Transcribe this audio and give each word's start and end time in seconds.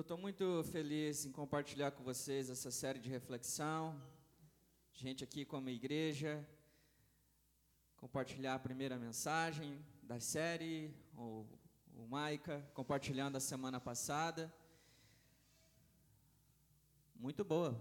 Eu 0.00 0.02
estou 0.02 0.16
muito 0.16 0.64
feliz 0.72 1.26
em 1.26 1.30
compartilhar 1.30 1.90
com 1.90 2.02
vocês 2.02 2.48
essa 2.48 2.70
série 2.70 2.98
de 2.98 3.10
reflexão. 3.10 4.00
Gente 4.94 5.22
aqui 5.22 5.44
como 5.44 5.68
igreja, 5.68 6.42
compartilhar 7.98 8.54
a 8.54 8.58
primeira 8.58 8.96
mensagem 8.96 9.78
da 10.02 10.18
série, 10.18 10.90
o, 11.14 11.44
o 11.94 12.06
Maica 12.08 12.66
compartilhando 12.72 13.36
a 13.36 13.40
semana 13.40 13.78
passada. 13.78 14.50
Muito 17.14 17.44
boa. 17.44 17.78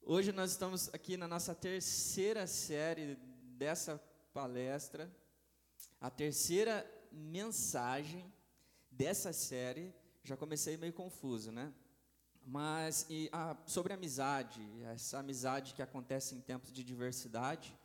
Hoje 0.00 0.30
nós 0.30 0.52
estamos 0.52 0.88
aqui 0.94 1.16
na 1.16 1.26
nossa 1.26 1.56
terceira 1.56 2.46
série 2.46 3.16
dessa 3.58 4.00
palestra, 4.32 5.10
a 6.00 6.08
terceira 6.08 6.88
mensagem 7.12 8.32
dessa 8.90 9.32
série, 9.32 9.94
já 10.24 10.36
comecei 10.36 10.76
meio 10.76 10.92
confuso, 10.92 11.50
né? 11.50 11.72
Mas 12.44 13.06
e, 13.08 13.28
ah, 13.32 13.56
sobre 13.66 13.92
amizade, 13.92 14.60
essa 14.84 15.18
amizade 15.18 15.74
que 15.74 15.82
acontece 15.82 16.34
em 16.34 16.40
tempos 16.40 16.72
de 16.72 16.82
diversidade, 16.82 17.76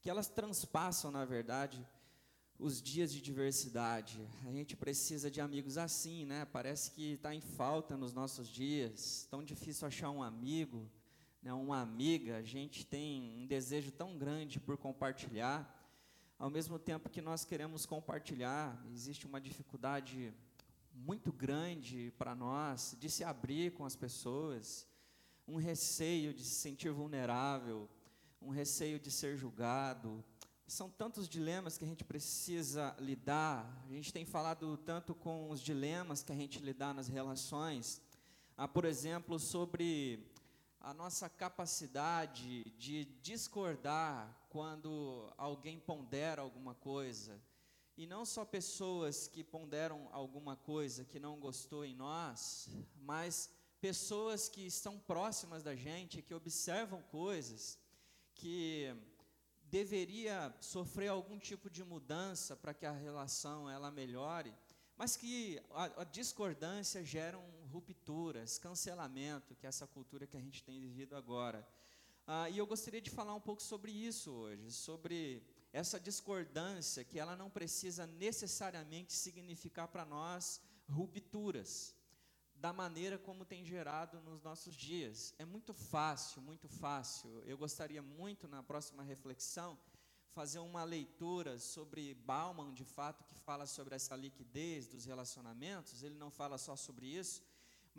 que 0.00 0.08
elas 0.08 0.28
transpassam, 0.28 1.10
na 1.10 1.24
verdade, 1.24 1.86
os 2.58 2.80
dias 2.80 3.12
de 3.12 3.20
diversidade. 3.20 4.26
A 4.46 4.52
gente 4.52 4.76
precisa 4.76 5.30
de 5.30 5.40
amigos 5.40 5.78
assim, 5.78 6.24
né? 6.24 6.46
Parece 6.46 6.90
que 6.90 7.12
está 7.12 7.34
em 7.34 7.40
falta 7.40 7.96
nos 7.96 8.12
nossos 8.12 8.48
dias. 8.48 9.26
Tão 9.30 9.42
difícil 9.42 9.86
achar 9.86 10.10
um 10.10 10.22
amigo, 10.22 10.90
né? 11.42 11.52
uma 11.52 11.80
amiga. 11.80 12.36
A 12.36 12.42
gente 12.42 12.84
tem 12.86 13.34
um 13.36 13.46
desejo 13.46 13.90
tão 13.90 14.16
grande 14.16 14.60
por 14.60 14.76
compartilhar 14.76 15.79
ao 16.40 16.48
mesmo 16.48 16.78
tempo 16.78 17.10
que 17.10 17.20
nós 17.20 17.44
queremos 17.44 17.84
compartilhar, 17.84 18.82
existe 18.94 19.26
uma 19.26 19.38
dificuldade 19.38 20.32
muito 20.94 21.30
grande 21.30 22.14
para 22.16 22.34
nós 22.34 22.96
de 22.98 23.10
se 23.10 23.22
abrir 23.22 23.74
com 23.74 23.84
as 23.84 23.94
pessoas, 23.94 24.88
um 25.46 25.56
receio 25.56 26.32
de 26.32 26.42
se 26.42 26.54
sentir 26.54 26.90
vulnerável, 26.92 27.86
um 28.40 28.48
receio 28.48 28.98
de 28.98 29.10
ser 29.10 29.36
julgado. 29.36 30.24
São 30.66 30.88
tantos 30.88 31.28
dilemas 31.28 31.76
que 31.76 31.84
a 31.84 31.86
gente 31.86 32.04
precisa 32.04 32.96
lidar. 32.98 33.84
A 33.86 33.92
gente 33.92 34.10
tem 34.10 34.24
falado 34.24 34.78
tanto 34.78 35.14
com 35.14 35.50
os 35.50 35.60
dilemas 35.60 36.22
que 36.22 36.32
a 36.32 36.36
gente 36.36 36.58
lidar 36.60 36.94
nas 36.94 37.06
relações. 37.06 38.00
Ah, 38.56 38.66
por 38.66 38.86
exemplo, 38.86 39.38
sobre 39.38 40.26
a 40.80 40.94
nossa 40.94 41.28
capacidade 41.28 42.64
de 42.78 43.04
discordar 43.22 44.34
quando 44.48 45.32
alguém 45.36 45.78
pondera 45.78 46.42
alguma 46.42 46.74
coisa. 46.74 47.40
E 47.96 48.06
não 48.06 48.24
só 48.24 48.44
pessoas 48.44 49.28
que 49.28 49.44
ponderam 49.44 50.08
alguma 50.10 50.56
coisa 50.56 51.04
que 51.04 51.20
não 51.20 51.38
gostou 51.38 51.84
em 51.84 51.94
nós, 51.94 52.68
mas 52.96 53.50
pessoas 53.80 54.48
que 54.48 54.66
estão 54.66 54.98
próximas 54.98 55.62
da 55.62 55.74
gente, 55.74 56.22
que 56.22 56.34
observam 56.34 57.02
coisas 57.02 57.78
que 58.34 58.94
deveria 59.64 60.54
sofrer 60.60 61.08
algum 61.08 61.38
tipo 61.38 61.68
de 61.68 61.84
mudança 61.84 62.56
para 62.56 62.72
que 62.72 62.86
a 62.86 62.92
relação 62.92 63.68
ela 63.68 63.90
melhore 63.90 64.54
mas 65.00 65.16
que 65.16 65.58
a, 65.70 66.02
a 66.02 66.04
discordância 66.04 67.02
geram 67.02 67.42
rupturas, 67.70 68.58
cancelamento, 68.58 69.54
que 69.54 69.66
é 69.66 69.68
essa 69.68 69.86
cultura 69.86 70.26
que 70.26 70.36
a 70.36 70.40
gente 70.46 70.62
tem 70.62 70.78
vivido 70.80 71.14
agora. 71.16 71.66
Ah, 72.26 72.48
e 72.50 72.58
eu 72.58 72.66
gostaria 72.66 73.00
de 73.00 73.10
falar 73.10 73.34
um 73.34 73.40
pouco 73.40 73.62
sobre 73.62 73.90
isso 73.90 74.30
hoje, 74.30 74.70
sobre 74.70 75.42
essa 75.72 75.98
discordância 75.98 77.04
que 77.04 77.18
ela 77.18 77.36
não 77.36 77.48
precisa 77.48 78.06
necessariamente 78.06 79.12
significar 79.12 79.88
para 79.88 80.04
nós 80.04 80.60
rupturas 80.88 81.94
da 82.54 82.72
maneira 82.72 83.18
como 83.18 83.44
tem 83.44 83.64
gerado 83.64 84.20
nos 84.20 84.42
nossos 84.42 84.74
dias. 84.74 85.34
É 85.38 85.44
muito 85.44 85.72
fácil, 85.72 86.42
muito 86.42 86.68
fácil. 86.68 87.42
Eu 87.46 87.56
gostaria 87.56 88.02
muito 88.02 88.46
na 88.46 88.62
próxima 88.62 89.02
reflexão 89.02 89.78
fazer 90.32 90.58
uma 90.58 90.84
leitura 90.84 91.58
sobre 91.58 92.14
Bauman, 92.14 92.72
de 92.72 92.84
fato, 92.84 93.24
que 93.24 93.34
fala 93.34 93.66
sobre 93.66 93.94
essa 93.94 94.14
liquidez 94.14 94.86
dos 94.86 95.04
relacionamentos. 95.04 96.02
Ele 96.02 96.14
não 96.14 96.30
fala 96.30 96.58
só 96.58 96.76
sobre 96.76 97.06
isso, 97.06 97.42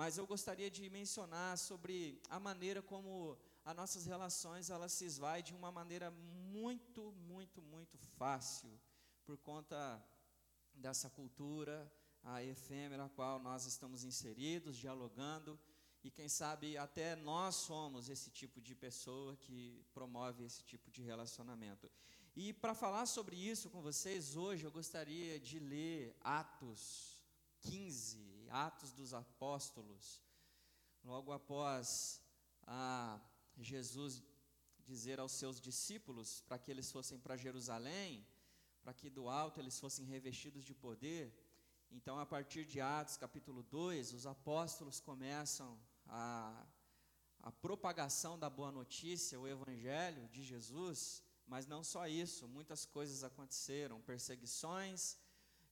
mas 0.02 0.18
eu 0.18 0.26
gostaria 0.26 0.68
de 0.68 0.90
mencionar 0.90 1.56
sobre 1.60 2.20
a 2.28 2.40
maneira 2.40 2.82
como 2.82 3.38
as 3.64 3.76
nossas 3.76 4.08
relações 4.08 4.72
elas 4.72 4.94
se 4.94 5.06
esvaem 5.06 5.44
de 5.44 5.54
uma 5.54 5.72
maneira 5.72 6.10
muito, 6.10 7.12
muito, 7.12 7.62
muito 7.62 8.00
fácil, 8.18 8.72
por 9.24 9.38
conta 9.38 10.04
dessa 10.74 11.08
cultura 11.08 11.76
a 12.24 12.42
efêmera 12.44 13.06
a 13.06 13.10
qual 13.10 13.38
nós 13.38 13.68
estamos 13.68 14.04
inseridos, 14.04 14.76
dialogando, 14.76 15.60
e 16.04 16.10
quem 16.10 16.28
sabe 16.28 16.80
até 16.80 17.16
nós 17.16 17.54
somos 17.54 18.10
esse 18.10 18.32
tipo 18.32 18.60
de 18.60 18.74
pessoa 18.74 19.38
que 19.38 19.86
promove 19.94 20.44
esse 20.44 20.64
tipo 20.64 20.90
de 20.90 21.04
relacionamento. 21.04 21.92
E 22.36 22.52
para 22.54 22.74
falar 22.74 23.06
sobre 23.06 23.36
isso 23.36 23.70
com 23.70 23.84
vocês, 23.84 24.36
hoje 24.36 24.66
eu 24.66 24.72
gostaria 24.72 25.40
de 25.40 25.60
ler 25.60 26.18
Atos 26.22 27.21
15, 27.62 28.48
Atos 28.50 28.92
dos 28.92 29.14
Apóstolos, 29.14 30.22
logo 31.04 31.32
após 31.32 32.22
Jesus 33.58 34.24
dizer 34.86 35.20
aos 35.20 35.32
seus 35.32 35.60
discípulos 35.60 36.42
para 36.42 36.58
que 36.58 36.72
eles 36.72 36.92
fossem 36.92 37.20
para 37.20 37.38
Jerusalém, 37.38 38.26
para 38.82 38.94
que 38.94 39.10
do 39.10 39.30
alto 39.30 39.60
eles 39.60 39.80
fossem 39.80 40.06
revestidos 40.06 40.66
de 40.66 40.74
poder. 40.74 41.34
Então, 41.90 42.20
a 42.20 42.26
partir 42.26 42.66
de 42.66 42.80
Atos 42.82 43.18
capítulo 43.18 43.64
2, 43.64 44.14
os 44.14 44.26
apóstolos 44.26 45.00
começam 45.00 45.80
a, 46.08 46.66
a 47.42 47.52
propagação 47.52 48.40
da 48.40 48.50
boa 48.50 48.72
notícia, 48.72 49.40
o 49.40 49.48
evangelho 49.48 50.28
de 50.30 50.44
Jesus 50.44 51.24
mas 51.52 51.68
não 51.68 51.84
só 51.84 52.08
isso, 52.08 52.48
muitas 52.48 52.86
coisas 52.86 53.26
aconteceram, 53.26 54.00
perseguições, 54.02 55.18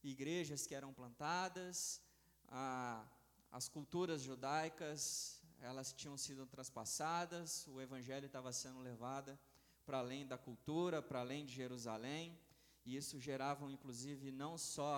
igrejas 0.04 0.66
que 0.66 0.76
eram 0.76 0.94
plantadas, 0.94 2.02
a, 2.48 3.06
as 3.52 3.68
culturas 3.68 4.22
judaicas, 4.22 5.42
elas 5.62 5.92
tinham 5.94 6.18
sido 6.18 6.46
transpassadas, 6.46 7.68
o 7.68 7.82
evangelho 7.82 8.26
estava 8.26 8.52
sendo 8.52 8.80
levado 8.80 9.38
para 9.86 10.00
além 10.00 10.26
da 10.26 10.38
cultura, 10.38 11.02
para 11.02 11.20
além 11.20 11.46
de 11.46 11.54
Jerusalém, 11.54 12.38
e 12.86 12.96
isso 12.96 13.20
gerava 13.20 13.70
inclusive 13.72 14.32
não 14.32 14.58
só 14.58 14.96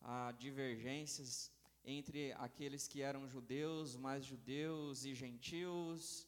a 0.00 0.32
divergências 0.32 1.50
entre 1.84 2.32
aqueles 2.34 2.86
que 2.86 3.00
eram 3.00 3.26
judeus, 3.26 3.96
mais 3.96 4.24
judeus 4.24 5.04
e 5.04 5.14
gentios, 5.14 6.26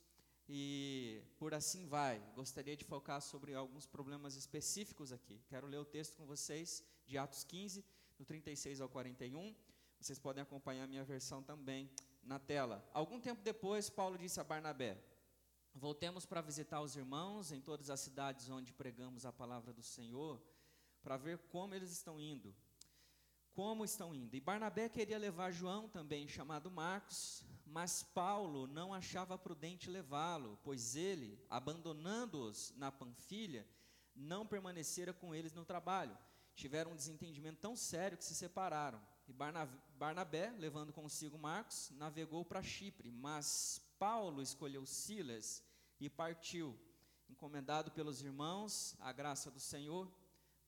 e 0.48 1.22
por 1.38 1.54
assim 1.54 1.86
vai. 1.86 2.18
Gostaria 2.34 2.76
de 2.76 2.84
focar 2.84 3.20
sobre 3.20 3.54
alguns 3.54 3.86
problemas 3.86 4.34
específicos 4.34 5.12
aqui. 5.12 5.40
Quero 5.46 5.66
ler 5.66 5.78
o 5.78 5.84
texto 5.84 6.16
com 6.16 6.26
vocês 6.26 6.82
de 7.06 7.16
Atos 7.18 7.44
15, 7.44 7.84
do 8.20 8.24
36 8.26 8.82
ao 8.82 8.88
41. 8.88 9.54
Vocês 9.98 10.18
podem 10.18 10.42
acompanhar 10.42 10.84
a 10.84 10.86
minha 10.86 11.02
versão 11.02 11.42
também 11.42 11.90
na 12.22 12.38
tela. 12.38 12.86
Algum 12.92 13.18
tempo 13.18 13.40
depois, 13.42 13.88
Paulo 13.88 14.18
disse 14.18 14.38
a 14.38 14.44
Barnabé: 14.44 15.02
Voltemos 15.74 16.26
para 16.26 16.42
visitar 16.42 16.82
os 16.82 16.96
irmãos 16.96 17.50
em 17.50 17.62
todas 17.62 17.88
as 17.88 17.98
cidades 18.00 18.50
onde 18.50 18.74
pregamos 18.74 19.24
a 19.24 19.32
palavra 19.32 19.72
do 19.72 19.82
Senhor, 19.82 20.38
para 21.02 21.16
ver 21.16 21.38
como 21.48 21.74
eles 21.74 21.90
estão 21.90 22.20
indo 22.20 22.54
como 23.52 23.84
estão 23.84 24.14
indo. 24.14 24.34
E 24.34 24.40
Barnabé 24.40 24.88
queria 24.88 25.18
levar 25.18 25.50
João 25.50 25.88
também, 25.88 26.26
chamado 26.28 26.70
Marcos, 26.70 27.44
mas 27.66 28.02
Paulo 28.02 28.66
não 28.66 28.94
achava 28.94 29.36
prudente 29.36 29.90
levá-lo, 29.90 30.58
pois 30.62 30.96
ele, 30.96 31.38
abandonando-os 31.50 32.72
na 32.76 32.90
Panfilha, 32.90 33.66
não 34.14 34.46
permanecera 34.46 35.12
com 35.12 35.34
eles 35.34 35.52
no 35.52 35.64
trabalho. 35.64 36.16
Tiveram 36.60 36.92
um 36.92 36.96
desentendimento 36.96 37.58
tão 37.60 37.74
sério 37.74 38.18
que 38.18 38.24
se 38.24 38.34
separaram. 38.34 39.00
E 39.26 39.32
Barnabé, 40.02 40.50
levando 40.58 40.92
consigo 40.92 41.38
Marcos, 41.38 41.90
navegou 41.92 42.44
para 42.44 42.62
Chipre, 42.62 43.10
mas 43.10 43.80
Paulo 43.98 44.42
escolheu 44.42 44.84
Silas 44.84 45.62
e 45.98 46.10
partiu, 46.10 46.78
encomendado 47.28 47.90
pelos 47.92 48.22
irmãos, 48.22 48.96
a 49.00 49.12
graça 49.12 49.50
do 49.50 49.60
Senhor 49.60 50.10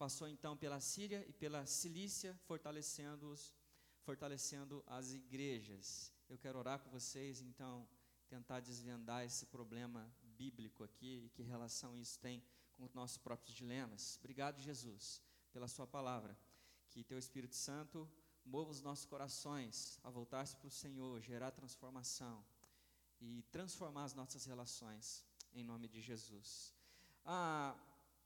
Passou 0.02 0.26
então 0.26 0.56
pela 0.56 0.80
Síria 0.80 1.24
e 1.28 1.32
pela 1.32 1.64
Cilícia, 1.64 2.36
fortalecendo-os, 2.48 3.54
fortalecendo 4.00 4.82
as 4.84 5.12
igrejas. 5.12 6.12
Eu 6.28 6.36
quero 6.36 6.58
orar 6.58 6.80
com 6.80 6.90
vocês, 6.90 7.40
então, 7.40 7.88
tentar 8.28 8.58
desvendar 8.58 9.24
esse 9.24 9.46
problema 9.46 10.12
bíblico 10.36 10.82
aqui 10.82 11.22
e 11.26 11.30
que 11.30 11.44
relação 11.44 11.96
isso 11.96 12.18
tem 12.18 12.42
com 12.72 12.82
os 12.82 12.92
nossos 12.92 13.16
próprios 13.16 13.54
dilemas. 13.54 14.16
Obrigado, 14.18 14.60
Jesus, 14.60 15.22
pela 15.52 15.68
Sua 15.68 15.86
palavra. 15.86 16.36
Que 16.88 17.04
Teu 17.04 17.18
Espírito 17.18 17.54
Santo 17.54 18.08
mova 18.44 18.70
os 18.70 18.82
nossos 18.82 19.06
corações 19.06 19.98
a 20.02 20.10
voltar-se 20.10 20.56
para 20.56 20.68
o 20.68 20.70
Senhor, 20.70 21.20
gerar 21.20 21.50
transformação 21.50 22.44
e 23.20 23.42
transformar 23.50 24.04
as 24.04 24.14
nossas 24.14 24.44
relações, 24.44 25.24
em 25.54 25.62
nome 25.62 25.88
de 25.88 26.00
Jesus. 26.00 26.74
Ah, 27.24 27.76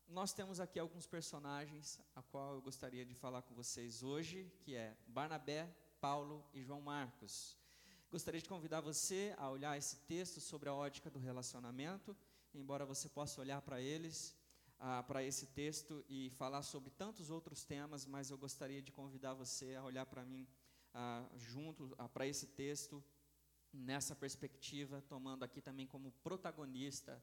nós 0.09 0.33
temos 0.33 0.61
aqui 0.61 0.79
alguns 0.79 1.07
personagens 1.07 1.99
a 2.15 2.23
qual 2.23 2.55
eu 2.55 2.63
gostaria 2.63 3.05
de 3.05 3.15
falar 3.15 3.43
com 3.43 3.55
vocês 3.55 4.03
hoje, 4.03 4.51
que 4.61 4.75
é 4.75 4.97
Barnabé, 5.07 5.69
Paulo 6.01 6.45
e 6.55 6.63
João 6.63 6.81
Marcos. 6.81 7.57
Gostaria 8.11 8.41
de 8.41 8.49
convidar 8.49 8.81
você 8.81 9.35
a 9.37 9.51
olhar 9.51 9.77
esse 9.77 9.97
texto 10.07 10.41
sobre 10.41 10.69
a 10.69 10.75
ótica 10.75 11.11
do 11.11 11.19
relacionamento, 11.19 12.17
embora 12.55 12.87
você 12.87 13.09
possa 13.09 13.41
olhar 13.41 13.61
para 13.61 13.81
eles, 13.81 14.35
ah, 14.79 15.03
para 15.03 15.23
esse 15.23 15.47
texto 15.47 16.05
e 16.09 16.31
falar 16.31 16.63
sobre 16.63 16.91
tantos 16.91 17.31
outros 17.31 17.65
temas, 17.65 18.07
mas 18.07 18.31
eu 18.31 18.39
gostaria 18.39 18.83
de 18.83 18.93
convidar 18.93 19.35
você 19.35 19.75
a 19.75 19.85
olhar 19.85 20.07
para 20.07 20.25
mim 20.25 20.47
ah, 20.95 21.25
junto 21.37 21.95
ah, 21.99 22.09
para 22.09 22.27
esse 22.27 22.47
texto 22.49 23.03
nessa 23.73 24.15
perspectiva, 24.15 25.03
tomando 25.03 25.45
aqui 25.45 25.61
também 25.61 25.87
como 25.87 26.11
protagonista 26.23 27.23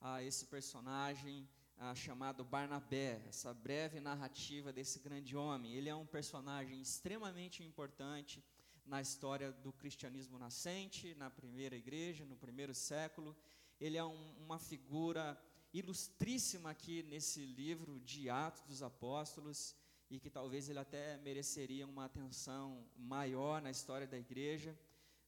ah, 0.00 0.22
esse 0.22 0.46
personagem 0.46 1.48
ah, 1.78 1.94
chamado 1.94 2.44
Barnabé, 2.44 3.22
essa 3.28 3.52
breve 3.52 4.00
narrativa 4.00 4.72
desse 4.72 4.98
grande 4.98 5.36
homem. 5.36 5.72
Ele 5.72 5.88
é 5.88 5.94
um 5.94 6.06
personagem 6.06 6.80
extremamente 6.80 7.62
importante 7.62 8.42
na 8.84 9.00
história 9.00 9.50
do 9.52 9.72
cristianismo 9.72 10.38
nascente, 10.38 11.14
na 11.14 11.28
primeira 11.28 11.76
igreja, 11.76 12.24
no 12.24 12.36
primeiro 12.36 12.74
século. 12.74 13.36
Ele 13.80 13.96
é 13.96 14.04
um, 14.04 14.34
uma 14.38 14.58
figura 14.58 15.38
ilustríssima 15.72 16.70
aqui 16.70 17.02
nesse 17.02 17.44
livro 17.44 18.00
de 18.00 18.30
Atos 18.30 18.62
dos 18.62 18.82
Apóstolos 18.82 19.74
e 20.08 20.20
que 20.20 20.30
talvez 20.30 20.68
ele 20.68 20.78
até 20.78 21.16
mereceria 21.18 21.86
uma 21.86 22.04
atenção 22.04 22.86
maior 22.96 23.60
na 23.60 23.70
história 23.70 24.06
da 24.06 24.18
igreja. 24.18 24.78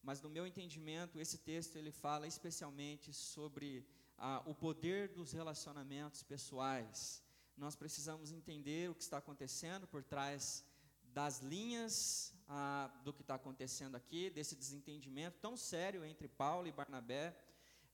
Mas 0.03 0.23
no 0.23 0.31
meu 0.31 0.47
entendimento, 0.47 1.21
esse 1.21 1.39
texto 1.39 1.77
ele 1.77 1.91
fala 1.91 2.27
especialmente 2.27 3.13
sobre 3.13 3.85
ah, 4.17 4.43
o 4.47 4.55
poder 4.55 5.09
dos 5.09 5.33
relacionamentos 5.33 6.23
pessoais. 6.23 7.23
Nós 7.57 7.75
precisamos 7.75 8.31
entender 8.31 8.89
o 8.89 8.95
que 8.95 9.03
está 9.03 9.19
acontecendo 9.19 9.87
por 9.87 10.05
trás 10.05 10.65
das 11.13 11.41
linhas 11.41 12.33
ah, 12.49 12.91
do 13.05 13.13
que 13.13 13.23
está 13.23 13.35
acontecendo 13.35 13.97
aqui, 13.97 14.31
desse 14.31 14.55
desentendimento 14.55 15.39
tão 15.41 15.57
sério 15.57 16.05
entre 16.05 16.29
Paulo 16.29 16.69
e 16.69 16.73
Barnabé, 16.73 17.37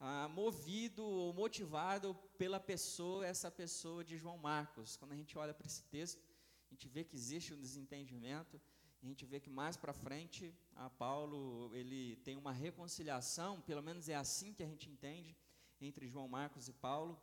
ah, 0.00 0.28
movido 0.28 1.04
ou 1.04 1.32
motivado 1.32 2.14
pela 2.36 2.60
pessoa, 2.60 3.26
essa 3.26 3.50
pessoa 3.50 4.04
de 4.04 4.16
João 4.16 4.38
Marcos. 4.38 4.96
Quando 4.96 5.12
a 5.12 5.16
gente 5.16 5.36
olha 5.38 5.54
para 5.54 5.66
esse 5.66 5.82
texto, 5.84 6.22
a 6.70 6.74
gente 6.74 6.88
vê 6.88 7.04
que 7.04 7.14
existe 7.14 7.54
um 7.54 7.60
desentendimento, 7.60 8.60
a 9.02 9.06
gente 9.06 9.24
vê 9.24 9.38
que 9.38 9.50
mais 9.50 9.76
para 9.76 9.92
frente, 9.92 10.54
a 10.74 10.88
Paulo 10.88 11.74
ele 11.74 12.16
tem 12.16 12.36
uma 12.36 12.52
reconciliação, 12.52 13.60
pelo 13.60 13.82
menos 13.82 14.08
é 14.08 14.14
assim 14.14 14.52
que 14.52 14.62
a 14.62 14.66
gente 14.66 14.88
entende, 14.88 15.36
entre 15.80 16.08
João 16.08 16.26
Marcos 16.26 16.68
e 16.68 16.72
Paulo, 16.72 17.20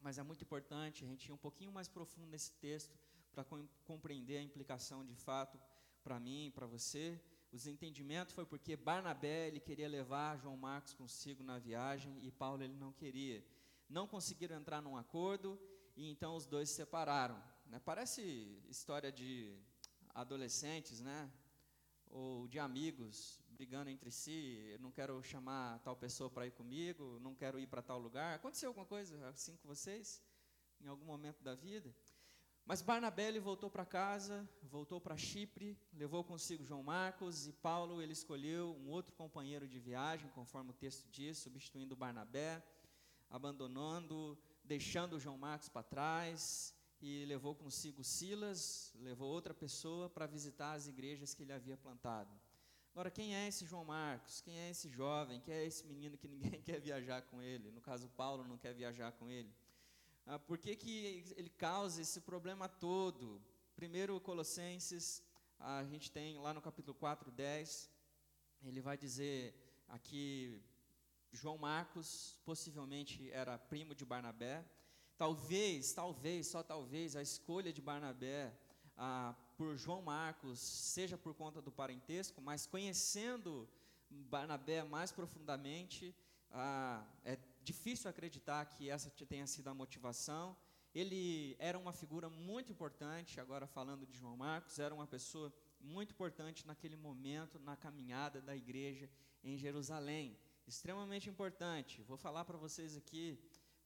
mas 0.00 0.18
é 0.18 0.22
muito 0.22 0.42
importante 0.42 1.04
a 1.04 1.06
gente 1.06 1.26
ir 1.26 1.32
um 1.32 1.36
pouquinho 1.36 1.70
mais 1.70 1.86
profundo 1.86 2.26
nesse 2.28 2.52
texto 2.52 2.98
para 3.30 3.44
compreender 3.84 4.38
a 4.38 4.42
implicação 4.42 5.04
de 5.04 5.14
fato 5.14 5.58
para 6.02 6.18
mim, 6.18 6.50
para 6.54 6.66
você. 6.66 7.20
O 7.52 7.56
desentendimento 7.56 8.32
foi 8.32 8.46
porque 8.46 8.74
Barnabé 8.74 9.48
ele 9.48 9.60
queria 9.60 9.86
levar 9.86 10.38
João 10.38 10.56
Marcos 10.56 10.94
consigo 10.94 11.44
na 11.44 11.58
viagem 11.58 12.18
e 12.22 12.30
Paulo 12.30 12.62
ele 12.62 12.72
não 12.72 12.92
queria. 12.92 13.44
Não 13.90 14.06
conseguiram 14.06 14.56
entrar 14.56 14.80
num 14.80 14.96
acordo 14.96 15.60
e 15.94 16.08
então 16.10 16.34
os 16.34 16.46
dois 16.46 16.70
se 16.70 16.76
separaram. 16.76 17.36
Né? 17.66 17.78
Parece 17.84 18.22
história 18.70 19.12
de 19.12 19.54
adolescentes, 20.14 21.02
né? 21.02 21.30
Ou 22.08 22.48
de 22.48 22.58
amigos 22.58 23.38
brigando 23.50 23.90
entre 23.90 24.10
si. 24.10 24.70
Eu 24.72 24.78
não 24.78 24.90
quero 24.90 25.22
chamar 25.22 25.78
tal 25.80 25.94
pessoa 25.94 26.30
para 26.30 26.46
ir 26.46 26.52
comigo, 26.52 27.20
não 27.20 27.34
quero 27.34 27.60
ir 27.60 27.66
para 27.66 27.82
tal 27.82 27.98
lugar. 27.98 28.34
Aconteceu 28.34 28.70
alguma 28.70 28.86
coisa 28.86 29.28
assim 29.28 29.58
com 29.58 29.68
vocês? 29.68 30.22
Em 30.80 30.86
algum 30.86 31.04
momento 31.04 31.42
da 31.44 31.54
vida? 31.54 31.94
Mas 32.64 32.80
Barnabé 32.80 33.28
ele 33.28 33.40
voltou 33.40 33.68
para 33.68 33.84
casa, 33.84 34.48
voltou 34.62 35.00
para 35.00 35.16
Chipre, 35.16 35.76
levou 35.92 36.22
consigo 36.22 36.64
João 36.64 36.82
Marcos 36.82 37.46
e 37.48 37.52
Paulo 37.52 38.00
ele 38.00 38.12
escolheu 38.12 38.76
um 38.80 38.88
outro 38.88 39.14
companheiro 39.14 39.66
de 39.66 39.78
viagem, 39.80 40.30
conforme 40.30 40.70
o 40.70 40.74
texto 40.74 41.08
diz, 41.10 41.38
substituindo 41.38 41.96
Barnabé, 41.96 42.62
abandonando, 43.28 44.38
deixando 44.64 45.18
João 45.18 45.36
Marcos 45.36 45.68
para 45.68 45.82
trás 45.82 46.72
e 47.00 47.24
levou 47.24 47.54
consigo 47.54 48.04
Silas, 48.04 48.94
levou 49.00 49.28
outra 49.28 49.52
pessoa 49.52 50.08
para 50.08 50.26
visitar 50.26 50.74
as 50.74 50.86
igrejas 50.86 51.34
que 51.34 51.42
ele 51.42 51.52
havia 51.52 51.76
plantado. 51.76 52.30
Agora, 52.92 53.10
quem 53.10 53.34
é 53.34 53.48
esse 53.48 53.66
João 53.66 53.84
Marcos? 53.84 54.40
Quem 54.40 54.56
é 54.56 54.70
esse 54.70 54.88
jovem? 54.88 55.40
Quem 55.40 55.54
é 55.54 55.64
esse 55.64 55.84
menino 55.84 56.16
que 56.16 56.28
ninguém 56.28 56.60
quer 56.62 56.80
viajar 56.80 57.22
com 57.22 57.42
ele? 57.42 57.70
No 57.70 57.80
caso, 57.80 58.08
Paulo 58.10 58.44
não 58.44 58.56
quer 58.56 58.72
viajar 58.72 59.10
com 59.12 59.28
ele. 59.28 59.52
Ah, 60.24 60.38
por 60.38 60.56
que, 60.56 60.76
que 60.76 61.24
ele 61.36 61.50
causa 61.50 62.00
esse 62.00 62.20
problema 62.20 62.68
todo? 62.68 63.42
Primeiro, 63.74 64.20
Colossenses, 64.20 65.22
a 65.58 65.82
gente 65.84 66.12
tem 66.12 66.38
lá 66.38 66.54
no 66.54 66.62
capítulo 66.62 66.94
4, 66.94 67.30
10, 67.32 67.90
ele 68.62 68.80
vai 68.80 68.96
dizer 68.96 69.52
aqui, 69.88 70.62
João 71.32 71.58
Marcos 71.58 72.38
possivelmente 72.44 73.30
era 73.32 73.58
primo 73.58 73.96
de 73.96 74.04
Barnabé. 74.04 74.64
Talvez, 75.18 75.92
talvez, 75.92 76.46
só 76.46 76.62
talvez, 76.62 77.16
a 77.16 77.22
escolha 77.22 77.72
de 77.72 77.82
Barnabé 77.82 78.56
ah, 78.96 79.34
por 79.56 79.76
João 79.76 80.02
Marcos 80.02 80.60
seja 80.60 81.18
por 81.18 81.34
conta 81.34 81.60
do 81.60 81.72
parentesco, 81.72 82.40
mas 82.40 82.64
conhecendo 82.64 83.68
Barnabé 84.08 84.84
mais 84.84 85.10
profundamente, 85.10 86.14
ah, 86.50 87.04
é 87.24 87.36
difícil 87.62 88.10
acreditar 88.10 88.64
que 88.66 88.90
essa 88.90 89.10
tenha 89.26 89.46
sido 89.46 89.68
a 89.68 89.74
motivação. 89.74 90.56
Ele 90.94 91.56
era 91.58 91.78
uma 91.78 91.92
figura 91.92 92.28
muito 92.28 92.70
importante, 92.70 93.40
agora 93.40 93.66
falando 93.66 94.06
de 94.06 94.16
João 94.18 94.36
Marcos, 94.36 94.78
era 94.78 94.94
uma 94.94 95.06
pessoa 95.06 95.52
muito 95.80 96.12
importante 96.12 96.66
naquele 96.66 96.96
momento, 96.96 97.58
na 97.58 97.76
caminhada 97.76 98.40
da 98.40 98.54
igreja 98.54 99.08
em 99.42 99.56
Jerusalém. 99.56 100.38
Extremamente 100.66 101.30
importante. 101.30 102.02
Vou 102.02 102.16
falar 102.16 102.44
para 102.44 102.58
vocês 102.58 102.96
aqui 102.96 103.38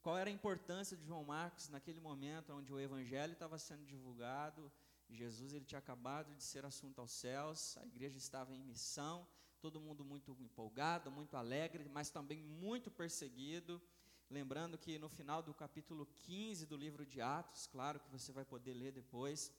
qual 0.03 0.19
era 0.19 0.29
a 0.29 0.33
importância 0.33 0.97
de 0.97 1.05
João 1.05 1.25
Marcos 1.25 1.69
naquele 1.69 2.01
momento 2.01 2.53
onde 2.53 2.73
o 2.73 2.79
evangelho 2.79 3.33
estava 3.33 3.59
sendo 3.59 3.85
divulgado. 3.85 4.71
Jesus 5.09 5.53
ele 5.53 5.65
tinha 5.65 5.79
acabado 5.79 6.35
de 6.35 6.43
ser 6.43 6.65
assunto 6.65 7.01
aos 7.01 7.13
céus, 7.13 7.77
a 7.79 7.87
igreja 7.87 8.19
estava 8.19 8.53
em 8.53 8.63
missão, 8.63 9.27
todo 9.67 9.81
mundo 9.81 10.05
muito 10.05 10.37
empolgado, 10.39 11.11
muito 11.11 11.37
alegre, 11.37 11.89
mas 11.89 12.09
também 12.09 12.41
muito 12.41 12.89
perseguido. 12.89 13.83
Lembrando 14.31 14.79
que 14.79 14.97
no 14.97 15.09
final 15.09 15.43
do 15.43 15.53
capítulo 15.53 16.07
15 16.21 16.67
do 16.67 16.77
livro 16.77 17.05
de 17.05 17.21
Atos, 17.21 17.67
claro 17.67 17.99
que 17.99 18.09
você 18.09 18.31
vai 18.31 18.45
poder 18.45 18.75
ler 18.75 18.93
depois, 18.93 19.53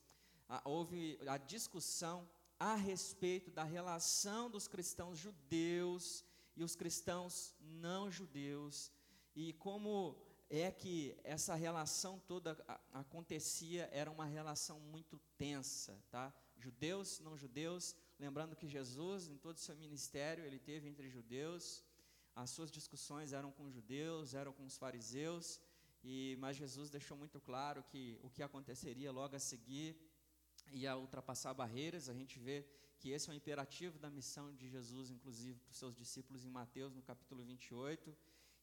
houve 0.64 1.20
a 1.28 1.36
discussão 1.38 2.26
a 2.58 2.76
respeito 2.76 3.52
da 3.52 3.66
relação 3.66 4.50
dos 4.50 4.66
cristãos 4.66 5.20
judeus 5.20 6.24
e 6.56 6.64
os 6.64 6.74
cristãos 6.74 7.54
não 7.60 8.10
judeus 8.10 8.90
e 9.36 9.52
como 9.56 10.16
é 10.50 10.72
que 10.72 11.18
essa 11.22 11.54
relação 11.54 12.18
toda 12.20 12.58
acontecia 12.94 13.90
era 13.92 14.10
uma 14.10 14.26
relação 14.26 14.80
muito 14.80 15.20
tensa, 15.38 16.02
tá? 16.10 16.34
Judeus, 16.58 17.20
não 17.20 17.38
judeus, 17.38 17.94
Lembrando 18.20 18.56
que 18.56 18.68
Jesus, 18.68 19.28
em 19.28 19.38
todo 19.38 19.58
o 19.58 19.60
seu 19.60 19.76
ministério, 19.76 20.44
ele 20.44 20.58
teve 20.58 20.88
entre 20.90 21.08
judeus, 21.08 21.84
as 22.36 22.50
suas 22.50 22.72
discussões 22.72 23.32
eram 23.32 23.52
com 23.52 23.70
judeus, 23.70 24.34
eram 24.34 24.52
com 24.52 24.66
os 24.66 24.76
fariseus, 24.76 25.60
e 26.04 26.36
mas 26.40 26.58
Jesus 26.58 26.90
deixou 26.90 27.16
muito 27.16 27.40
claro 27.40 27.84
que 27.84 28.18
o 28.24 28.30
que 28.30 28.42
aconteceria 28.42 29.12
logo 29.12 29.36
a 29.36 29.40
seguir 29.40 29.96
ia 30.72 30.98
ultrapassar 30.98 31.54
barreiras. 31.54 32.10
A 32.10 32.14
gente 32.14 32.40
vê 32.40 32.66
que 33.00 33.12
esse 33.12 33.30
é 33.30 33.34
o 33.34 33.36
imperativo 33.36 34.00
da 34.00 34.10
missão 34.10 34.52
de 34.56 34.68
Jesus, 34.68 35.12
inclusive 35.12 35.60
para 35.60 35.72
os 35.72 35.78
seus 35.78 35.96
discípulos 35.96 36.44
em 36.44 36.50
Mateus, 36.50 36.96
no 36.96 37.04
capítulo 37.04 37.44
28, 37.44 38.16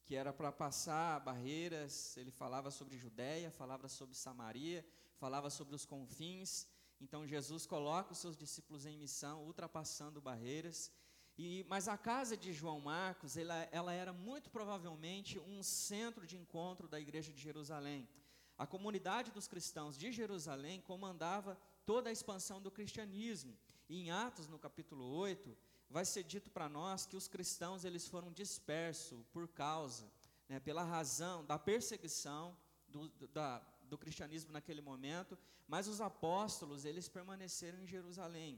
que 0.04 0.16
era 0.16 0.32
para 0.32 0.50
passar 0.50 1.20
barreiras. 1.20 2.16
Ele 2.16 2.32
falava 2.32 2.73
sobre 2.73 2.99
Judéia, 2.99 3.52
falava 3.52 3.88
sobre 3.88 4.16
Samaria, 4.16 4.84
falava 5.16 5.49
sobre 5.49 5.76
os 5.76 5.87
confins 5.87 6.66
então 7.00 7.26
Jesus 7.26 7.66
coloca 7.66 8.12
os 8.12 8.18
seus 8.18 8.36
discípulos 8.36 8.86
em 8.86 8.96
missão, 8.96 9.44
ultrapassando 9.44 10.20
barreiras. 10.20 10.90
E, 11.36 11.64
mas 11.68 11.88
a 11.88 11.98
casa 11.98 12.36
de 12.36 12.52
João 12.52 12.80
Marcos, 12.80 13.36
ela, 13.36 13.68
ela 13.72 13.92
era 13.92 14.12
muito 14.12 14.50
provavelmente 14.50 15.38
um 15.38 15.62
centro 15.62 16.26
de 16.26 16.36
encontro 16.36 16.88
da 16.88 17.00
igreja 17.00 17.32
de 17.32 17.40
Jerusalém. 17.40 18.08
A 18.56 18.66
comunidade 18.66 19.32
dos 19.32 19.48
cristãos 19.48 19.98
de 19.98 20.12
Jerusalém 20.12 20.80
comandava 20.80 21.58
toda 21.84 22.08
a 22.08 22.12
expansão 22.12 22.62
do 22.62 22.70
cristianismo. 22.70 23.56
E 23.88 24.00
em 24.00 24.10
Atos, 24.10 24.48
no 24.48 24.58
capítulo 24.58 25.04
8, 25.04 25.56
vai 25.90 26.04
ser 26.04 26.22
dito 26.22 26.50
para 26.50 26.68
nós 26.68 27.04
que 27.04 27.16
os 27.16 27.28
cristãos 27.28 27.84
eles 27.84 28.06
foram 28.06 28.32
dispersos 28.32 29.24
por 29.32 29.48
causa, 29.48 30.10
né, 30.48 30.60
pela 30.60 30.84
razão 30.84 31.44
da 31.44 31.58
perseguição 31.58 32.56
do, 32.88 33.08
da, 33.28 33.60
do 33.94 34.02
cristianismo 34.04 34.52
naquele 34.52 34.82
momento, 34.90 35.38
mas 35.72 35.86
os 35.86 36.00
apóstolos, 36.00 36.84
eles 36.84 37.08
permaneceram 37.08 37.78
em 37.80 37.86
Jerusalém. 37.86 38.52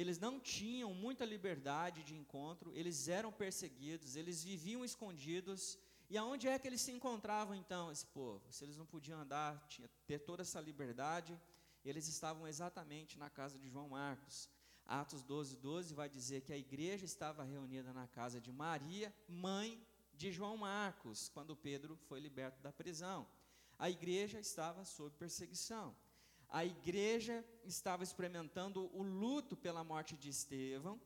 Eles 0.00 0.18
não 0.18 0.40
tinham 0.40 0.92
muita 0.92 1.24
liberdade 1.24 2.02
de 2.02 2.16
encontro, 2.16 2.72
eles 2.74 3.06
eram 3.06 3.30
perseguidos, 3.32 4.16
eles 4.16 4.42
viviam 4.42 4.84
escondidos, 4.84 5.78
E 6.10 6.18
aonde 6.18 6.46
é 6.46 6.58
que 6.58 6.68
eles 6.68 6.82
se 6.86 6.92
encontravam 6.92 7.54
então, 7.54 7.90
esse 7.90 8.06
povo? 8.06 8.42
Se 8.52 8.62
eles 8.62 8.76
não 8.76 8.84
podiam 8.84 9.18
andar, 9.18 9.66
tinha, 9.72 9.88
ter 10.06 10.18
toda 10.18 10.42
essa 10.42 10.60
liberdade, 10.60 11.32
eles 11.82 12.06
estavam 12.08 12.46
exatamente 12.46 13.18
na 13.18 13.30
casa 13.30 13.58
de 13.58 13.70
João 13.70 13.88
Marcos. 13.88 14.50
Atos 14.84 15.22
12, 15.22 15.56
12 15.56 15.94
vai 15.94 16.08
dizer 16.18 16.42
que 16.42 16.52
a 16.52 16.58
igreja 16.58 17.06
estava 17.06 17.42
reunida 17.42 17.90
na 18.00 18.06
casa 18.06 18.38
de 18.38 18.52
Maria, 18.52 19.08
mãe 19.26 19.68
de 20.12 20.30
João 20.30 20.56
Marcos, 20.58 21.30
quando 21.30 21.56
Pedro 21.56 21.96
foi 22.08 22.20
liberto 22.20 22.62
da 22.62 22.72
prisão. 22.72 23.26
A 23.78 23.90
igreja 23.90 24.38
estava 24.38 24.84
sob 24.84 25.14
perseguição. 25.16 25.94
A 26.48 26.64
igreja 26.64 27.44
estava 27.64 28.04
experimentando 28.04 28.88
o 28.96 29.02
luto 29.02 29.56
pela 29.56 29.82
morte 29.82 30.16
de 30.16 30.28
Estevão, 30.28 31.00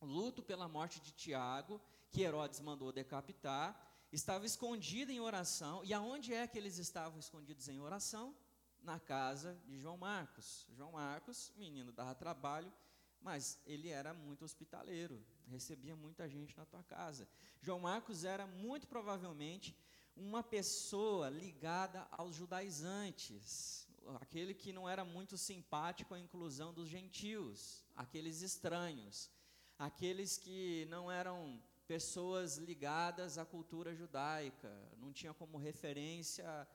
luto 0.00 0.42
pela 0.42 0.68
morte 0.68 1.00
de 1.00 1.12
Tiago, 1.12 1.80
que 2.10 2.22
Herodes 2.22 2.60
mandou 2.60 2.92
decapitar, 2.92 3.76
estava 4.12 4.46
escondida 4.46 5.12
em 5.12 5.20
oração. 5.20 5.84
E 5.84 5.92
aonde 5.92 6.32
é 6.32 6.46
que 6.46 6.56
eles 6.56 6.78
estavam 6.78 7.18
escondidos 7.18 7.68
em 7.68 7.80
oração? 7.80 8.34
Na 8.80 9.00
casa 9.00 9.60
de 9.66 9.76
João 9.78 9.96
Marcos. 9.96 10.66
João 10.70 10.92
Marcos, 10.92 11.52
menino, 11.56 11.90
dava 11.90 12.14
trabalho, 12.14 12.72
mas 13.20 13.58
ele 13.66 13.88
era 13.88 14.14
muito 14.14 14.44
hospitaleiro, 14.44 15.20
recebia 15.48 15.96
muita 15.96 16.28
gente 16.28 16.56
na 16.56 16.64
tua 16.64 16.82
casa. 16.84 17.28
João 17.60 17.80
Marcos 17.80 18.24
era 18.24 18.46
muito 18.46 18.86
provavelmente 18.86 19.76
uma 20.18 20.42
pessoa 20.42 21.28
ligada 21.28 22.06
aos 22.10 22.34
judaizantes, 22.34 23.86
aquele 24.20 24.52
que 24.52 24.72
não 24.72 24.88
era 24.88 25.04
muito 25.04 25.38
simpático 25.38 26.14
à 26.14 26.18
inclusão 26.18 26.74
dos 26.74 26.88
gentios, 26.88 27.84
aqueles 27.94 28.42
estranhos, 28.42 29.30
aqueles 29.78 30.36
que 30.36 30.86
não 30.90 31.10
eram 31.10 31.62
pessoas 31.86 32.56
ligadas 32.58 33.38
à 33.38 33.44
cultura 33.44 33.94
judaica, 33.94 34.70
não 34.98 35.12
tinha 35.12 35.32
como 35.32 35.56
referência 35.56 36.68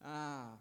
a 0.00 0.58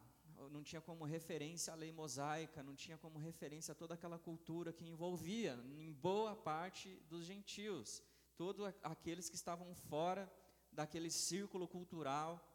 não 0.51 0.63
tinha 0.63 0.81
como 0.81 1.05
referência 1.05 1.71
a 1.71 1.75
lei 1.75 1.91
mosaica, 1.91 2.63
não 2.63 2.75
tinha 2.75 2.97
como 2.97 3.19
referência 3.19 3.73
toda 3.75 3.93
aquela 3.93 4.17
cultura 4.17 4.73
que 4.73 4.85
envolvia 4.85 5.53
em 5.77 5.91
boa 5.91 6.35
parte 6.35 6.89
dos 7.07 7.25
gentios, 7.25 8.01
todos 8.35 8.65
aqueles 8.83 9.29
que 9.29 9.35
estavam 9.35 9.73
fora 9.75 10.29
daquele 10.73 11.09
círculo 11.09 11.67
cultural 11.67 12.49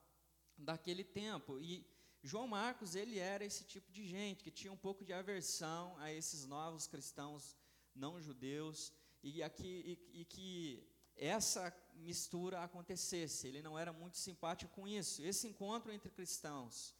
daquele 0.56 1.04
tempo. 1.04 1.58
E 1.60 1.86
João 2.22 2.48
Marcos, 2.48 2.94
ele 2.94 3.18
era 3.18 3.44
esse 3.44 3.64
tipo 3.64 3.90
de 3.92 4.04
gente 4.06 4.42
que 4.42 4.50
tinha 4.50 4.72
um 4.72 4.76
pouco 4.76 5.04
de 5.04 5.12
aversão 5.12 5.96
a 5.98 6.12
esses 6.12 6.44
novos 6.44 6.86
cristãos 6.86 7.56
não 7.94 8.20
judeus 8.20 8.92
e, 9.22 9.42
aqui, 9.42 9.98
e, 10.12 10.20
e 10.20 10.24
que 10.24 10.86
essa 11.16 11.74
mistura 11.94 12.62
acontecesse. 12.62 13.46
Ele 13.46 13.62
não 13.62 13.78
era 13.78 13.92
muito 13.92 14.18
simpático 14.18 14.72
com 14.74 14.86
isso. 14.86 15.22
Esse 15.22 15.46
encontro 15.46 15.92
entre 15.92 16.10
cristãos 16.10 16.94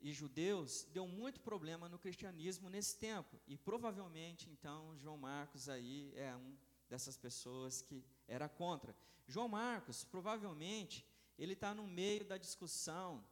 e 0.00 0.12
judeus 0.12 0.84
deu 0.92 1.06
muito 1.06 1.40
problema 1.40 1.88
no 1.88 1.98
cristianismo 1.98 2.68
nesse 2.68 2.96
tempo. 2.98 3.40
E 3.46 3.56
provavelmente, 3.56 4.50
então, 4.50 4.96
João 4.98 5.16
Marcos 5.16 5.68
aí 5.68 6.12
é 6.16 6.34
um 6.36 6.56
dessas 6.88 7.16
pessoas 7.16 7.80
que 7.80 8.04
era 8.28 8.48
contra. 8.48 8.94
João 9.26 9.48
Marcos, 9.48 10.04
provavelmente, 10.04 11.06
ele 11.38 11.54
está 11.54 11.74
no 11.74 11.86
meio 11.86 12.24
da 12.24 12.36
discussão 12.36 13.24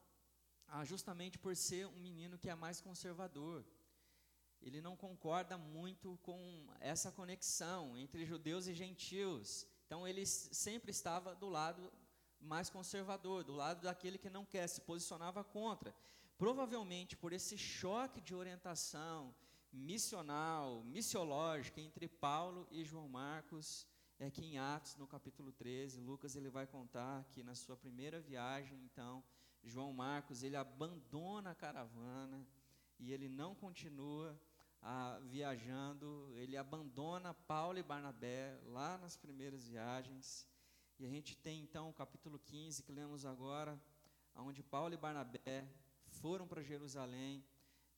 ah, 0.69 0.85
justamente 0.85 1.39
por 1.39 1.55
ser 1.55 1.87
um 1.87 2.01
menino 2.01 2.39
que 2.39 2.49
é 2.49 2.55
mais 2.55 2.81
conservador. 2.81 3.65
Ele 4.63 4.81
não 4.81 4.97
concorda 4.97 5.59
muito 5.59 6.19
com 6.23 6.67
essa 6.81 7.11
conexão 7.11 7.97
entre 7.97 8.25
judeus 8.25 8.67
e 8.67 8.75
gentios. 8.75 9.67
Então 9.87 10.07
ele 10.09 10.25
sempre 10.25 10.91
estava 10.91 11.35
do 11.35 11.49
lado 11.49 11.93
mais 12.41 12.71
conservador, 12.71 13.45
do 13.45 13.53
lado 13.53 13.83
daquele 13.83 14.19
que 14.19 14.31
não 14.31 14.45
quer, 14.45 14.67
se 14.67 14.81
posicionava 14.81 15.45
contra. 15.45 15.95
Provavelmente 16.39 17.17
por 17.17 17.33
esse 17.33 17.59
choque 17.59 18.21
de 18.21 18.35
orientação 18.35 19.35
missional, 19.73 20.83
missiológica 20.85 21.81
entre 21.81 22.09
Paulo 22.09 22.67
e 22.71 22.85
João 22.85 23.09
Marcos, 23.09 23.87
é 24.25 24.31
que 24.31 24.45
em 24.45 24.57
Atos, 24.57 24.95
no 24.97 25.05
capítulo 25.05 25.51
13, 25.51 25.99
Lucas 25.99 26.37
ele 26.37 26.49
vai 26.49 26.65
contar 26.65 27.25
que 27.33 27.43
na 27.43 27.57
sua 27.57 27.77
primeira 27.77 28.21
viagem, 28.21 28.79
então, 28.85 29.21
João 29.65 29.93
Marcos, 29.93 30.45
ele 30.45 30.55
abandona 30.55 31.51
a 31.51 31.55
caravana 31.57 32.47
e 33.01 33.13
ele 33.13 33.29
não 33.29 33.53
continua 33.53 34.41
ah, 34.81 35.19
viajando, 35.25 36.31
ele 36.37 36.57
abandona 36.57 37.35
Paulo 37.35 37.81
e 37.81 37.83
Barnabé 37.83 38.61
lá 38.67 38.97
nas 38.97 39.17
primeiras 39.17 39.67
viagens. 39.67 40.47
E 41.01 41.05
a 41.05 41.09
gente 41.09 41.37
tem 41.37 41.61
então 41.61 41.91
o 41.91 41.93
capítulo 41.93 42.39
15 42.39 42.85
que 42.85 42.93
lemos 42.93 43.25
agora, 43.27 43.77
onde 44.37 44.63
Paulo 44.63 44.95
e 44.95 44.97
Barnabé 44.97 45.67
foram 46.07 46.47
para 46.47 46.63
Jerusalém, 46.63 47.45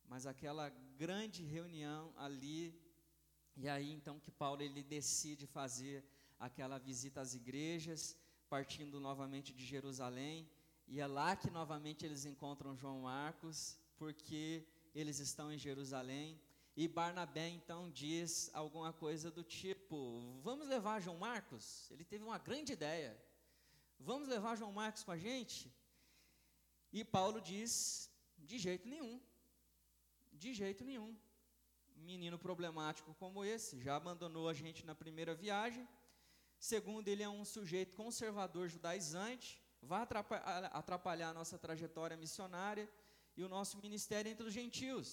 mas 0.07 0.25
aquela 0.25 0.71
grande 0.97 1.43
reunião 1.43 2.14
ali, 2.16 2.75
e 3.54 3.69
aí 3.69 3.93
então 3.93 4.19
que 4.19 4.31
Paulo 4.31 4.62
ele 4.62 4.83
decide 4.83 5.47
fazer 5.47 6.02
aquela 6.45 6.79
visita 6.79 7.21
às 7.21 7.35
igrejas, 7.35 8.17
partindo 8.49 9.01
novamente 9.01 9.53
de 9.53 9.65
Jerusalém, 9.65 10.49
e 10.87 11.01
é 11.01 11.07
lá 11.07 11.35
que 11.35 11.51
novamente 11.51 12.05
eles 12.05 12.25
encontram 12.25 12.77
João 12.77 13.01
Marcos, 13.03 13.79
porque 13.97 14.67
eles 14.95 15.19
estão 15.19 15.53
em 15.53 15.59
Jerusalém. 15.59 16.41
E 16.77 16.87
Barnabé 16.87 17.49
então 17.49 17.91
diz 17.91 18.51
alguma 18.53 18.93
coisa 18.93 19.31
do 19.31 19.43
tipo: 19.43 20.39
Vamos 20.43 20.67
levar 20.69 21.01
João 21.01 21.17
Marcos? 21.17 21.91
Ele 21.91 22.05
teve 22.05 22.25
uma 22.25 22.39
grande 22.39 22.73
ideia. 22.73 23.17
Vamos 23.99 24.29
levar 24.29 24.57
João 24.57 24.73
Marcos 24.73 25.03
com 25.03 25.13
a 25.13 25.17
gente? 25.17 25.73
E 26.93 27.05
Paulo 27.05 27.41
diz: 27.41 28.11
De 28.37 28.59
jeito 28.59 28.87
nenhum. 28.89 29.21
De 30.33 30.53
jeito 30.53 30.85
nenhum. 30.85 31.17
Menino 31.97 32.39
problemático 32.39 33.15
como 33.15 33.45
esse, 33.45 33.81
já 33.81 33.97
abandonou 33.97 34.49
a 34.49 34.53
gente 34.53 34.85
na 34.85 34.95
primeira 34.95 35.35
viagem. 35.35 35.89
Segundo, 36.73 37.09
ele 37.09 37.23
é 37.23 37.28
um 37.28 37.44
sujeito 37.44 37.94
conservador 37.94 38.68
judaizante 38.68 39.49
vai 39.83 40.00
atrapalhar, 40.73 41.28
a 41.28 41.35
nossa 41.35 41.59
trajetória 41.59 42.16
missionária 42.16 42.88
e 43.37 43.44
o 43.44 43.50
nosso 43.50 43.76
ministério 43.83 44.30
entre 44.33 44.47
os 44.47 44.54
gentios. 44.54 45.09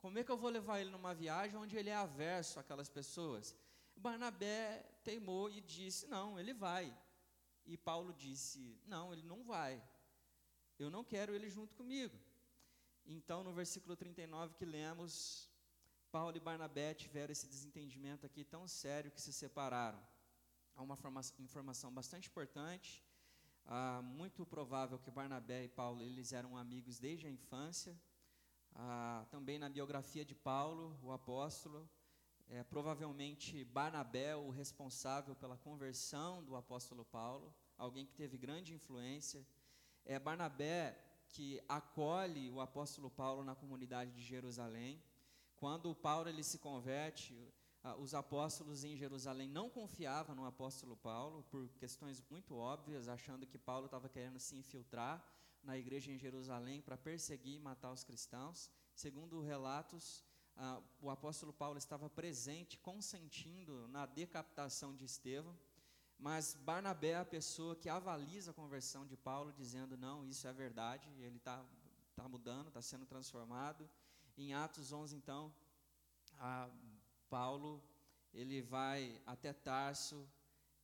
Como 0.00 0.16
é 0.20 0.22
que 0.22 0.30
eu 0.30 0.36
vou 0.36 0.50
levar 0.50 0.78
ele 0.80 0.90
numa 0.90 1.12
viagem 1.12 1.56
onde 1.56 1.76
ele 1.76 1.90
é 1.90 1.96
averso 1.96 2.60
àquelas 2.60 2.88
pessoas? 2.88 3.56
Barnabé 3.96 4.84
teimou 5.02 5.50
e 5.50 5.60
disse: 5.60 6.06
Não, 6.06 6.38
ele 6.38 6.54
vai. 6.54 6.96
E 7.66 7.76
Paulo 7.76 8.12
disse: 8.12 8.80
Não, 8.86 9.12
ele 9.12 9.24
não 9.24 9.42
vai. 9.42 9.82
Eu 10.78 10.90
não 10.90 11.02
quero 11.02 11.34
ele 11.34 11.50
junto 11.50 11.74
comigo. 11.74 12.16
Então, 13.04 13.42
no 13.42 13.52
versículo 13.52 13.96
39 13.96 14.54
que 14.54 14.64
lemos, 14.64 15.50
Paulo 16.12 16.36
e 16.36 16.46
Barnabé 16.48 16.94
tiveram 16.94 17.32
esse 17.32 17.48
desentendimento 17.48 18.24
aqui 18.24 18.44
tão 18.44 18.68
sério 18.68 19.10
que 19.10 19.20
se 19.20 19.32
separaram. 19.32 20.00
Há 20.78 20.82
uma 20.82 20.96
informação 21.40 21.92
bastante 21.92 22.28
importante 22.28 23.04
ah, 23.66 24.00
muito 24.00 24.46
provável 24.46 24.96
que 24.96 25.10
Barnabé 25.10 25.64
e 25.64 25.68
Paulo 25.68 26.04
eles 26.04 26.32
eram 26.32 26.56
amigos 26.56 27.00
desde 27.00 27.26
a 27.26 27.30
infância. 27.30 28.00
Ah, 28.76 29.26
também 29.28 29.58
na 29.58 29.68
biografia 29.68 30.24
de 30.24 30.36
Paulo, 30.36 30.96
o 31.02 31.10
apóstolo, 31.10 31.90
é, 32.48 32.62
provavelmente 32.62 33.64
Barnabé, 33.64 34.36
o 34.36 34.50
responsável 34.50 35.34
pela 35.34 35.56
conversão 35.56 36.44
do 36.44 36.54
apóstolo 36.54 37.04
Paulo, 37.04 37.52
alguém 37.76 38.06
que 38.06 38.14
teve 38.14 38.38
grande 38.38 38.72
influência. 38.72 39.44
É 40.04 40.16
Barnabé 40.16 40.96
que 41.28 41.60
acolhe 41.68 42.52
o 42.52 42.60
apóstolo 42.60 43.10
Paulo 43.10 43.42
na 43.42 43.56
comunidade 43.56 44.12
de 44.12 44.22
Jerusalém. 44.22 45.02
Quando 45.56 45.92
Paulo 45.92 46.28
ele 46.28 46.44
se 46.44 46.60
converte, 46.60 47.36
os 47.96 48.14
apóstolos 48.14 48.84
em 48.84 48.96
Jerusalém 48.96 49.48
não 49.48 49.70
confiavam 49.70 50.34
no 50.34 50.44
apóstolo 50.44 50.96
Paulo 50.96 51.44
por 51.50 51.68
questões 51.78 52.22
muito 52.30 52.56
óbvias, 52.56 53.08
achando 53.08 53.46
que 53.46 53.58
Paulo 53.58 53.86
estava 53.86 54.08
querendo 54.08 54.38
se 54.38 54.56
infiltrar 54.56 55.24
na 55.62 55.76
igreja 55.76 56.10
em 56.10 56.18
Jerusalém 56.18 56.80
para 56.80 56.96
perseguir 56.96 57.56
e 57.56 57.60
matar 57.60 57.92
os 57.92 58.04
cristãos. 58.04 58.70
Segundo 58.94 59.40
relatos, 59.42 60.24
ah, 60.56 60.80
o 61.00 61.10
apóstolo 61.10 61.52
Paulo 61.52 61.78
estava 61.78 62.10
presente, 62.10 62.78
consentindo 62.78 63.86
na 63.88 64.06
decapitação 64.06 64.94
de 64.94 65.04
Estevão, 65.04 65.56
mas 66.18 66.54
Barnabé 66.54 67.10
é 67.10 67.18
a 67.18 67.24
pessoa 67.24 67.76
que 67.76 67.88
avaliza 67.88 68.50
a 68.50 68.54
conversão 68.54 69.06
de 69.06 69.16
Paulo, 69.16 69.52
dizendo: 69.52 69.96
não, 69.96 70.26
isso 70.26 70.48
é 70.48 70.52
verdade, 70.52 71.08
ele 71.20 71.36
está 71.36 71.64
tá 72.16 72.28
mudando, 72.28 72.68
está 72.68 72.82
sendo 72.82 73.06
transformado. 73.06 73.88
Em 74.36 74.52
Atos 74.52 74.92
11, 74.92 75.16
então, 75.16 75.52
Paulo, 77.28 77.82
ele 78.32 78.60
vai 78.60 79.20
até 79.26 79.52
Tarso, 79.52 80.28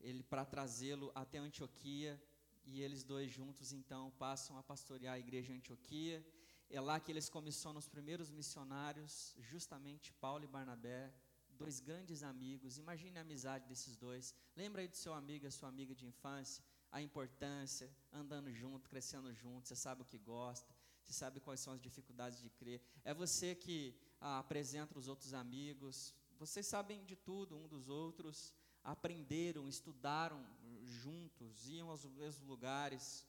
ele 0.01 0.23
para 0.23 0.45
trazê-lo 0.45 1.11
até 1.15 1.39
Antioquia, 1.39 2.21
e 2.67 2.81
eles 2.81 3.05
dois 3.05 3.31
juntos 3.31 3.73
então 3.73 4.11
passam 4.13 4.57
a 4.57 4.63
pastorear 4.63 5.15
a 5.15 5.19
igreja 5.19 5.53
Antioquia. 5.53 6.25
É 6.71 6.81
lá 6.81 6.99
que 6.99 7.13
eles 7.13 7.29
comissionam 7.29 7.79
os 7.79 7.89
primeiros 7.89 8.31
missionários, 8.31 9.37
justamente 9.39 10.13
Paulo 10.15 10.45
e 10.45 10.49
Barnabé, 10.49 11.13
dois 11.51 11.79
grandes 11.79 12.23
amigos. 12.23 12.79
Imagine 12.79 13.19
a 13.19 13.23
amizade 13.23 13.69
desses 13.69 13.97
dois. 13.97 14.35
Lembra 14.57 14.83
aí 14.83 14.89
do 14.89 14.97
seu 14.97 15.13
amigo, 15.13 15.47
a 15.47 15.51
sua 15.51 15.69
amiga 15.69 15.95
de 15.95 16.07
infância, 16.07 16.65
a 16.91 17.01
importância, 17.03 17.91
andando 18.13 18.51
junto, 18.53 18.89
crescendo 18.89 19.33
junto, 19.33 19.69
você 19.69 19.77
sabe 19.77 20.03
o 20.03 20.05
que 20.05 20.19
gosta, 20.19 20.75
você 21.03 21.13
sabe 21.13 21.41
quais 21.41 21.61
são 21.61 21.73
as 21.73 21.81
dificuldades 21.81 22.41
de 22.41 22.51
crer. 22.51 22.81
É 23.05 23.13
você 23.13 23.55
que 23.55 23.95
ah, 24.21 24.39
apresenta 24.39 24.99
os 24.99 25.07
outros 25.07 25.35
amigos, 25.35 26.15
vocês 26.39 26.67
sabem 26.67 27.05
de 27.05 27.17
tudo 27.17 27.57
um 27.57 27.69
dos 27.69 27.89
outros, 27.89 28.53
aprenderam, 28.83 29.69
estudaram 29.69 30.45
juntos, 30.85 31.69
iam 31.69 31.91
aos 31.91 32.05
mesmos 32.05 32.47
lugares. 32.47 33.25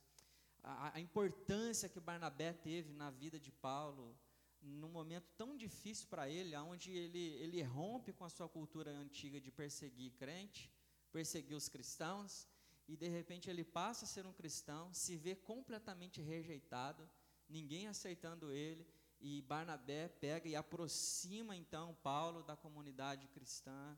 A, 0.64 0.98
a 0.98 1.00
importância 1.00 1.90
que 1.90 2.00
Barnabé 2.00 2.54
teve 2.54 2.92
na 2.94 3.10
vida 3.10 3.40
de 3.40 3.52
Paulo, 3.52 4.18
num 4.62 4.90
momento 4.90 5.28
tão 5.38 5.56
difícil 5.56 6.08
para 6.08 6.28
ele, 6.30 6.56
onde 6.58 6.92
ele, 6.92 7.34
ele 7.36 7.62
rompe 7.62 8.12
com 8.12 8.26
a 8.26 8.30
sua 8.30 8.50
cultura 8.50 8.92
antiga 8.92 9.40
de 9.40 9.52
perseguir 9.52 10.12
crente, 10.14 10.72
perseguir 11.12 11.56
os 11.56 11.70
cristãos, 11.70 12.48
e 12.88 12.96
de 12.96 13.08
repente 13.08 13.50
ele 13.50 13.64
passa 13.64 14.06
a 14.06 14.08
ser 14.08 14.26
um 14.26 14.34
cristão, 14.34 14.94
se 14.94 15.16
vê 15.16 15.36
completamente 15.36 16.22
rejeitado, 16.22 17.08
ninguém 17.48 17.88
aceitando 17.88 18.52
ele, 18.52 18.86
e 19.28 19.42
Barnabé 19.42 20.08
pega 20.08 20.48
e 20.48 20.56
aproxima 20.56 21.56
então 21.56 21.98
Paulo 22.04 22.44
da 22.44 22.56
comunidade 22.56 23.28
cristã, 23.30 23.98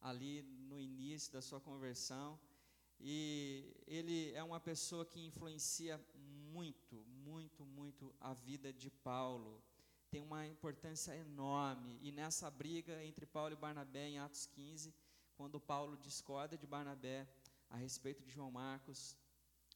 ali 0.00 0.42
no 0.42 0.78
início 0.78 1.32
da 1.32 1.42
sua 1.42 1.60
conversão, 1.60 2.38
e 3.00 3.74
ele 3.88 4.32
é 4.34 4.42
uma 4.42 4.60
pessoa 4.60 5.04
que 5.04 5.18
influencia 5.18 6.00
muito, 6.52 7.04
muito, 7.24 7.64
muito 7.64 8.14
a 8.20 8.32
vida 8.34 8.72
de 8.72 8.88
Paulo. 8.88 9.60
Tem 10.12 10.22
uma 10.22 10.46
importância 10.46 11.12
enorme. 11.16 11.98
E 12.00 12.12
nessa 12.12 12.48
briga 12.48 13.04
entre 13.04 13.26
Paulo 13.26 13.54
e 13.54 13.56
Barnabé, 13.56 14.06
em 14.08 14.18
Atos 14.20 14.46
15, 14.46 14.94
quando 15.36 15.60
Paulo 15.60 15.96
discorda 15.96 16.56
de 16.56 16.68
Barnabé 16.68 17.28
a 17.68 17.76
respeito 17.76 18.22
de 18.22 18.30
João 18.30 18.52
Marcos, 18.52 19.16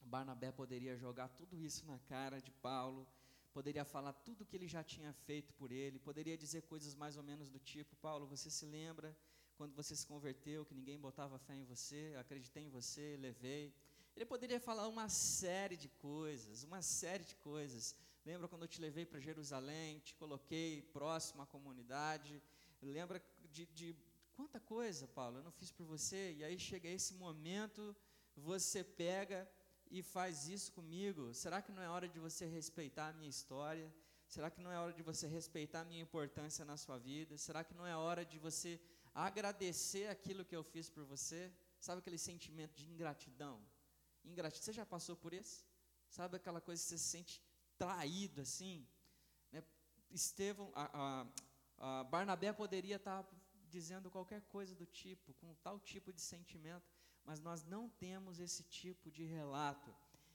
Barnabé 0.01 0.49
poderia 0.49 0.95
jogar 0.95 1.27
tudo 1.27 1.57
isso 1.57 1.85
na 1.85 1.99
cara 1.99 2.41
de 2.41 2.51
Paulo, 2.51 3.05
poderia 3.53 3.85
falar 3.85 4.13
tudo 4.13 4.41
o 4.41 4.45
que 4.45 4.55
ele 4.57 4.67
já 4.67 4.83
tinha 4.83 5.13
feito 5.13 5.53
por 5.53 5.71
ele, 5.71 5.99
poderia 5.99 6.37
dizer 6.37 6.63
coisas 6.63 6.95
mais 6.95 7.15
ou 7.17 7.23
menos 7.23 7.49
do 7.49 7.59
tipo: 7.59 7.95
Paulo, 7.97 8.25
você 8.25 8.49
se 8.49 8.65
lembra 8.65 9.15
quando 9.57 9.73
você 9.75 9.95
se 9.95 10.05
converteu, 10.05 10.65
que 10.65 10.73
ninguém 10.73 10.99
botava 10.99 11.37
fé 11.37 11.55
em 11.55 11.63
você, 11.63 12.15
acreditei 12.19 12.63
em 12.63 12.69
você, 12.69 13.17
levei. 13.19 13.73
Ele 14.15 14.25
poderia 14.25 14.59
falar 14.59 14.87
uma 14.87 15.07
série 15.09 15.77
de 15.77 15.89
coisas, 15.89 16.63
uma 16.63 16.81
série 16.81 17.23
de 17.23 17.35
coisas. 17.37 17.95
Lembra 18.25 18.47
quando 18.47 18.63
eu 18.63 18.67
te 18.67 18.81
levei 18.81 19.05
para 19.05 19.19
Jerusalém, 19.19 19.99
te 19.99 20.15
coloquei 20.15 20.81
próximo 20.93 21.41
à 21.41 21.45
comunidade? 21.45 22.41
Lembra 22.81 23.21
de, 23.51 23.65
de 23.67 23.95
quanta 24.35 24.59
coisa, 24.59 25.07
Paulo, 25.07 25.37
eu 25.37 25.43
não 25.43 25.51
fiz 25.51 25.71
por 25.71 25.85
você? 25.85 26.33
E 26.37 26.43
aí 26.43 26.57
chega 26.59 26.87
esse 26.87 27.13
momento, 27.15 27.95
você 28.35 28.83
pega 28.83 29.49
e 29.97 29.99
faz 30.15 30.47
isso 30.55 30.69
comigo. 30.77 31.21
Será 31.43 31.57
que 31.61 31.71
não 31.71 31.83
é 31.87 31.89
hora 31.95 32.07
de 32.13 32.19
você 32.27 32.45
respeitar 32.57 33.07
a 33.09 33.13
minha 33.13 33.29
história? 33.29 33.87
Será 34.27 34.47
que 34.53 34.59
não 34.65 34.71
é 34.71 34.77
hora 34.83 34.93
de 34.99 35.03
você 35.03 35.25
respeitar 35.37 35.81
a 35.81 35.85
minha 35.91 36.01
importância 36.07 36.63
na 36.71 36.77
sua 36.83 36.97
vida? 36.97 37.37
Será 37.37 37.63
que 37.67 37.75
não 37.79 37.85
é 37.85 37.95
hora 37.95 38.23
de 38.25 38.39
você 38.47 38.71
agradecer 39.13 40.07
aquilo 40.09 40.43
que 40.43 40.55
eu 40.55 40.63
fiz 40.63 40.89
por 40.89 41.03
você. 41.05 41.51
Sabe 41.79 41.99
aquele 41.99 42.17
sentimento 42.17 42.73
de 42.75 42.89
ingratidão? 42.89 43.61
Ingratidão. 44.25 44.63
Você 44.63 44.73
já 44.73 44.85
passou 44.85 45.15
por 45.15 45.33
isso? 45.33 45.65
Sabe 46.09 46.37
aquela 46.37 46.61
coisa 46.61 46.81
que 46.81 46.89
você 46.89 46.97
se 46.97 47.09
sente 47.09 47.41
traído 47.77 48.41
assim? 48.41 48.87
Né? 49.51 49.63
Estevão, 50.09 50.71
a, 50.73 51.27
a, 51.77 51.99
a 51.99 52.03
Barnabé 52.05 52.51
poderia 52.53 52.95
estar 52.95 53.25
dizendo 53.69 54.09
qualquer 54.09 54.41
coisa 54.43 54.75
do 54.75 54.85
tipo, 54.85 55.33
com 55.35 55.53
tal 55.55 55.79
tipo 55.79 56.13
de 56.13 56.21
sentimento, 56.21 56.92
mas 57.25 57.39
nós 57.39 57.63
não 57.63 57.89
temos 57.89 58.39
esse 58.39 58.63
tipo 58.63 59.09
de 59.11 59.23
relato. 59.23 59.93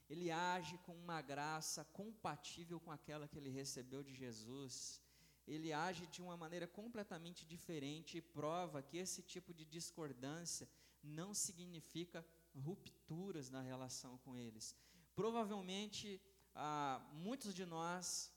Ele 0.09 0.31
age 0.31 0.79
com 0.79 0.95
uma 0.95 1.21
graça 1.21 1.85
compatível 1.85 2.81
com 2.81 2.91
aquela 2.91 3.29
que 3.29 3.39
ele 3.39 3.51
recebeu 3.51 4.03
de 4.03 4.15
Jesus 4.15 5.03
ele 5.49 5.73
age 5.73 6.07
de 6.07 6.21
uma 6.21 6.37
maneira 6.37 6.67
completamente 6.67 7.45
diferente 7.47 8.19
e 8.19 8.23
prova 8.23 8.83
que 8.83 8.99
esse 8.99 9.23
tipo 9.23 9.55
de 9.55 9.65
discordância 9.65 10.69
não 11.03 11.33
significa 11.33 12.25
rupturas 12.55 13.49
na 13.49 13.63
relação 13.63 14.19
com 14.19 14.37
eles. 14.37 14.77
Provavelmente, 15.15 16.21
ah, 16.55 17.01
muitos 17.13 17.55
de 17.55 17.65
nós 17.65 18.31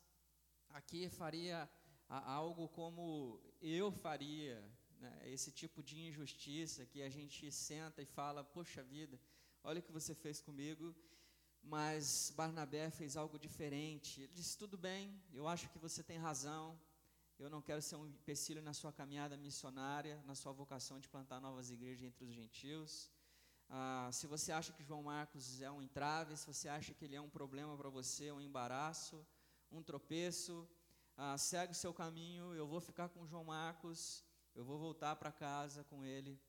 aqui 0.69 1.09
faria 1.09 1.69
ah, 2.07 2.31
algo 2.31 2.69
como 2.69 3.41
eu 3.61 3.91
faria, 3.91 4.63
né? 5.01 5.11
esse 5.25 5.51
tipo 5.51 5.81
de 5.81 5.99
injustiça 6.07 6.85
que 6.85 7.01
a 7.01 7.09
gente 7.09 7.51
senta 7.51 8.01
e 8.01 8.05
fala: 8.05 8.43
Poxa 8.43 8.83
vida, 8.83 9.19
olha 9.63 9.79
o 9.79 9.83
que 9.83 9.91
você 9.91 10.13
fez 10.13 10.39
comigo. 10.39 10.95
Mas 11.63 12.33
Barnabé 12.35 12.89
fez 12.89 13.15
algo 13.15 13.37
diferente. 13.37 14.21
Ele 14.21 14.33
disse: 14.33 14.57
Tudo 14.57 14.77
bem, 14.77 15.21
eu 15.33 15.47
acho 15.47 15.69
que 15.69 15.79
você 15.79 16.01
tem 16.03 16.17
razão, 16.17 16.79
eu 17.37 17.49
não 17.49 17.61
quero 17.61 17.81
ser 17.81 17.95
um 17.95 18.05
empecilho 18.05 18.61
na 18.61 18.73
sua 18.73 18.91
caminhada 18.91 19.35
missionária, 19.35 20.21
na 20.25 20.35
sua 20.35 20.51
vocação 20.51 20.99
de 20.99 21.09
plantar 21.09 21.39
novas 21.39 21.71
igrejas 21.71 22.03
entre 22.03 22.25
os 22.25 22.33
gentios. 22.33 23.11
Ah, 23.69 24.09
se 24.11 24.27
você 24.27 24.51
acha 24.51 24.73
que 24.73 24.83
João 24.83 25.03
Marcos 25.03 25.61
é 25.61 25.71
um 25.71 25.81
entrave, 25.81 26.35
se 26.37 26.45
você 26.45 26.67
acha 26.67 26.93
que 26.93 27.05
ele 27.05 27.15
é 27.15 27.21
um 27.21 27.29
problema 27.29 27.75
para 27.77 27.89
você, 27.89 28.31
um 28.31 28.41
embaraço, 28.41 29.25
um 29.71 29.81
tropeço, 29.81 30.67
ah, 31.15 31.37
segue 31.37 31.71
o 31.71 31.75
seu 31.75 31.93
caminho. 31.93 32.53
Eu 32.53 32.67
vou 32.67 32.81
ficar 32.81 33.09
com 33.09 33.25
João 33.25 33.45
Marcos, 33.45 34.23
eu 34.55 34.63
vou 34.63 34.77
voltar 34.77 35.15
para 35.15 35.31
casa 35.31 35.83
com 35.85 36.03
ele, 36.03 36.39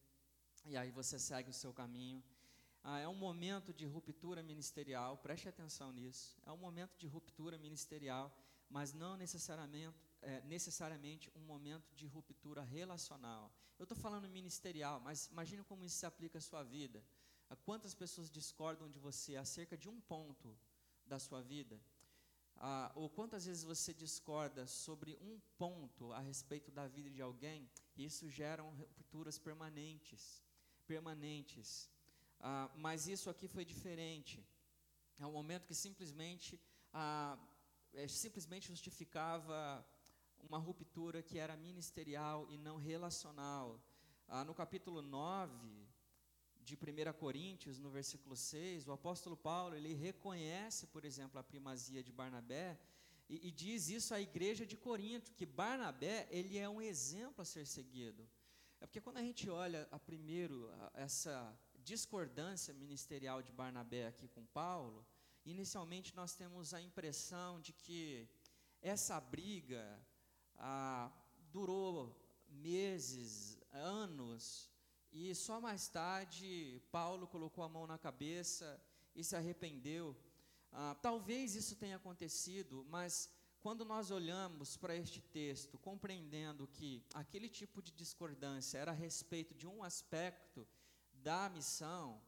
e 0.64 0.76
aí 0.76 0.90
você 0.90 1.18
segue 1.18 1.50
o 1.50 1.54
seu 1.54 1.72
caminho. 1.72 2.22
Ah, 2.82 2.98
é 2.98 3.08
um 3.08 3.14
momento 3.14 3.72
de 3.72 3.86
ruptura 3.86 4.42
ministerial, 4.42 5.16
preste 5.18 5.48
atenção 5.48 5.92
nisso. 5.92 6.36
É 6.44 6.50
um 6.50 6.56
momento 6.56 6.96
de 6.98 7.06
ruptura 7.06 7.56
ministerial, 7.58 8.36
mas 8.68 8.92
não 8.92 9.16
necessariamente 9.16 9.96
é, 10.22 10.40
necessariamente 10.42 11.30
um 11.34 11.40
momento 11.40 11.92
de 11.94 12.06
ruptura 12.06 12.62
relacional. 12.62 13.52
Eu 13.78 13.82
estou 13.82 13.98
falando 13.98 14.28
ministerial, 14.28 15.00
mas 15.00 15.26
imagine 15.26 15.64
como 15.64 15.84
isso 15.84 15.96
se 15.96 16.06
aplica 16.06 16.38
à 16.38 16.40
sua 16.40 16.62
vida. 16.62 17.04
Quantas 17.64 17.94
pessoas 17.94 18.30
discordam 18.30 18.88
de 18.88 18.98
você 18.98 19.36
acerca 19.36 19.76
de 19.76 19.88
um 19.88 20.00
ponto 20.00 20.56
da 21.04 21.18
sua 21.18 21.42
vida? 21.42 21.78
Ah, 22.56 22.90
ou 22.94 23.10
quantas 23.10 23.44
vezes 23.44 23.64
você 23.64 23.92
discorda 23.92 24.66
sobre 24.66 25.18
um 25.20 25.38
ponto 25.58 26.12
a 26.12 26.20
respeito 26.20 26.70
da 26.70 26.86
vida 26.86 27.10
de 27.10 27.20
alguém? 27.20 27.68
Isso 28.04 28.28
gera 28.28 28.62
rupturas 28.62 29.38
permanentes, 29.38 30.42
permanentes. 30.86 31.88
Ah, 32.40 32.70
mas 32.74 33.06
isso 33.06 33.30
aqui 33.30 33.46
foi 33.46 33.64
diferente. 33.64 34.44
É 35.18 35.26
um 35.26 35.32
momento 35.32 35.66
que 35.66 35.74
simplesmente, 35.74 36.60
ah, 36.92 37.38
é, 37.92 38.08
simplesmente 38.08 38.66
justificava 38.68 39.86
uma 40.40 40.58
ruptura 40.58 41.22
que 41.22 41.38
era 41.38 41.56
ministerial 41.56 42.46
e 42.50 42.56
não 42.58 42.76
relacional. 42.76 43.80
Ah, 44.26 44.44
no 44.44 44.54
capítulo 44.54 45.00
9 45.00 45.86
de 46.60 46.76
1 46.76 47.12
Coríntios, 47.18 47.78
no 47.78 47.90
versículo 47.90 48.36
6, 48.36 48.86
o 48.88 48.92
apóstolo 48.92 49.36
Paulo, 49.36 49.74
ele 49.76 49.94
reconhece, 49.94 50.86
por 50.88 51.04
exemplo, 51.04 51.38
a 51.38 51.44
primazia 51.44 52.02
de 52.02 52.12
Barnabé 52.12 52.78
e, 53.32 53.48
e 53.48 53.50
diz 53.50 53.88
isso 53.88 54.12
à 54.14 54.20
igreja 54.20 54.66
de 54.66 54.76
Corinto, 54.76 55.32
que 55.32 55.46
Barnabé, 55.46 56.28
ele 56.30 56.58
é 56.58 56.68
um 56.68 56.82
exemplo 56.82 57.40
a 57.40 57.46
ser 57.46 57.66
seguido. 57.66 58.28
É 58.78 58.86
porque 58.86 59.00
quando 59.00 59.16
a 59.16 59.22
gente 59.22 59.48
olha 59.48 59.88
a 59.90 59.98
primeiro 59.98 60.70
a, 60.72 60.92
essa 61.06 61.58
discordância 61.82 62.74
ministerial 62.74 63.40
de 63.40 63.50
Barnabé 63.50 64.06
aqui 64.08 64.28
com 64.28 64.44
Paulo, 64.44 65.06
inicialmente 65.46 66.14
nós 66.14 66.34
temos 66.34 66.74
a 66.74 66.80
impressão 66.82 67.58
de 67.58 67.72
que 67.72 68.28
essa 68.82 69.18
briga, 69.18 69.84
durou 71.50 72.14
meses, 72.48 73.58
anos, 73.72 74.70
e 75.10 75.34
só 75.34 75.58
mais 75.58 75.88
tarde 75.88 76.82
Paulo 76.90 77.26
colocou 77.26 77.64
a 77.64 77.68
mão 77.68 77.86
na 77.86 77.96
cabeça 77.96 78.78
e 79.14 79.24
se 79.24 79.34
arrependeu. 79.34 80.14
Ah, 80.72 80.96
talvez 81.02 81.54
isso 81.54 81.76
tenha 81.76 81.96
acontecido, 81.96 82.86
mas 82.88 83.30
quando 83.60 83.84
nós 83.84 84.10
olhamos 84.10 84.76
para 84.76 84.96
este 84.96 85.20
texto, 85.20 85.78
compreendendo 85.78 86.66
que 86.66 87.04
aquele 87.14 87.48
tipo 87.48 87.82
de 87.82 87.92
discordância 87.92 88.78
era 88.78 88.90
a 88.90 88.94
respeito 88.94 89.54
de 89.54 89.66
um 89.66 89.84
aspecto 89.84 90.66
da 91.12 91.50
missão, 91.50 92.20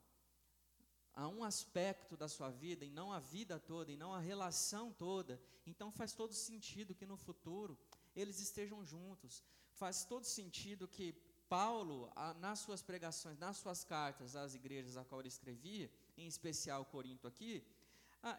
a 1.14 1.26
um 1.26 1.42
aspecto 1.42 2.16
da 2.16 2.28
sua 2.28 2.50
vida, 2.50 2.84
e 2.84 2.90
não 2.90 3.12
a 3.12 3.18
vida 3.18 3.58
toda, 3.58 3.90
e 3.90 3.96
não 3.96 4.12
a 4.12 4.20
relação 4.20 4.92
toda, 4.92 5.40
então 5.66 5.90
faz 5.90 6.12
todo 6.12 6.34
sentido 6.34 6.94
que 6.94 7.06
no 7.06 7.16
futuro 7.16 7.78
eles 8.14 8.40
estejam 8.40 8.84
juntos. 8.84 9.42
Faz 9.72 10.04
todo 10.04 10.24
sentido 10.24 10.86
que 10.86 11.12
Paulo, 11.48 12.10
nas 12.38 12.60
suas 12.60 12.82
pregações, 12.82 13.38
nas 13.38 13.56
suas 13.56 13.84
cartas 13.84 14.36
às 14.36 14.54
igrejas 14.54 14.96
a 14.96 15.04
qual 15.04 15.20
ele 15.20 15.28
escrevia, 15.28 15.90
em 16.16 16.26
especial 16.26 16.84
Corinto 16.84 17.26
aqui, 17.26 17.64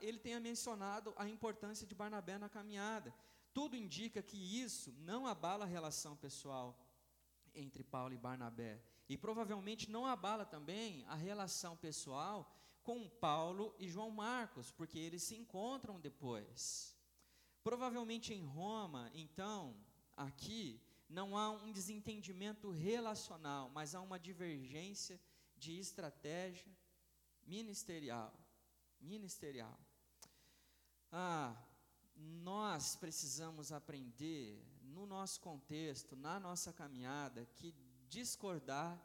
ele 0.01 0.19
tenha 0.19 0.39
mencionado 0.39 1.13
a 1.17 1.27
importância 1.27 1.85
de 1.85 1.95
Barnabé 1.95 2.37
na 2.37 2.49
caminhada. 2.49 3.13
Tudo 3.53 3.75
indica 3.75 4.21
que 4.21 4.37
isso 4.61 4.93
não 4.99 5.25
abala 5.25 5.65
a 5.65 5.67
relação 5.67 6.15
pessoal 6.15 6.77
entre 7.53 7.83
Paulo 7.83 8.13
e 8.13 8.17
Barnabé. 8.17 8.81
E 9.07 9.17
provavelmente 9.17 9.89
não 9.89 10.05
abala 10.05 10.45
também 10.45 11.05
a 11.07 11.15
relação 11.15 11.77
pessoal 11.77 12.51
com 12.83 13.09
Paulo 13.09 13.73
e 13.79 13.87
João 13.87 14.11
Marcos, 14.11 14.71
porque 14.71 14.99
eles 14.99 15.23
se 15.23 15.35
encontram 15.35 15.99
depois. 15.99 16.95
Provavelmente 17.63 18.33
em 18.33 18.43
Roma, 18.43 19.09
então, 19.13 19.75
aqui, 20.15 20.81
não 21.09 21.37
há 21.37 21.49
um 21.49 21.71
desentendimento 21.71 22.69
relacional, 22.69 23.69
mas 23.69 23.95
há 23.95 24.01
uma 24.01 24.19
divergência 24.19 25.19
de 25.57 25.79
estratégia 25.79 26.71
ministerial. 27.43 28.44
Ministerial. 29.05 29.79
Ah, 31.11 31.55
nós 32.15 32.95
precisamos 32.95 33.71
aprender, 33.71 34.63
no 34.81 35.05
nosso 35.05 35.39
contexto, 35.41 36.15
na 36.15 36.39
nossa 36.39 36.71
caminhada, 36.73 37.45
que 37.45 37.73
discordar 38.07 39.01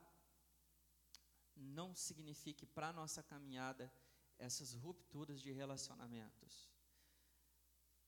não 1.56 1.94
signifique 1.94 2.64
para 2.64 2.88
a 2.88 2.92
nossa 2.92 3.22
caminhada 3.22 3.92
essas 4.38 4.72
rupturas 4.72 5.40
de 5.40 5.52
relacionamentos. 5.52 6.70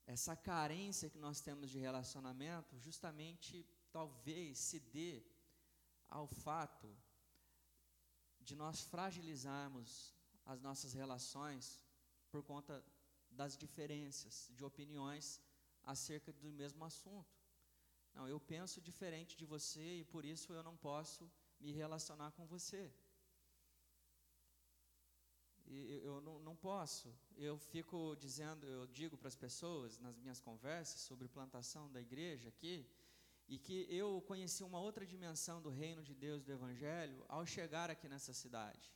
Essa 0.07 0.35
carência 0.35 1.11
que 1.11 1.19
nós 1.19 1.41
temos 1.41 1.71
de 1.71 1.79
relacionamento, 1.79 2.79
justamente 2.79 3.67
talvez 3.91 4.59
se 4.59 4.81
dê 4.81 5.23
ao 6.09 6.27
fato 6.27 6.89
de 8.41 8.57
nós 8.57 8.81
fragilizarmos 8.83 10.15
as 10.45 10.61
nossas 10.61 10.93
relações 10.93 11.85
por 12.31 12.43
conta 12.43 12.85
das 13.31 13.57
diferenças 13.57 14.51
de 14.55 14.65
opiniões 14.65 15.41
acerca 15.83 16.33
do 16.33 16.51
mesmo 16.53 16.85
assunto. 16.85 17.41
Não, 18.15 18.29
eu 18.29 18.39
penso 18.39 18.81
diferente 18.81 19.37
de 19.37 19.47
você 19.47 20.01
e 20.01 20.05
por 20.05 20.25
isso 20.25 20.53
eu 20.53 20.63
não 20.63 20.77
posso 20.77 21.31
me 21.59 21.73
relacionar 21.73 22.33
com 22.33 22.47
você. 22.47 22.93
E 25.67 26.01
eu 26.05 26.21
não, 26.21 26.39
não 26.41 26.55
posso. 26.55 27.15
Eu 27.37 27.57
fico 27.57 28.15
dizendo, 28.17 28.67
eu 28.67 28.87
digo 28.87 29.17
para 29.17 29.29
as 29.29 29.37
pessoas 29.37 29.99
nas 29.99 30.19
minhas 30.19 30.41
conversas 30.41 31.01
sobre 31.01 31.29
plantação 31.29 31.91
da 31.91 32.01
igreja 32.01 32.49
aqui, 32.49 32.87
e 33.49 33.59
que 33.59 33.87
eu 33.89 34.23
conheci 34.23 34.63
uma 34.63 34.81
outra 34.81 35.07
dimensão 35.07 35.61
do 35.61 35.69
reino 35.69 36.03
de 36.03 36.15
Deus, 36.15 36.43
do 36.43 36.53
Evangelho, 36.53 37.25
ao 37.29 37.45
chegar 37.45 37.91
aqui 37.91 38.09
nessa 38.09 38.33
cidade. 38.33 38.93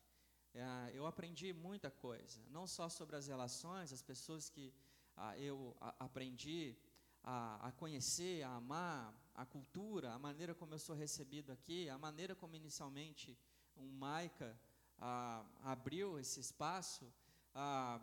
É, 0.59 0.91
eu 0.95 1.07
aprendi 1.07 1.53
muita 1.53 1.91
coisa, 1.91 2.41
não 2.49 2.67
só 2.67 2.89
sobre 2.89 3.15
as 3.15 3.27
relações, 3.27 3.93
as 3.93 4.01
pessoas 4.01 4.49
que 4.49 4.73
ah, 5.15 5.37
eu 5.39 5.77
aprendi 5.99 6.75
a, 7.23 7.71
conhecer, 7.77 8.43
a 8.43 8.55
amar, 8.55 9.15
a 9.35 9.45
cultura, 9.45 10.15
a 10.15 10.19
maneira 10.19 10.55
como 10.55 10.73
eu 10.73 10.79
sou 10.79 10.97
recebido 10.97 11.53
aqui, 11.53 11.91
a 11.91 11.99
maneira 11.99 12.35
como 12.35 12.57
inicialmente 12.57 13.39
um 13.77 13.87
Maica 13.87 14.59
ah, 14.99 15.45
abriu 15.63 16.19
esse 16.19 16.41
espaço 16.41 17.13
ah, 17.55 18.01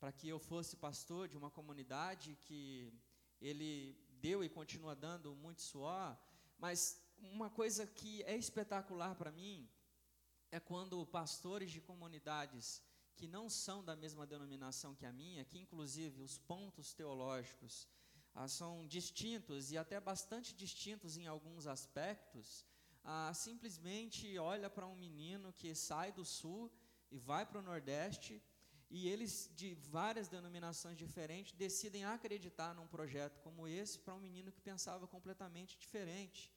para 0.00 0.10
que 0.10 0.28
eu 0.28 0.40
fosse 0.40 0.76
pastor 0.76 1.28
de 1.28 1.36
uma 1.36 1.48
comunidade 1.48 2.36
que 2.42 2.92
ele 3.40 3.96
deu 4.20 4.42
e 4.42 4.48
continua 4.48 4.96
dando 4.96 5.32
muito 5.36 5.62
suor, 5.62 6.18
mas 6.58 7.00
uma 7.18 7.48
coisa 7.48 7.86
que 7.86 8.20
é 8.24 8.36
espetacular 8.36 9.14
para 9.14 9.30
mim 9.30 9.70
é 10.56 10.60
quando 10.60 11.04
pastores 11.06 11.70
de 11.72 11.80
comunidades 11.80 12.80
que 13.16 13.26
não 13.26 13.50
são 13.50 13.82
da 13.82 13.96
mesma 13.96 14.24
denominação 14.24 14.94
que 14.94 15.04
a 15.04 15.12
minha, 15.12 15.44
que 15.44 15.58
inclusive 15.58 16.22
os 16.22 16.38
pontos 16.38 16.94
teológicos 16.94 17.88
ah, 18.32 18.46
são 18.46 18.86
distintos 18.86 19.72
e 19.72 19.76
até 19.76 19.98
bastante 19.98 20.54
distintos 20.54 21.16
em 21.16 21.26
alguns 21.26 21.66
aspectos, 21.66 22.64
ah, 23.02 23.32
simplesmente 23.34 24.38
olha 24.38 24.70
para 24.70 24.86
um 24.86 24.94
menino 24.94 25.52
que 25.52 25.74
sai 25.74 26.12
do 26.12 26.24
sul 26.24 26.70
e 27.10 27.18
vai 27.18 27.44
para 27.44 27.58
o 27.58 27.62
nordeste 27.62 28.40
e 28.88 29.08
eles, 29.08 29.50
de 29.56 29.74
várias 29.74 30.28
denominações 30.28 30.96
diferentes, 30.96 31.52
decidem 31.54 32.04
acreditar 32.04 32.72
num 32.76 32.86
projeto 32.86 33.40
como 33.40 33.66
esse 33.66 33.98
para 33.98 34.14
um 34.14 34.20
menino 34.20 34.52
que 34.52 34.60
pensava 34.60 35.08
completamente 35.08 35.76
diferente. 35.76 36.53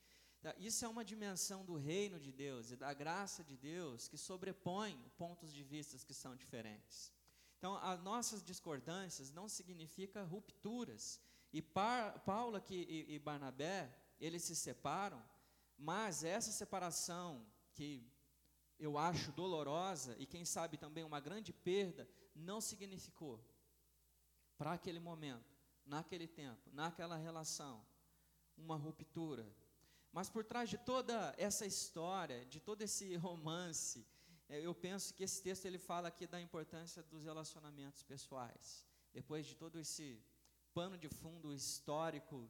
Isso 0.57 0.85
é 0.85 0.87
uma 0.87 1.03
dimensão 1.03 1.65
do 1.65 1.75
reino 1.75 2.19
de 2.19 2.31
Deus 2.31 2.71
e 2.71 2.75
da 2.75 2.93
graça 2.93 3.43
de 3.43 3.57
Deus 3.57 4.07
que 4.07 4.17
sobrepõe 4.17 4.97
pontos 5.17 5.53
de 5.53 5.63
vista 5.63 5.97
que 6.05 6.13
são 6.13 6.35
diferentes. 6.35 7.11
Então, 7.57 7.75
as 7.77 8.01
nossas 8.01 8.43
discordâncias 8.43 9.31
não 9.31 9.49
significam 9.49 10.25
rupturas. 10.25 11.19
E 11.51 11.61
Paulo 11.61 12.55
aqui, 12.55 13.05
e 13.09 13.17
Barnabé, 13.19 13.93
eles 14.19 14.43
se 14.43 14.55
separam, 14.55 15.21
mas 15.77 16.23
essa 16.23 16.51
separação 16.51 17.45
que 17.73 18.09
eu 18.79 18.97
acho 18.97 19.31
dolorosa 19.31 20.15
e 20.19 20.25
quem 20.25 20.45
sabe 20.45 20.77
também 20.77 21.03
uma 21.03 21.19
grande 21.19 21.51
perda, 21.51 22.07
não 22.35 22.61
significou 22.61 23.43
para 24.57 24.73
aquele 24.73 24.99
momento, 24.99 25.55
naquele 25.85 26.27
tempo, 26.27 26.69
naquela 26.71 27.15
relação, 27.17 27.83
uma 28.55 28.75
ruptura. 28.75 29.51
Mas 30.17 30.31
por 30.31 30.43
trás 30.43 30.67
de 30.67 30.79
toda 30.79 31.15
essa 31.37 31.63
história, 31.63 32.43
de 32.45 32.59
todo 32.59 32.81
esse 32.81 33.15
romance, 33.27 34.03
é, 34.49 34.59
eu 34.59 34.73
penso 34.73 35.13
que 35.13 35.23
esse 35.23 35.43
texto 35.43 35.65
ele 35.65 35.77
fala 35.77 36.07
aqui 36.07 36.25
da 36.25 36.41
importância 36.41 37.03
dos 37.03 37.23
relacionamentos 37.23 38.01
pessoais. 38.01 38.83
Depois 39.13 39.45
de 39.45 39.55
todo 39.55 39.77
esse 39.77 40.19
pano 40.73 40.97
de 40.97 41.07
fundo 41.07 41.53
histórico 41.53 42.49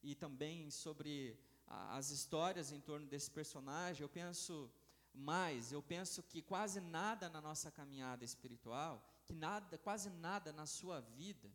e 0.00 0.14
também 0.14 0.70
sobre 0.70 1.36
as 1.66 2.10
histórias 2.10 2.70
em 2.70 2.80
torno 2.80 3.08
desse 3.08 3.32
personagem, 3.32 4.02
eu 4.02 4.08
penso 4.08 4.70
mais, 5.12 5.72
eu 5.72 5.82
penso 5.82 6.22
que 6.22 6.40
quase 6.40 6.80
nada 6.80 7.28
na 7.28 7.40
nossa 7.40 7.68
caminhada 7.68 8.24
espiritual 8.24 9.04
que 9.24 9.34
nada, 9.34 9.76
quase 9.76 10.08
nada 10.08 10.52
na 10.52 10.66
sua 10.66 11.00
vida, 11.00 11.50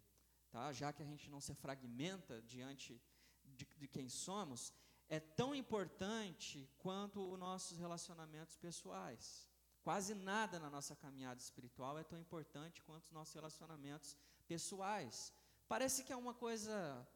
tá? 0.51 0.73
já 0.73 0.91
que 0.91 1.01
a 1.01 1.05
gente 1.05 1.29
não 1.29 1.39
se 1.39 1.53
fragmenta 1.53 2.41
diante 2.41 3.01
de, 3.45 3.65
de 3.77 3.87
quem 3.87 4.09
somos, 4.09 4.73
é 5.09 5.19
tão 5.19 5.53
importante 5.53 6.69
quanto 6.77 7.33
os 7.33 7.39
nossos 7.39 7.77
relacionamentos 7.77 8.55
pessoais. 8.55 9.47
Quase 9.81 10.15
nada 10.15 10.59
na 10.59 10.69
nossa 10.69 10.95
caminhada 10.95 11.41
espiritual 11.41 11.99
é 11.99 12.03
tão 12.03 12.19
importante 12.19 12.81
quanto 12.83 13.05
os 13.05 13.11
nossos 13.11 13.33
relacionamentos 13.33 14.15
pessoais. 14.47 15.33
Parece 15.67 16.03
que 16.03 16.13
é 16.13 16.15
uma 16.15 16.33
coisa 16.33 17.07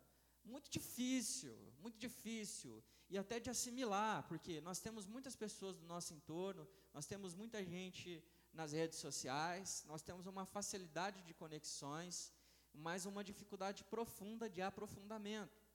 muito 0.43 0.69
difícil, 0.69 1.55
muito 1.79 1.97
difícil, 1.97 2.83
e 3.09 3.17
até 3.17 3.39
de 3.39 3.49
assimilar, 3.49 4.27
porque 4.27 4.59
nós 4.61 4.79
temos 4.79 5.05
muitas 5.05 5.35
pessoas 5.35 5.77
do 5.77 5.85
nosso 5.85 6.13
entorno, 6.13 6.67
nós 6.93 7.05
temos 7.05 7.33
muita 7.33 7.63
gente 7.63 8.23
nas 8.53 8.71
redes 8.71 8.97
sociais, 8.97 9.83
nós 9.87 10.01
temos 10.01 10.25
uma 10.25 10.45
facilidade 10.45 11.21
de 11.23 11.33
conexões, 11.33 12.33
mas 12.73 13.05
uma 13.05 13.23
dificuldade 13.23 13.83
profunda 13.85 14.49
de 14.49 14.61
aprofundamento. 14.61 15.66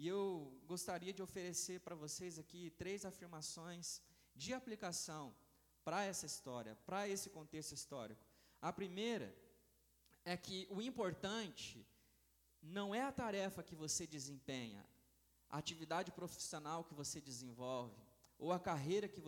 E 0.00 0.06
eu 0.06 0.56
gostaria 0.64 1.12
de 1.12 1.20
oferecer 1.20 1.80
para 1.80 1.96
vocês 1.96 2.38
aqui 2.38 2.70
três 2.70 3.04
afirmações 3.04 4.00
de 4.32 4.54
aplicação 4.54 5.34
para 5.82 6.04
essa 6.04 6.24
história, 6.24 6.76
para 6.86 7.08
esse 7.08 7.28
contexto 7.28 7.72
histórico. 7.72 8.24
A 8.62 8.72
primeira 8.72 9.34
é 10.24 10.36
que 10.36 10.68
o 10.70 10.80
importante 10.80 11.84
não 12.62 12.94
é 12.94 13.02
a 13.02 13.10
tarefa 13.10 13.60
que 13.60 13.74
você 13.74 14.06
desempenha, 14.06 14.86
a 15.50 15.58
atividade 15.58 16.12
profissional 16.12 16.84
que 16.84 16.94
você 16.94 17.20
desenvolve, 17.20 18.00
ou 18.38 18.52
a 18.52 18.60
carreira 18.60 19.08
que 19.08 19.20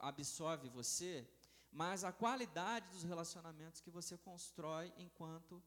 absorve 0.00 0.68
você, 0.68 1.26
mas 1.70 2.04
a 2.04 2.12
qualidade 2.12 2.86
dos 2.90 3.02
relacionamentos 3.02 3.80
que 3.80 3.90
você 3.90 4.18
constrói 4.18 4.92
enquanto 4.98 5.62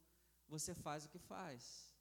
você 0.48 0.76
faz 0.76 1.06
o 1.06 1.10
que 1.10 1.18
faz. 1.18 1.95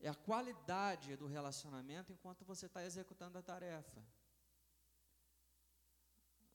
É 0.00 0.08
a 0.08 0.14
qualidade 0.14 1.16
do 1.16 1.26
relacionamento 1.26 2.12
enquanto 2.12 2.44
você 2.44 2.66
está 2.66 2.84
executando 2.84 3.38
a 3.38 3.42
tarefa. 3.42 4.02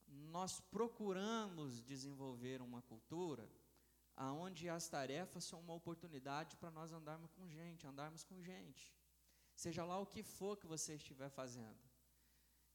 Nós 0.08 0.60
procuramos 0.60 1.82
desenvolver 1.82 2.62
uma 2.62 2.82
cultura 2.82 3.50
aonde 4.16 4.70
as 4.70 4.88
tarefas 4.88 5.44
são 5.44 5.60
uma 5.60 5.74
oportunidade 5.74 6.56
para 6.58 6.72
nós 6.72 6.92
andarmos 6.92 7.32
com 7.34 7.48
gente, 7.48 7.88
andarmos 7.88 8.24
com 8.24 8.42
gente. 8.42 8.96
Seja 9.56 9.84
lá 9.84 10.00
o 10.00 10.06
que 10.06 10.24
for 10.24 10.58
que 10.58 10.68
você 10.68 10.96
estiver 10.96 11.30
fazendo. 11.30 11.80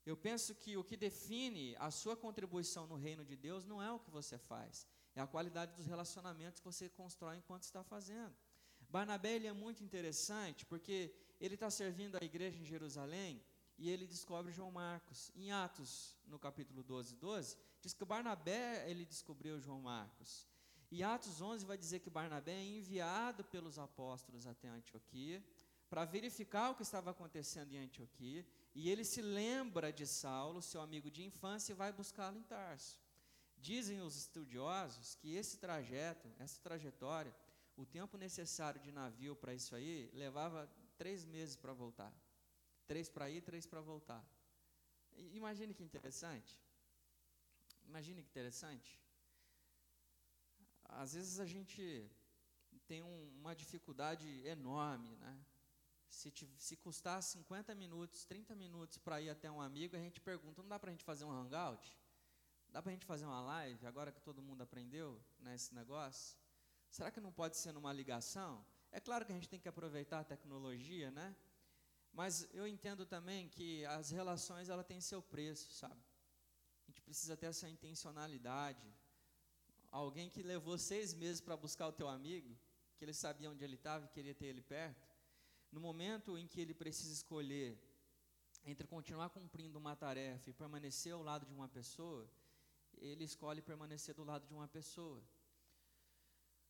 Eu 0.05 0.17
penso 0.17 0.55
que 0.55 0.77
o 0.77 0.85
que 0.85 0.97
define 0.97 1.77
a 1.79 1.91
sua 1.91 2.17
contribuição 2.17 2.87
no 2.87 2.97
reino 2.97 3.25
de 3.25 3.37
Deus 3.37 3.65
não 3.65 3.83
é 3.83 3.91
o 3.93 3.99
que 3.99 4.11
você 4.11 4.39
faz, 4.39 4.87
é 5.15 5.21
a 5.21 5.27
qualidade 5.27 5.75
dos 5.75 5.87
relacionamentos 5.87 6.61
que 6.61 6.67
você 6.67 6.89
constrói 6.89 7.37
enquanto 7.37 7.65
está 7.65 7.83
fazendo. 7.83 8.35
Barnabé 8.89 9.35
ele 9.35 9.47
é 9.47 9.53
muito 9.53 9.83
interessante 9.83 10.65
porque 10.65 11.15
ele 11.41 11.55
está 11.55 11.71
servindo 11.71 12.17
a 12.17 12.25
igreja 12.25 12.59
em 12.59 12.65
Jerusalém 12.65 13.43
e 13.79 13.89
ele 13.89 14.07
descobre 14.07 14.53
João 14.53 14.73
Marcos. 14.73 15.31
Em 15.37 15.53
Atos, 15.53 16.17
no 16.27 16.39
capítulo 16.39 16.83
12, 16.83 17.17
12, 17.17 17.57
diz 17.81 17.93
que 17.93 18.05
Barnabé 18.05 18.91
ele 18.91 19.05
descobriu 19.05 19.61
João 19.61 19.81
Marcos. 19.81 20.47
E 20.91 21.03
Atos 21.03 21.41
11 21.41 21.67
vai 21.67 21.77
dizer 21.77 22.01
que 22.01 22.09
Barnabé 22.09 22.53
é 22.53 22.65
enviado 22.65 23.45
pelos 23.45 23.79
apóstolos 23.79 24.47
até 24.47 24.69
Antioquia 24.69 25.45
para 25.89 26.05
verificar 26.05 26.71
o 26.71 26.75
que 26.75 26.83
estava 26.83 27.11
acontecendo 27.11 27.73
em 27.73 27.79
Antioquia 27.79 28.45
e 28.75 28.91
ele 28.91 29.05
se 29.05 29.21
lembra 29.21 29.93
de 29.93 30.07
Saulo, 30.07 30.63
seu 30.63 30.81
amigo 30.81 31.11
de 31.11 31.25
infância, 31.25 31.73
e 31.73 31.75
vai 31.75 31.93
buscá-lo 31.93 32.39
em 32.39 32.43
Tarso. 32.43 33.01
Dizem 33.57 34.01
os 34.01 34.17
estudiosos 34.17 35.15
que 35.17 35.35
esse 35.35 35.59
trajeto, 35.59 36.31
essa 36.39 36.61
trajetória, 36.61 37.35
o 37.79 37.87
tempo 37.87 38.19
necessário 38.19 38.81
de 38.81 38.91
navio 38.91 39.37
para 39.37 39.55
isso 39.55 39.75
aí 39.75 40.11
levava 40.13 40.69
três 40.97 41.25
meses 41.25 41.55
para 41.55 41.73
voltar. 41.73 42.13
Três 42.89 43.09
para 43.09 43.31
ir, 43.31 43.41
três 43.41 43.65
para 43.67 43.81
voltar. 43.81 44.23
Imagine 45.41 45.73
que 45.73 45.85
interessante. 45.85 46.61
Imagine 47.87 48.23
que 48.23 48.29
interessante. 48.29 49.01
Às 50.85 51.13
vezes 51.15 51.39
a 51.39 51.47
gente 51.47 52.11
tem 52.87 53.03
um, 53.03 53.39
uma 53.39 53.55
dificuldade 53.55 54.29
enorme, 54.47 55.15
né? 55.17 55.45
Se, 56.09 56.31
te, 56.31 56.51
se 56.57 56.75
custar 56.77 57.23
50 57.23 57.75
minutos, 57.75 58.25
30 58.25 58.57
minutos 58.57 58.99
para 58.99 59.21
ir 59.21 59.31
até 59.31 59.51
um 59.51 59.61
amigo, 59.61 59.95
a 59.95 60.01
gente 60.01 60.21
pergunta: 60.21 60.63
não 60.63 60.69
dá 60.69 60.79
para 60.79 60.91
a 60.91 60.93
gente 60.93 61.05
fazer 61.05 61.25
um 61.25 61.31
hangout? 61.31 61.97
Dá 62.71 62.83
para 62.83 62.91
a 62.91 62.95
gente 62.95 63.07
fazer 63.07 63.25
uma 63.25 63.41
live, 63.41 63.87
agora 63.87 64.11
que 64.11 64.21
todo 64.21 64.43
mundo 64.43 64.63
aprendeu 64.63 65.23
nesse 65.39 65.75
né, 65.75 65.81
negócio? 65.81 66.37
Será 66.91 67.11
que 67.11 67.21
não 67.21 67.33
pode 67.33 67.57
ser 67.57 67.73
numa 67.73 67.93
ligação? 67.93 68.65
É 68.91 69.01
claro 69.01 69.25
que 69.25 69.33
a 69.33 69.35
gente 69.35 69.49
tem 69.49 69.61
que 69.61 69.69
aproveitar 69.69 70.21
a 70.21 70.25
tecnologia, 70.25 71.11
né? 71.11 71.37
Mas 72.13 72.49
eu 72.53 72.67
entendo 72.67 73.05
também 73.05 73.49
que 73.49 73.85
as 73.85 74.11
relações 74.11 74.69
ela 74.69 74.83
têm 74.83 75.01
seu 75.01 75.23
preço, 75.23 75.73
sabe? 75.73 76.03
A 76.85 76.91
gente 76.91 77.03
precisa 77.03 77.37
ter 77.37 77.47
essa 77.47 77.69
intencionalidade. 77.69 78.87
Alguém 79.91 80.29
que 80.31 80.43
levou 80.43 80.79
seis 80.79 81.15
meses 81.15 81.41
para 81.41 81.57
buscar 81.57 81.87
o 81.89 81.93
teu 81.93 82.09
amigo, 82.09 82.57
que 82.97 83.05
ele 83.05 83.15
sabia 83.15 83.51
onde 83.51 83.63
ele 83.63 83.75
estava 83.77 84.07
e 84.07 84.09
queria 84.09 84.35
ter 84.35 84.47
ele 84.47 84.63
perto, 84.63 85.07
no 85.71 85.81
momento 85.81 86.37
em 86.39 86.47
que 86.47 86.61
ele 86.61 86.75
precisa 86.75 87.13
escolher 87.13 87.79
entre 88.65 88.87
continuar 88.87 89.31
cumprindo 89.31 89.79
uma 89.79 89.95
tarefa 89.95 90.51
e 90.51 90.53
permanecer 90.53 91.13
ao 91.13 91.23
lado 91.23 91.47
de 91.47 91.53
uma 91.53 91.69
pessoa, 91.69 92.29
ele 92.97 93.25
escolhe 93.25 93.63
permanecer 93.63 94.15
do 94.15 94.25
lado 94.25 94.47
de 94.47 94.53
uma 94.53 94.67
pessoa. 94.67 95.23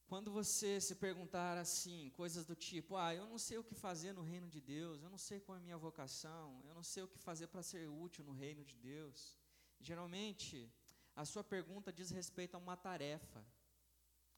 Quando 0.08 0.32
você 0.32 0.80
se 0.80 0.94
perguntar 0.94 1.58
assim, 1.58 2.08
coisas 2.16 2.46
do 2.46 2.56
tipo, 2.56 2.96
ah, 2.96 3.14
eu 3.14 3.26
não 3.26 3.36
sei 3.36 3.58
o 3.58 3.62
que 3.62 3.74
fazer 3.74 4.14
no 4.14 4.22
reino 4.22 4.48
de 4.48 4.58
Deus, 4.58 5.02
eu 5.02 5.10
não 5.10 5.18
sei 5.18 5.38
qual 5.38 5.56
é 5.56 5.60
a 5.60 5.62
minha 5.62 5.76
vocação, 5.76 6.62
eu 6.64 6.74
não 6.74 6.82
sei 6.82 7.02
o 7.02 7.08
que 7.08 7.18
fazer 7.18 7.48
para 7.48 7.62
ser 7.62 7.90
útil 7.90 8.24
no 8.24 8.32
reino 8.32 8.64
de 8.64 8.74
Deus. 8.78 9.38
Geralmente, 9.78 10.72
a 11.14 11.26
sua 11.26 11.44
pergunta 11.44 11.92
diz 11.92 12.08
respeito 12.08 12.54
a 12.54 12.58
uma 12.58 12.74
tarefa, 12.74 13.44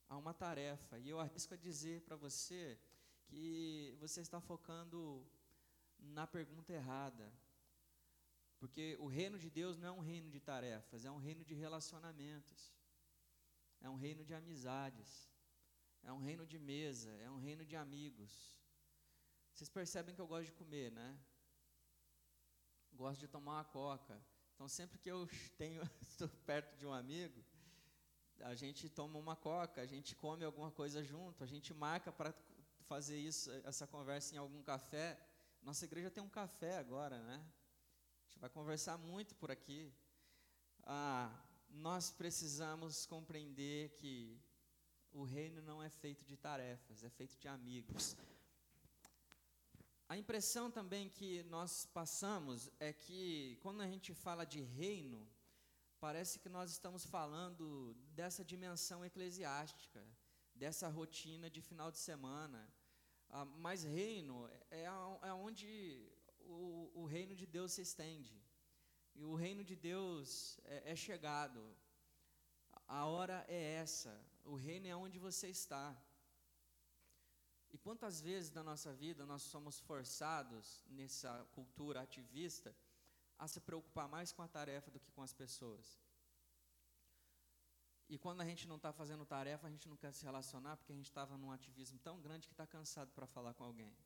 a 0.09 0.17
uma 0.17 0.35
tarefa. 0.35 0.99
E 0.99 1.09
eu 1.09 1.21
arrisco 1.21 1.55
a 1.55 1.57
dizer 1.57 2.01
para 2.01 2.17
você 2.17 2.77
que 3.29 3.95
você 4.01 4.21
está 4.21 4.41
focando 4.41 5.25
na 6.01 6.27
pergunta 6.27 6.73
errada. 6.73 7.33
Porque 8.59 8.97
o 8.99 9.07
reino 9.07 9.39
de 9.39 9.49
Deus 9.49 9.79
não 9.79 9.87
é 9.87 9.93
um 9.93 10.01
reino 10.01 10.29
de 10.29 10.41
tarefas, 10.41 11.05
é 11.05 11.11
um 11.13 11.17
reino 11.17 11.45
de 11.45 11.55
relacionamentos, 11.55 12.75
é 13.81 13.89
um 13.89 13.95
reino 13.95 14.25
de 14.25 14.35
amizades, 14.35 15.31
é 16.03 16.13
um 16.13 16.19
reino 16.19 16.47
de 16.47 16.59
mesa, 16.59 17.11
é 17.23 17.31
um 17.31 17.39
reino 17.39 17.65
de 17.65 17.77
amigos. 17.77 18.59
Vocês 19.53 19.69
percebem 19.69 20.15
que 20.15 20.21
eu 20.21 20.27
gosto 20.27 20.47
de 20.47 20.53
comer, 20.53 20.91
né? 20.93 21.19
Gosto 22.93 23.21
de 23.21 23.29
tomar 23.29 23.57
uma 23.57 23.65
coca. 23.65 24.21
Então, 24.55 24.69
sempre 24.69 24.99
que 24.99 25.11
eu 25.11 25.29
tenho, 25.57 25.83
estou 26.01 26.29
perto 26.47 26.77
de 26.77 26.87
um 26.87 26.93
amigo, 26.93 27.45
a 28.41 28.55
gente 28.55 28.89
toma 28.89 29.19
uma 29.19 29.37
coca, 29.37 29.81
a 29.81 29.87
gente 29.87 30.17
come 30.17 30.45
alguma 30.45 30.71
coisa 30.71 31.03
junto, 31.03 31.45
a 31.45 31.47
gente 31.47 31.75
marca 31.75 32.11
para 32.11 32.35
fazer 32.83 33.19
isso, 33.19 33.51
essa 33.65 33.87
conversa 33.87 34.35
em 34.35 34.39
algum 34.39 34.63
café. 34.63 35.19
Nossa 35.63 35.85
igreja 35.85 36.11
tem 36.11 36.23
um 36.23 36.29
café 36.29 36.79
agora, 36.79 37.21
né? 37.23 37.45
vai 38.41 38.49
conversar 38.49 38.97
muito 38.97 39.35
por 39.35 39.51
aqui. 39.51 39.93
Ah, 40.85 41.31
nós 41.69 42.11
precisamos 42.11 43.05
compreender 43.05 43.91
que 43.91 44.41
o 45.13 45.25
reino 45.25 45.61
não 45.63 45.83
é 45.83 45.89
feito 45.89 46.25
de 46.25 46.37
tarefas, 46.37 47.03
é 47.03 47.11
feito 47.11 47.37
de 47.39 47.49
amigos. 47.49 48.17
A 50.09 50.17
impressão 50.17 50.71
também 50.71 51.09
que 51.09 51.43
nós 51.45 51.87
passamos 51.87 52.71
é 52.81 52.93
que 52.93 53.57
quando 53.63 53.81
a 53.81 53.87
gente 53.87 54.13
fala 54.13 54.45
de 54.45 54.61
reino, 54.61 55.29
parece 56.01 56.39
que 56.39 56.49
nós 56.49 56.71
estamos 56.71 57.05
falando 57.05 57.95
dessa 58.13 58.45
dimensão 58.45 59.05
eclesiástica, 59.05 60.05
dessa 60.55 60.89
rotina 60.89 61.49
de 61.49 61.61
final 61.61 61.91
de 61.93 61.99
semana. 61.99 62.69
Ah, 63.29 63.45
mas 63.45 63.85
reino 63.85 64.51
é, 64.71 64.85
é 64.85 65.33
onde 65.33 66.11
o, 66.41 66.91
o 66.95 67.07
reino 67.07 67.35
de 67.37 67.47
Deus 67.47 67.73
se 67.73 67.83
estende. 67.83 68.37
E 69.15 69.25
o 69.25 69.35
reino 69.35 69.63
de 69.63 69.77
Deus 69.77 70.59
é, 70.65 70.93
é 70.93 70.97
chegado. 70.97 71.63
A 72.89 73.05
hora 73.05 73.45
é 73.49 73.75
essa. 73.75 74.13
O 74.45 74.55
reino 74.57 74.87
é 74.87 74.97
onde 74.97 75.19
você 75.19 75.49
está. 75.49 75.97
E 77.71 77.79
quantas 77.79 78.21
vezes 78.21 78.51
na 78.51 78.63
nossa 78.63 78.93
vida 78.93 79.25
nós 79.25 79.43
somos 79.43 79.79
forçados, 79.79 80.85
nessa 80.89 81.45
cultura 81.53 82.01
ativista, 82.01 82.75
a 83.39 83.47
se 83.47 83.61
preocupar 83.61 84.09
mais 84.09 84.33
com 84.33 84.43
a 84.43 84.49
tarefa 84.49 84.91
do 84.91 84.99
que 84.99 85.11
com 85.13 85.23
as 85.23 85.33
pessoas? 85.33 86.01
E 88.09 88.19
quando 88.19 88.41
a 88.41 88.45
gente 88.45 88.67
não 88.67 88.75
está 88.75 88.93
fazendo 88.93 89.25
tarefa, 89.25 89.69
a 89.69 89.71
gente 89.71 89.89
não 89.89 89.97
quer 89.97 90.13
se 90.13 90.25
relacionar 90.25 90.77
porque 90.77 90.93
a 90.93 90.97
gente 90.97 91.07
estava 91.07 91.39
num 91.39 91.53
ativismo 91.53 91.97
tão 92.01 92.21
grande 92.21 92.49
que 92.49 92.53
está 92.53 92.67
cansado 92.67 93.13
para 93.13 93.25
falar 93.25 93.55
com 93.55 93.63
alguém. 93.63 93.97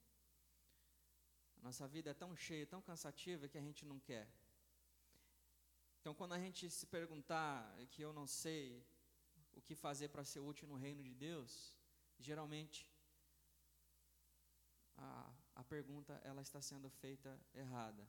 Nossa 1.62 1.88
vida 1.88 2.10
é 2.10 2.14
tão 2.14 2.36
cheia, 2.36 2.66
tão 2.66 2.82
cansativa 2.82 3.48
que 3.48 3.56
a 3.56 3.62
gente 3.62 3.86
não 3.86 3.98
quer. 3.98 4.28
Então, 5.98 6.14
quando 6.14 6.34
a 6.34 6.38
gente 6.38 6.68
se 6.68 6.86
perguntar 6.86 7.74
que 7.92 8.02
eu 8.02 8.12
não 8.12 8.26
sei 8.26 8.86
o 9.56 9.60
que 9.60 9.74
fazer 9.74 10.08
para 10.08 10.24
ser 10.24 10.40
útil 10.40 10.68
no 10.68 10.76
reino 10.76 11.02
de 11.02 11.14
Deus, 11.14 11.76
geralmente 12.18 12.90
a, 14.96 15.32
a 15.56 15.64
pergunta 15.64 16.20
ela 16.24 16.42
está 16.42 16.60
sendo 16.60 16.88
feita 16.90 17.38
errada. 17.54 18.06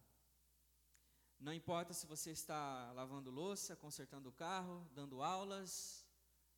Não 1.39 1.53
importa 1.53 1.93
se 1.93 2.07
você 2.07 2.31
está 2.31 2.91
lavando 2.93 3.29
louça, 3.29 3.75
consertando 3.75 4.29
o 4.29 4.33
carro, 4.33 4.87
dando 4.93 5.21
aulas, 5.21 6.05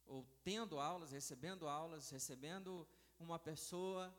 ou 0.06 0.26
tendo 0.44 0.80
aulas, 0.80 1.12
recebendo 1.12 1.68
aulas, 1.68 2.10
recebendo 2.10 2.88
uma 3.20 3.40
pessoa, 3.40 4.16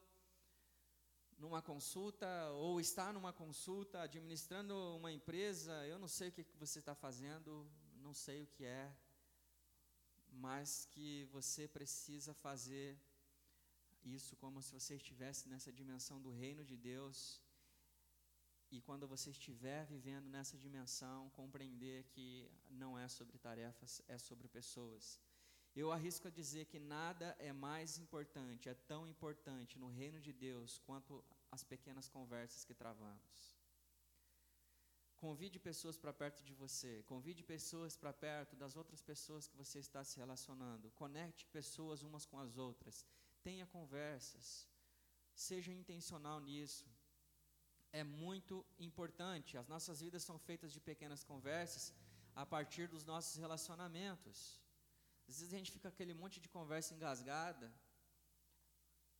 numa 1.39 1.63
consulta 1.63 2.51
ou 2.55 2.81
está 2.81 3.13
numa 3.13 3.33
consulta, 3.33 4.03
administrando 4.03 4.75
uma 4.97 5.13
empresa, 5.13 5.87
eu 5.87 5.99
não 5.99 6.09
sei 6.09 6.29
o 6.29 6.33
que 6.33 6.45
você 6.59 6.81
está 6.81 6.95
fazendo, 6.95 7.71
não 7.97 8.13
sei 8.13 8.43
o 8.43 8.47
que 8.49 8.65
é, 8.65 8.93
mas 10.47 10.87
que 10.93 11.25
você 11.37 11.67
precisa 11.67 12.33
fazer 12.33 12.99
isso 14.05 14.37
como 14.37 14.63
se 14.63 14.73
você 14.73 14.95
estivesse 14.97 15.49
nessa 15.49 15.73
dimensão 15.73 16.21
do 16.21 16.31
reino 16.31 16.65
de 16.65 16.77
Deus. 16.77 17.41
E 18.71 18.81
quando 18.81 19.09
você 19.09 19.31
estiver 19.31 19.87
vivendo 19.87 20.29
nessa 20.29 20.57
dimensão, 20.57 21.31
compreender 21.31 22.05
que 22.13 22.51
não 22.69 22.99
é 22.99 23.09
sobre 23.09 23.39
tarefas, 23.39 24.03
é 24.07 24.19
sobre 24.19 24.47
pessoas. 24.47 25.19
Eu 25.75 25.91
arrisco 25.93 26.29
a 26.29 26.31
dizer 26.31 26.67
que 26.67 26.79
nada 26.79 27.37
é 27.39 27.53
mais 27.53 27.99
importante, 27.99 28.69
é 28.69 28.75
tão 28.75 29.07
importante 29.07 29.79
no 29.79 29.89
reino 29.89 30.21
de 30.21 30.33
Deus 30.33 30.79
quanto 30.79 31.25
as 31.51 31.65
pequenas 31.65 32.09
conversas 32.09 32.65
que 32.65 32.75
travamos. 32.75 33.58
Convide 35.25 35.59
pessoas 35.59 35.97
para 36.03 36.13
perto 36.13 36.45
de 36.45 36.55
você, 36.55 37.03
convide 37.13 37.43
pessoas 37.43 37.97
para 37.97 38.13
perto 38.13 38.55
das 38.55 38.77
outras 38.77 39.03
pessoas 39.03 39.49
que 39.49 39.57
você 39.57 39.81
está 39.81 40.05
se 40.05 40.17
relacionando. 40.23 40.93
Conecte 40.93 41.45
pessoas 41.47 42.05
umas 42.05 42.25
com 42.25 42.39
as 42.39 42.57
outras. 42.57 43.05
Tenha 43.43 43.67
conversas. 43.67 44.69
Seja 45.35 45.73
intencional 45.73 46.39
nisso. 46.41 46.87
É 47.93 48.05
muito 48.05 48.65
importante. 48.79 49.59
As 49.59 49.67
nossas 49.67 50.01
vidas 50.01 50.23
são 50.23 50.39
feitas 50.39 50.73
de 50.73 50.81
pequenas 50.81 51.25
conversas 51.25 51.93
a 52.37 52.47
partir 52.47 52.87
dos 52.87 53.05
nossos 53.05 53.37
relacionamentos. 53.37 54.63
Às 55.29 55.41
vezes 55.41 55.53
a 55.53 55.57
gente 55.57 55.73
fica 55.73 55.89
aquele 55.89 56.15
monte 56.15 56.39
de 56.41 56.49
conversa 56.49 56.95
engasgada, 56.95 57.75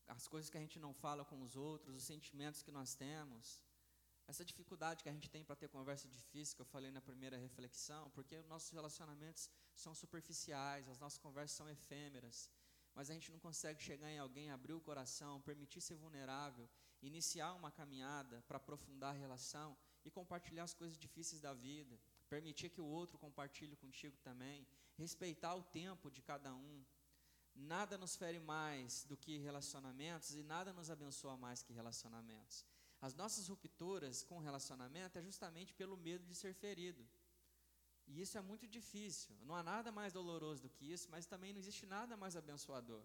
as 0.07 0.29
coisas 0.29 0.49
que 0.49 0.57
a 0.57 0.61
gente 0.61 0.79
não 0.79 0.95
fala 0.95 1.25
com 1.25 1.43
os 1.43 1.57
outros, 1.57 1.97
os 1.97 2.05
sentimentos 2.05 2.63
que 2.63 2.71
nós 2.71 2.95
temos, 2.95 3.63
essa 4.29 4.45
dificuldade 4.45 5.03
que 5.03 5.09
a 5.09 5.13
gente 5.13 5.31
tem 5.31 5.43
para 5.43 5.57
ter 5.57 5.69
conversa 5.69 6.07
difícil, 6.07 6.55
que 6.55 6.61
eu 6.61 6.67
falei 6.67 6.91
na 6.91 7.01
primeira 7.01 7.39
reflexão, 7.39 8.11
porque 8.11 8.37
os 8.37 8.47
nossos 8.47 8.71
relacionamentos 8.71 9.49
são 9.75 9.95
superficiais, 9.95 10.87
as 10.87 10.99
nossas 10.99 11.19
conversas 11.19 11.57
são 11.57 11.69
efêmeras, 11.69 12.51
mas 12.95 13.09
a 13.09 13.15
gente 13.15 13.33
não 13.33 13.39
consegue 13.39 13.83
chegar 13.83 14.11
em 14.11 14.19
alguém, 14.19 14.51
abrir 14.51 14.75
o 14.75 14.83
coração, 14.83 15.41
permitir 15.41 15.81
ser 15.81 15.97
vulnerável, 15.97 16.69
iniciar 17.01 17.55
uma 17.55 17.71
caminhada 17.71 18.43
para 18.47 18.59
aprofundar 18.59 19.15
a 19.15 19.19
relação 19.19 19.75
e 20.05 20.11
compartilhar 20.11 20.65
as 20.65 20.75
coisas 20.75 20.99
difíceis 20.99 21.41
da 21.41 21.55
vida, 21.55 21.99
permitir 22.29 22.69
que 22.69 22.83
o 22.83 22.87
outro 22.87 23.19
compartilhe 23.19 23.77
contigo 23.77 24.19
também, 24.19 24.67
respeitar 24.99 25.55
o 25.55 25.63
tempo 25.63 26.11
de 26.11 26.21
cada 26.21 26.55
um. 26.55 26.85
Nada 27.55 27.97
nos 27.97 28.15
fere 28.15 28.39
mais 28.39 29.05
do 29.05 29.17
que 29.17 29.39
relacionamentos 29.39 30.35
e 30.35 30.43
nada 30.43 30.71
nos 30.73 30.91
abençoa 30.91 31.37
mais 31.37 31.63
que 31.63 31.73
relacionamentos. 31.73 32.65
As 33.01 33.15
nossas 33.15 33.49
rupturas 33.49 34.25
com 34.25 34.39
relacionamento 34.39 35.19
é 35.19 35.23
justamente 35.23 35.73
pelo 35.75 35.97
medo 35.97 36.25
de 36.27 36.35
ser 36.35 36.53
ferido. 36.53 37.07
E 38.07 38.21
isso 38.21 38.37
é 38.39 38.41
muito 38.41 38.67
difícil. 38.67 39.37
Não 39.43 39.55
há 39.55 39.63
nada 39.63 39.93
mais 39.93 40.13
doloroso 40.13 40.63
do 40.63 40.71
que 40.71 40.91
isso, 40.91 41.09
mas 41.11 41.27
também 41.27 41.53
não 41.53 41.61
existe 41.61 41.87
nada 41.87 42.17
mais 42.17 42.37
abençoador. 42.37 43.05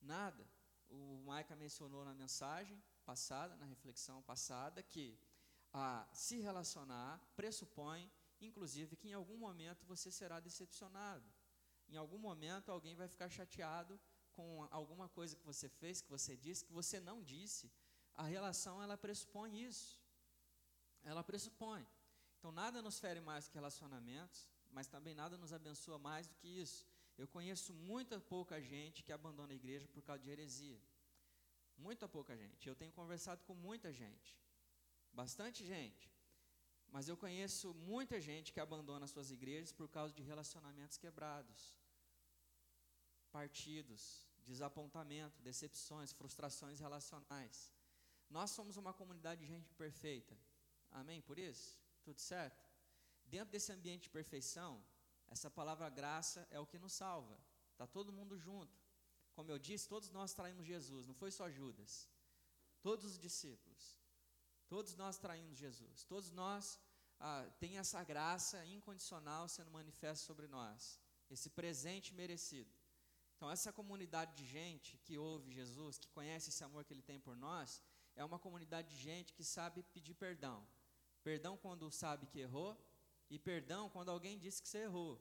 Nada. 0.00 0.46
O 0.88 1.22
Maica 1.24 1.56
mencionou 1.56 2.04
na 2.04 2.14
mensagem 2.14 2.82
passada, 3.04 3.56
na 3.56 3.64
reflexão 3.64 4.22
passada, 4.22 4.82
que 4.82 5.18
a 5.72 6.08
se 6.12 6.38
relacionar 6.40 7.20
pressupõe, 7.34 8.10
inclusive, 8.40 8.96
que 8.96 9.08
em 9.08 9.14
algum 9.14 9.36
momento 9.36 9.84
você 9.86 10.10
será 10.10 10.40
decepcionado. 10.40 11.26
Em 11.88 11.96
algum 11.96 12.18
momento 12.18 12.70
alguém 12.70 12.94
vai 12.94 13.08
ficar 13.08 13.28
chateado 13.30 13.98
com 14.32 14.66
alguma 14.70 15.08
coisa 15.08 15.34
que 15.34 15.44
você 15.44 15.68
fez, 15.68 16.00
que 16.00 16.10
você 16.10 16.36
disse, 16.36 16.64
que 16.64 16.72
você 16.72 17.00
não 17.00 17.22
disse. 17.22 17.72
A 18.18 18.24
relação 18.24 18.82
ela 18.82 18.96
pressupõe 18.98 19.50
isso. 19.70 20.02
Ela 21.10 21.22
pressupõe. 21.22 21.86
Então 22.36 22.50
nada 22.52 22.82
nos 22.82 22.98
fere 22.98 23.20
mais 23.20 23.46
que 23.48 23.54
relacionamentos, 23.54 24.40
mas 24.70 24.88
também 24.94 25.14
nada 25.14 25.36
nos 25.38 25.52
abençoa 25.52 25.98
mais 25.98 26.26
do 26.26 26.34
que 26.34 26.48
isso. 26.48 26.84
Eu 27.16 27.28
conheço 27.28 27.72
muita 27.72 28.20
pouca 28.20 28.60
gente 28.60 29.04
que 29.04 29.12
abandona 29.12 29.52
a 29.52 29.56
igreja 29.56 29.86
por 29.94 30.02
causa 30.02 30.22
de 30.24 30.30
heresia. 30.30 30.80
Muita 31.76 32.08
pouca 32.08 32.36
gente. 32.36 32.68
Eu 32.68 32.74
tenho 32.74 32.92
conversado 32.92 33.44
com 33.44 33.54
muita 33.54 33.92
gente. 33.92 34.36
Bastante 35.12 35.64
gente. 35.64 36.12
Mas 36.90 37.08
eu 37.08 37.16
conheço 37.16 37.72
muita 37.74 38.20
gente 38.20 38.52
que 38.52 38.60
abandona 38.60 39.06
suas 39.06 39.30
igrejas 39.30 39.72
por 39.72 39.88
causa 39.88 40.12
de 40.12 40.22
relacionamentos 40.22 40.96
quebrados, 40.96 41.76
partidos, 43.30 44.26
desapontamento, 44.44 45.40
decepções, 45.42 46.12
frustrações 46.12 46.80
relacionais. 46.80 47.77
Nós 48.30 48.50
somos 48.50 48.76
uma 48.76 48.92
comunidade 48.92 49.40
de 49.42 49.46
gente 49.46 49.72
perfeita. 49.74 50.36
Amém? 50.90 51.20
Por 51.20 51.38
isso? 51.38 51.80
Tudo 52.02 52.20
certo? 52.20 52.64
Dentro 53.24 53.50
desse 53.50 53.72
ambiente 53.72 54.04
de 54.04 54.10
perfeição, 54.10 54.82
essa 55.28 55.50
palavra 55.50 55.88
graça 55.88 56.46
é 56.50 56.58
o 56.58 56.66
que 56.66 56.78
nos 56.78 56.92
salva. 56.92 57.38
Está 57.72 57.86
todo 57.86 58.12
mundo 58.12 58.38
junto. 58.38 58.76
Como 59.34 59.50
eu 59.50 59.58
disse, 59.58 59.88
todos 59.88 60.10
nós 60.10 60.32
traímos 60.32 60.66
Jesus, 60.66 61.06
não 61.06 61.14
foi 61.14 61.30
só 61.30 61.50
Judas. 61.50 62.08
Todos 62.82 63.04
os 63.04 63.18
discípulos. 63.18 63.96
Todos 64.68 64.96
nós 64.96 65.18
traímos 65.18 65.56
Jesus. 65.56 66.04
Todos 66.04 66.30
nós 66.32 66.78
ah, 67.20 67.46
tem 67.58 67.78
essa 67.78 68.02
graça 68.02 68.64
incondicional 68.66 69.48
sendo 69.48 69.70
manifesta 69.70 70.24
sobre 70.26 70.46
nós. 70.46 71.00
Esse 71.30 71.50
presente 71.50 72.14
merecido. 72.14 72.70
Então, 73.36 73.50
essa 73.50 73.72
comunidade 73.72 74.34
de 74.34 74.44
gente 74.44 74.98
que 74.98 75.16
ouve 75.16 75.52
Jesus, 75.52 75.98
que 75.98 76.08
conhece 76.08 76.50
esse 76.50 76.64
amor 76.64 76.84
que 76.84 76.92
Ele 76.92 77.02
tem 77.02 77.20
por 77.20 77.36
nós, 77.36 77.80
é 78.20 78.24
uma 78.24 78.38
comunidade 78.38 78.88
de 78.94 79.00
gente 79.00 79.32
que 79.32 79.44
sabe 79.44 79.82
pedir 79.94 80.14
perdão. 80.14 80.58
Perdão 81.22 81.56
quando 81.56 81.90
sabe 82.02 82.26
que 82.26 82.40
errou 82.40 82.72
e 83.30 83.38
perdão 83.38 83.88
quando 83.88 84.10
alguém 84.10 84.36
disse 84.44 84.60
que 84.60 84.68
você 84.68 84.78
errou. 84.78 85.12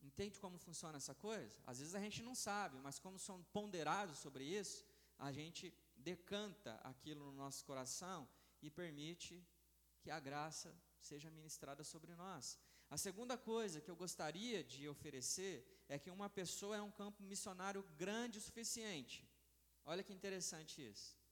Entende 0.00 0.40
como 0.40 0.58
funciona 0.58 0.96
essa 0.96 1.14
coisa? 1.14 1.54
Às 1.66 1.78
vezes 1.80 1.94
a 1.94 2.00
gente 2.00 2.22
não 2.22 2.34
sabe, 2.34 2.78
mas 2.86 2.98
como 2.98 3.18
são 3.18 3.42
ponderados 3.56 4.18
sobre 4.18 4.44
isso, 4.60 4.86
a 5.18 5.30
gente 5.32 5.72
decanta 5.96 6.72
aquilo 6.82 7.26
no 7.26 7.32
nosso 7.32 7.62
coração 7.64 8.26
e 8.62 8.70
permite 8.70 9.46
que 10.00 10.10
a 10.10 10.18
graça 10.18 10.74
seja 10.98 11.30
ministrada 11.30 11.84
sobre 11.84 12.14
nós. 12.14 12.58
A 12.88 12.96
segunda 12.96 13.36
coisa 13.36 13.82
que 13.82 13.90
eu 13.90 13.96
gostaria 13.96 14.64
de 14.64 14.88
oferecer 14.88 15.54
é 15.88 15.98
que 15.98 16.10
uma 16.10 16.30
pessoa 16.30 16.76
é 16.76 16.82
um 16.82 16.90
campo 16.90 17.22
missionário 17.22 17.82
grande 17.98 18.38
o 18.38 18.42
suficiente. 18.42 19.28
Olha 19.84 20.02
que 20.02 20.12
interessante 20.12 20.86
isso. 20.86 21.23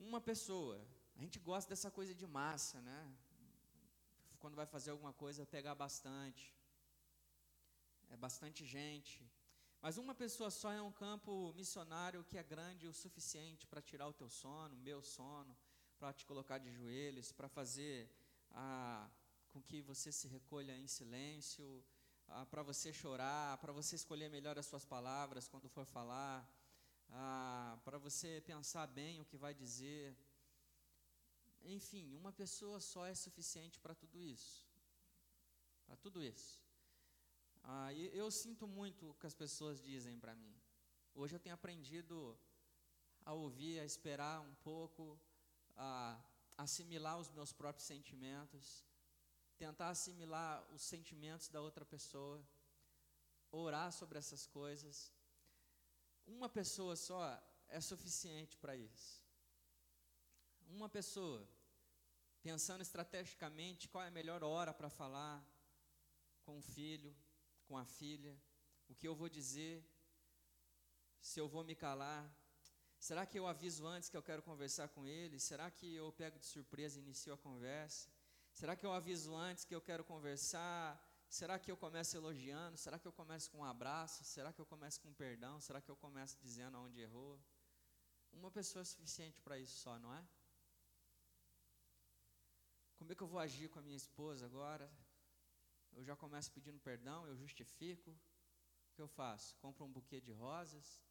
Uma 0.00 0.20
pessoa, 0.20 0.80
a 1.16 1.20
gente 1.20 1.38
gosta 1.38 1.68
dessa 1.70 1.90
coisa 1.90 2.14
de 2.14 2.26
massa, 2.26 2.80
né? 2.80 3.12
Quando 4.38 4.54
vai 4.54 4.66
fazer 4.66 4.90
alguma 4.92 5.12
coisa, 5.12 5.44
pegar 5.44 5.74
bastante. 5.74 6.54
É 8.08 8.16
bastante 8.16 8.64
gente. 8.64 9.28
Mas 9.82 9.98
uma 9.98 10.14
pessoa 10.14 10.50
só 10.50 10.72
é 10.72 10.80
um 10.80 10.92
campo 10.92 11.52
missionário 11.54 12.24
que 12.24 12.38
é 12.38 12.42
grande 12.42 12.86
o 12.86 12.92
suficiente 12.92 13.66
para 13.66 13.82
tirar 13.82 14.08
o 14.08 14.12
teu 14.12 14.28
sono, 14.28 14.74
o 14.74 14.78
meu 14.78 15.02
sono, 15.02 15.56
para 15.98 16.12
te 16.12 16.24
colocar 16.24 16.58
de 16.58 16.70
joelhos, 16.72 17.32
para 17.32 17.48
fazer 17.48 18.08
ah, 18.52 19.08
com 19.50 19.60
que 19.60 19.82
você 19.82 20.10
se 20.12 20.28
recolha 20.28 20.76
em 20.76 20.86
silêncio, 20.86 21.84
ah, 22.28 22.46
para 22.46 22.62
você 22.62 22.92
chorar, 22.92 23.58
para 23.58 23.72
você 23.72 23.96
escolher 23.96 24.28
melhor 24.28 24.58
as 24.58 24.66
suas 24.66 24.84
palavras 24.84 25.48
quando 25.48 25.68
for 25.68 25.84
falar, 25.84 26.48
ah, 27.10 27.78
para 27.84 27.98
você 27.98 28.40
pensar 28.46 28.86
bem 28.86 29.20
o 29.20 29.24
que 29.24 29.36
vai 29.36 29.54
dizer. 29.54 30.16
Enfim, 31.62 32.14
uma 32.14 32.32
pessoa 32.32 32.80
só 32.80 33.06
é 33.06 33.14
suficiente 33.14 33.78
para 33.80 33.94
tudo 33.94 34.22
isso. 34.22 34.66
Para 35.86 35.96
tudo 35.96 36.22
isso. 36.22 36.62
Ah, 37.64 37.92
eu 37.92 38.30
sinto 38.30 38.66
muito 38.66 39.10
o 39.10 39.14
que 39.14 39.26
as 39.26 39.34
pessoas 39.34 39.82
dizem 39.82 40.18
para 40.18 40.34
mim. 40.34 40.54
Hoje 41.14 41.34
eu 41.34 41.40
tenho 41.40 41.54
aprendido 41.54 42.38
a 43.24 43.32
ouvir, 43.32 43.80
a 43.80 43.84
esperar 43.84 44.40
um 44.40 44.54
pouco, 44.56 45.18
a 45.76 46.18
assimilar 46.56 47.18
os 47.18 47.30
meus 47.30 47.52
próprios 47.52 47.86
sentimentos, 47.86 48.84
tentar 49.56 49.90
assimilar 49.90 50.64
os 50.72 50.82
sentimentos 50.82 51.48
da 51.48 51.60
outra 51.60 51.84
pessoa, 51.84 52.42
orar 53.50 53.92
sobre 53.92 54.18
essas 54.18 54.46
coisas. 54.46 55.12
Uma 56.36 56.48
pessoa 56.48 56.94
só 56.94 57.20
é 57.68 57.80
suficiente 57.80 58.56
para 58.58 58.76
isso. 58.76 59.22
Uma 60.68 60.88
pessoa, 60.88 61.48
pensando 62.42 62.82
estrategicamente 62.82 63.88
qual 63.88 64.04
é 64.04 64.08
a 64.08 64.18
melhor 64.18 64.44
hora 64.44 64.74
para 64.74 64.90
falar 64.90 65.42
com 66.44 66.58
o 66.58 66.62
filho, 66.62 67.16
com 67.66 67.76
a 67.78 67.84
filha, 67.84 68.38
o 68.88 68.94
que 68.94 69.08
eu 69.08 69.14
vou 69.14 69.28
dizer, 69.28 69.82
se 71.20 71.40
eu 71.40 71.48
vou 71.48 71.64
me 71.64 71.74
calar. 71.74 72.30
Será 72.98 73.24
que 73.24 73.38
eu 73.38 73.46
aviso 73.46 73.86
antes 73.86 74.08
que 74.10 74.16
eu 74.16 74.22
quero 74.22 74.42
conversar 74.42 74.88
com 74.88 75.06
ele? 75.06 75.40
Será 75.40 75.70
que 75.70 75.94
eu 75.94 76.12
pego 76.12 76.38
de 76.38 76.46
surpresa 76.46 76.98
e 76.98 77.02
inicio 77.02 77.32
a 77.32 77.38
conversa? 77.38 78.10
Será 78.52 78.76
que 78.76 78.84
eu 78.84 78.92
aviso 78.92 79.34
antes 79.34 79.64
que 79.64 79.74
eu 79.74 79.80
quero 79.80 80.04
conversar? 80.04 81.00
Será 81.28 81.58
que 81.58 81.70
eu 81.70 81.76
começo 81.76 82.16
elogiando? 82.16 82.76
Será 82.76 82.98
que 82.98 83.06
eu 83.06 83.12
começo 83.12 83.50
com 83.50 83.58
um 83.58 83.64
abraço? 83.64 84.24
Será 84.24 84.52
que 84.52 84.60
eu 84.60 84.66
começo 84.66 85.00
com 85.00 85.12
perdão? 85.12 85.60
Será 85.60 85.80
que 85.80 85.90
eu 85.90 85.96
começo 85.96 86.38
dizendo 86.40 86.78
onde 86.78 87.00
errou? 87.00 87.38
Uma 88.32 88.50
pessoa 88.50 88.82
é 88.82 88.84
suficiente 88.84 89.40
para 89.40 89.58
isso 89.58 89.76
só, 89.78 89.98
não 89.98 90.14
é? 90.14 90.26
Como 92.96 93.12
é 93.12 93.14
que 93.14 93.22
eu 93.22 93.28
vou 93.28 93.38
agir 93.38 93.68
com 93.68 93.78
a 93.78 93.82
minha 93.82 93.96
esposa 93.96 94.46
agora? 94.46 94.90
eu 95.92 96.04
já 96.04 96.14
começo 96.14 96.52
pedindo 96.52 96.78
perdão, 96.78 97.26
eu 97.26 97.36
justifico. 97.36 98.10
O 98.10 98.94
que 98.94 99.02
eu 99.02 99.08
faço? 99.08 99.56
Compro 99.56 99.84
um 99.84 99.92
buquê 99.92 100.20
de 100.20 100.32
rosas, 100.32 101.02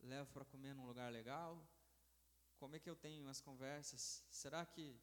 levo 0.00 0.30
para 0.32 0.44
comer 0.44 0.74
num 0.74 0.86
lugar 0.86 1.12
legal. 1.12 1.62
Como 2.56 2.74
é 2.74 2.78
que 2.78 2.88
eu 2.88 2.96
tenho 2.96 3.28
as 3.28 3.40
conversas? 3.40 4.24
Será 4.30 4.64
que. 4.64 4.98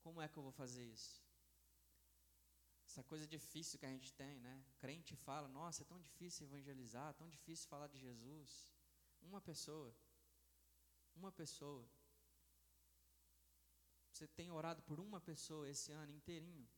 Como 0.00 0.20
é 0.20 0.28
que 0.28 0.36
eu 0.36 0.42
vou 0.42 0.52
fazer 0.52 0.84
isso? 0.84 1.22
Essa 2.90 3.04
coisa 3.04 3.24
difícil 3.24 3.78
que 3.78 3.86
a 3.86 3.88
gente 3.88 4.12
tem, 4.12 4.40
né? 4.40 4.64
Crente 4.78 5.14
fala: 5.14 5.46
nossa, 5.46 5.82
é 5.82 5.84
tão 5.84 6.00
difícil 6.00 6.46
evangelizar, 6.46 7.14
tão 7.14 7.28
difícil 7.28 7.68
falar 7.68 7.86
de 7.86 7.98
Jesus. 7.98 8.74
Uma 9.22 9.40
pessoa. 9.40 9.94
Uma 11.14 11.30
pessoa. 11.30 11.88
Você 14.10 14.26
tem 14.26 14.50
orado 14.50 14.82
por 14.82 14.98
uma 14.98 15.20
pessoa 15.20 15.68
esse 15.68 15.92
ano 15.92 16.12
inteirinho? 16.12 16.68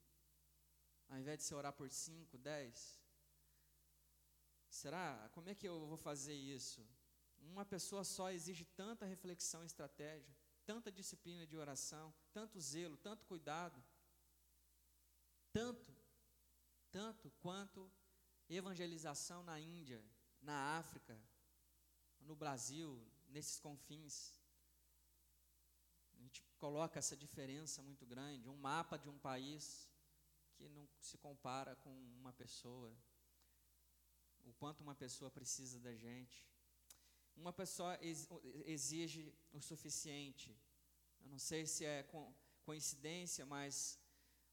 ao 1.13 1.19
invés 1.19 1.39
de 1.39 1.45
você 1.45 1.55
orar 1.55 1.75
por 1.75 1.91
cinco, 1.91 2.39
dez? 2.39 2.99
Será? 4.69 5.29
Como 5.33 5.51
é 5.51 5.55
que 5.55 5.69
eu 5.69 5.87
vou 5.87 5.99
fazer 5.99 6.35
isso? 6.35 6.81
Uma 7.39 7.67
pessoa 7.67 8.03
só 8.03 8.31
exige 8.31 8.65
tanta 8.65 9.05
reflexão 9.05 9.63
e 9.63 9.67
estratégia, 9.67 10.35
tanta 10.65 10.91
disciplina 10.91 11.47
de 11.47 11.57
oração, 11.57 12.15
tanto 12.33 12.59
zelo, 12.59 12.97
tanto 12.97 13.27
cuidado, 13.27 13.83
tanto, 15.53 15.95
tanto 16.93 17.31
quanto 17.41 17.91
evangelização 18.49 19.43
na 19.43 19.59
Índia, 19.59 20.05
na 20.43 20.79
África, 20.79 21.19
no 22.21 22.37
Brasil, 22.37 22.91
nesses 23.29 23.59
confins. 23.59 24.15
A 26.13 26.17
gente 26.19 26.43
coloca 26.59 26.99
essa 26.99 27.17
diferença 27.17 27.83
muito 27.83 28.05
grande, 28.07 28.49
um 28.49 28.57
mapa 28.57 28.99
de 28.99 29.09
um 29.09 29.19
país 29.19 29.89
que 30.55 30.69
não 30.69 30.87
se 31.01 31.17
compara 31.17 31.75
com 31.77 31.91
uma 32.21 32.33
pessoa, 32.33 32.95
o 34.45 34.53
quanto 34.55 34.83
uma 34.83 34.95
pessoa 34.95 35.31
precisa 35.31 35.81
da 35.81 35.95
gente. 35.95 36.47
Uma 37.35 37.53
pessoa 37.53 37.99
exige 38.67 39.35
o 39.53 39.61
suficiente. 39.61 40.55
Eu 41.23 41.29
não 41.29 41.39
sei 41.39 41.67
se 41.67 41.85
é 41.85 42.07
coincidência, 42.63 43.47
mas 43.47 43.99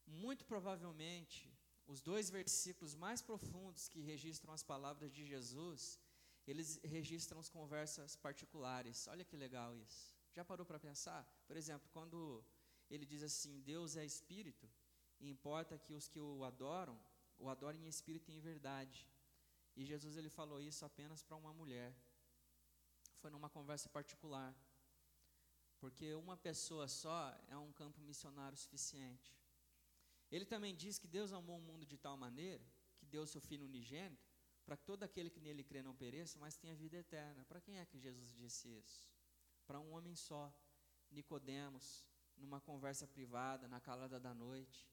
muito 0.08 0.46
provavelmente 0.46 1.52
os 1.94 2.02
dois 2.10 2.30
versículos 2.30 2.94
mais 2.94 3.20
profundos 3.30 3.90
que 3.90 4.00
registram 4.12 4.54
as 4.54 4.64
palavras 4.72 5.12
de 5.12 5.26
Jesus, 5.26 6.00
eles 6.46 6.80
registram 6.84 7.40
as 7.40 7.50
conversas 7.50 8.16
particulares. 8.16 9.08
Olha 9.08 9.26
que 9.26 9.36
legal 9.36 9.76
isso. 9.76 10.16
Já 10.36 10.46
parou 10.46 10.66
para 10.68 10.80
pensar? 10.80 11.22
Por 11.48 11.58
exemplo, 11.58 11.90
quando 11.92 12.46
ele 12.92 13.06
diz 13.08 13.24
assim: 13.24 13.60
Deus 13.62 13.96
é 13.96 14.06
espírito, 14.06 14.70
e 15.20 15.30
importa 15.30 15.80
que 15.80 15.96
os 15.96 16.08
que 16.08 16.20
o 16.20 16.44
adoram, 16.44 16.98
o 17.40 17.50
adorem 17.50 17.84
em 17.84 17.88
espírito 17.88 18.30
e 18.30 18.36
em 18.36 18.40
verdade. 18.40 19.08
E 19.76 19.84
Jesus 19.84 20.16
ele 20.16 20.30
falou 20.30 20.62
isso 20.62 20.86
apenas 20.86 21.24
para 21.24 21.36
uma 21.36 21.54
mulher. 21.54 21.92
Foi 23.18 23.32
numa 23.32 23.50
conversa 23.50 23.90
particular. 23.90 24.56
Porque 25.80 26.14
uma 26.14 26.38
pessoa 26.38 26.88
só 26.88 27.36
é 27.48 27.58
um 27.58 27.72
campo 27.72 28.00
missionário 28.02 28.58
suficiente. 28.58 29.39
Ele 30.32 30.46
também 30.46 30.76
diz 30.76 31.00
que 31.00 31.08
Deus 31.08 31.34
amou 31.34 31.58
o 31.58 31.62
mundo 31.62 31.86
de 31.86 31.98
tal 31.98 32.16
maneira 32.16 32.64
que 32.98 33.06
deu 33.06 33.26
seu 33.26 33.42
filho 33.42 33.66
unigênito 33.66 34.30
para 34.70 34.78
que 34.78 34.86
todo 34.86 35.02
aquele 35.02 35.32
que 35.32 35.40
nele 35.40 35.64
crê 35.64 35.82
não 35.82 35.96
pereça, 35.96 36.38
mas 36.38 36.56
tenha 36.56 36.76
vida 36.76 36.96
eterna. 36.96 37.44
Para 37.46 37.60
quem 37.60 37.80
é 37.80 37.86
que 37.88 37.98
Jesus 37.98 38.32
disse 38.36 38.70
isso? 38.70 39.10
Para 39.66 39.80
um 39.80 39.94
homem 39.94 40.16
só, 40.16 40.54
Nicodemos, 41.10 42.06
numa 42.38 42.62
conversa 42.62 43.08
privada, 43.08 43.68
na 43.68 43.82
calada 43.82 44.20
da 44.20 44.32
noite, 44.32 44.88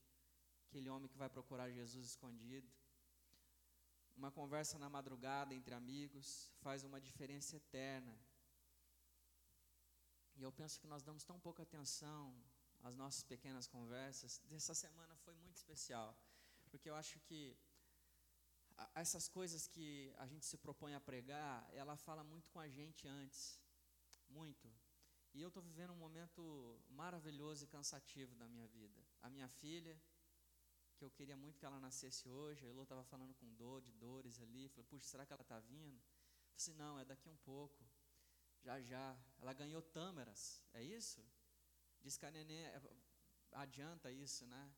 aquele 0.66 0.88
homem 0.88 1.10
que 1.10 1.18
vai 1.18 1.28
procurar 1.28 1.70
Jesus 1.70 2.06
escondido. 2.06 2.72
Uma 4.16 4.30
conversa 4.30 4.78
na 4.78 4.88
madrugada 4.88 5.54
entre 5.54 5.74
amigos 5.74 6.50
faz 6.62 6.82
uma 6.82 6.98
diferença 6.98 7.54
eterna. 7.56 8.18
E 10.36 10.42
eu 10.42 10.50
penso 10.50 10.80
que 10.80 10.86
nós 10.86 11.02
damos 11.02 11.22
tão 11.22 11.38
pouca 11.38 11.62
atenção 11.64 12.34
às 12.86 12.96
nossas 12.96 13.24
pequenas 13.32 13.66
conversas. 13.66 14.40
Essa 14.50 14.74
semana 14.74 15.14
foi 15.24 15.34
muito 15.34 15.56
especial, 15.56 16.16
porque 16.70 16.88
eu 16.90 16.94
acho 16.94 17.18
que 17.20 17.56
essas 18.94 19.26
coisas 19.28 19.66
que 19.66 20.12
a 20.18 20.26
gente 20.26 20.44
se 20.44 20.56
propõe 20.58 20.94
a 20.94 21.00
pregar, 21.00 21.68
ela 21.72 21.96
fala 21.96 22.22
muito 22.22 22.50
com 22.50 22.60
a 22.60 22.68
gente 22.68 23.08
antes, 23.08 23.60
muito. 24.28 24.70
E 25.34 25.40
eu 25.42 25.48
estou 25.48 25.62
vivendo 25.62 25.92
um 25.92 26.02
momento 26.06 26.42
maravilhoso 26.88 27.64
e 27.64 27.66
cansativo 27.66 28.34
da 28.36 28.48
minha 28.48 28.66
vida. 28.68 29.00
A 29.22 29.28
minha 29.28 29.48
filha, 29.48 29.94
que 30.96 31.04
eu 31.04 31.10
queria 31.10 31.36
muito 31.36 31.58
que 31.58 31.66
ela 31.66 31.80
nascesse 31.80 32.28
hoje, 32.28 32.66
a 32.66 32.68
Elô 32.68 32.82
estava 32.82 33.04
falando 33.04 33.34
com 33.34 33.54
dor, 33.54 33.82
de 33.82 33.92
dores 33.92 34.40
ali, 34.40 34.68
falei, 34.68 34.84
puxa, 34.84 35.06
será 35.06 35.26
que 35.26 35.32
ela 35.32 35.42
está 35.42 35.58
vindo? 35.60 36.00
Falei, 36.56 36.78
não, 36.78 36.98
é 36.98 37.04
daqui 37.04 37.28
um 37.28 37.36
pouco, 37.38 37.84
já 38.62 38.80
já. 38.80 39.18
Ela 39.38 39.52
ganhou 39.52 39.82
tâmaras, 39.82 40.62
é 40.72 40.82
isso? 40.82 41.22
Diz 42.02 42.16
que 42.16 42.26
a 42.26 42.30
neném 42.30 42.64
é, 42.64 42.80
adianta 43.52 44.10
isso, 44.10 44.46
né? 44.46 44.72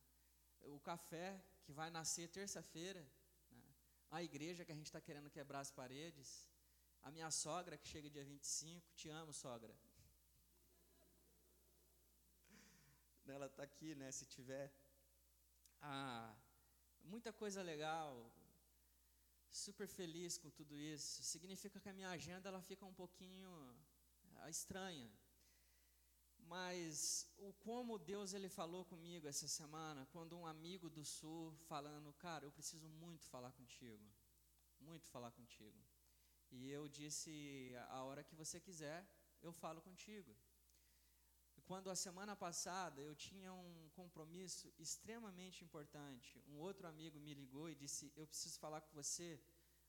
O 0.61 0.81
café 0.81 1.43
que 1.65 1.73
vai 1.73 1.91
nascer 1.91 2.29
terça-feira, 2.29 3.07
a 4.11 4.23
igreja 4.23 4.65
que 4.65 4.73
a 4.73 4.75
gente 4.75 4.87
está 4.87 5.01
querendo 5.01 5.31
quebrar 5.31 5.61
as 5.61 5.71
paredes, 5.71 6.49
a 7.03 7.11
minha 7.11 7.31
sogra 7.31 7.77
que 7.77 7.87
chega 7.87 8.09
dia 8.11 8.25
25, 8.25 8.93
te 8.95 9.09
amo, 9.09 9.33
sogra. 9.33 9.75
Ela 13.27 13.47
está 13.47 13.63
aqui, 13.63 13.95
né? 13.95 14.11
Se 14.11 14.25
tiver. 14.25 14.73
Ah, 15.81 16.35
muita 17.05 17.33
coisa 17.33 17.63
legal, 17.63 18.33
super 19.51 19.87
feliz 19.87 20.39
com 20.39 20.51
tudo 20.51 20.77
isso. 20.77 21.23
Significa 21.23 21.79
que 21.81 21.89
a 21.89 21.93
minha 21.93 22.11
agenda 22.11 22.49
ela 22.49 22.61
fica 22.63 22.85
um 22.85 22.95
pouquinho 22.95 23.51
ah, 24.37 24.51
estranha. 24.51 25.11
Mas 26.49 27.27
o 27.37 27.53
como 27.67 27.99
Deus 27.99 28.33
ele 28.33 28.49
falou 28.49 28.83
comigo 28.93 29.29
essa 29.29 29.47
semana, 29.47 30.07
quando 30.13 30.35
um 30.35 30.47
amigo 30.47 30.89
do 30.89 31.05
sul 31.05 31.55
falando, 31.73 32.11
cara, 32.15 32.47
eu 32.47 32.51
preciso 32.51 32.89
muito 32.89 33.27
falar 33.27 33.53
contigo, 33.53 34.03
muito 34.81 35.07
falar 35.09 35.31
contigo. 35.33 35.79
E 36.51 36.71
eu 36.71 36.89
disse, 36.89 37.31
a 37.91 38.03
hora 38.03 38.25
que 38.25 38.35
você 38.35 38.59
quiser, 38.59 39.07
eu 39.43 39.53
falo 39.53 39.83
contigo. 39.83 40.35
E 41.55 41.61
quando 41.61 41.91
a 41.91 41.97
semana 41.97 42.35
passada 42.35 42.99
eu 43.03 43.15
tinha 43.15 43.53
um 43.53 43.91
compromisso 43.95 44.73
extremamente 44.79 45.63
importante, 45.63 46.43
um 46.49 46.57
outro 46.57 46.89
amigo 46.89 47.21
me 47.21 47.35
ligou 47.35 47.69
e 47.69 47.75
disse, 47.75 48.11
eu 48.17 48.27
preciso 48.27 48.59
falar 48.59 48.81
com 48.81 48.95
você 48.95 49.39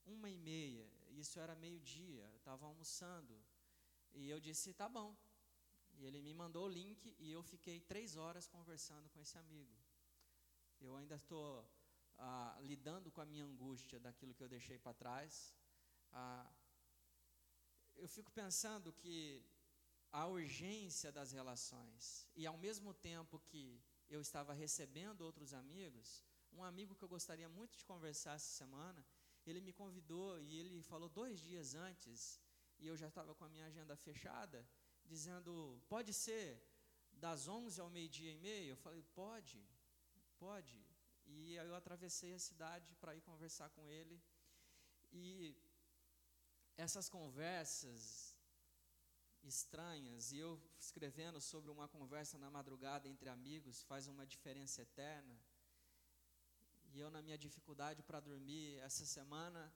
uma 0.05 0.30
e 0.30 0.38
meia. 0.38 0.86
Isso 1.12 1.39
era 1.39 1.55
meio 1.55 1.80
dia, 1.80 2.24
eu 2.34 2.38
estava 2.38 2.66
almoçando. 2.66 3.41
E 4.14 4.30
eu 4.30 4.41
disse, 4.41 4.74
tá 4.74 4.89
bom. 4.89 5.16
E 6.00 6.06
ele 6.06 6.22
me 6.22 6.34
mandou 6.34 6.66
o 6.66 6.74
link 6.80 7.14
e 7.20 7.30
eu 7.30 7.43
fiquei 7.43 7.82
três 7.82 8.16
horas 8.16 8.47
conversando 8.47 9.10
com 9.10 9.20
esse 9.20 9.38
amigo. 9.38 9.76
Eu 10.80 10.95
ainda 10.95 11.16
estou 11.16 11.70
ah, 12.18 12.58
lidando 12.62 13.12
com 13.12 13.20
a 13.20 13.26
minha 13.26 13.43
angústia 13.43 14.00
daquilo 14.00 14.34
que 14.34 14.41
eu 14.41 14.47
deixei 14.47 14.80
para 14.80 14.93
trás. 14.93 15.54
Ah, 16.14 16.50
eu 17.97 18.08
fico 18.08 18.32
pensando 18.32 18.93
que 18.93 19.43
a 20.10 20.26
urgência 20.26 21.12
das 21.12 21.34
relações 21.34 22.26
e 22.34 22.47
ao 22.47 22.58
mesmo 22.58 22.93
tempo 22.93 23.38
que 23.38 23.84
eu 24.10 24.22
estava 24.22 24.54
recebendo 24.54 25.22
outros 25.22 25.54
amigos, 25.54 26.24
um 26.54 26.64
amigo 26.64 26.95
que 26.95 27.04
eu 27.04 27.10
gostaria 27.10 27.50
muito 27.50 27.78
de 27.78 27.86
conversar 27.86 28.36
essa 28.36 28.52
semana, 28.64 29.06
ele 29.45 29.60
me 29.60 29.74
convidou 29.74 30.39
e 30.39 30.56
ele 30.56 30.82
falou 30.82 31.10
dois 31.10 31.41
dias 31.41 31.76
antes 31.76 32.39
e 32.80 32.88
eu 32.88 32.95
já 32.95 33.10
estava 33.10 33.36
com 33.36 33.43
a 33.43 33.50
minha 33.50 33.66
agenda 33.66 33.97
fechada 33.97 34.66
dizendo: 35.14 35.53
pode 35.93 36.14
ser 36.14 36.47
das 37.26 37.47
11 37.47 37.82
ao 37.82 37.89
meio-dia 37.89 38.32
e 38.34 38.39
meio? 38.49 38.72
Eu 38.72 38.82
falei: 38.86 39.03
pode, 39.22 39.60
pode. 40.45 40.78
E 41.26 41.60
aí 41.60 41.68
eu 41.68 41.76
atravessei 41.76 42.34
a 42.34 42.45
cidade 42.49 42.95
para 43.01 43.16
ir 43.16 43.22
conversar 43.22 43.70
com 43.76 43.84
ele. 43.89 44.18
E 45.12 45.55
essas 46.78 47.07
conversas 47.10 48.01
estranhas, 49.43 50.32
e 50.32 50.38
eu 50.38 50.51
escrevendo 50.78 51.39
sobre 51.41 51.72
uma 51.72 51.88
conversa 51.88 52.38
na 52.38 52.49
madrugada 52.57 53.07
entre 53.07 53.30
amigos, 53.30 53.84
faz 53.84 54.07
uma 54.07 54.26
diferença 54.26 54.82
eterna. 54.82 55.39
E 56.91 56.99
eu, 56.99 57.10
na 57.12 57.22
minha 57.22 57.38
dificuldade 57.38 58.01
para 58.03 58.20
dormir, 58.20 58.78
essa 58.80 59.05
semana, 59.05 59.74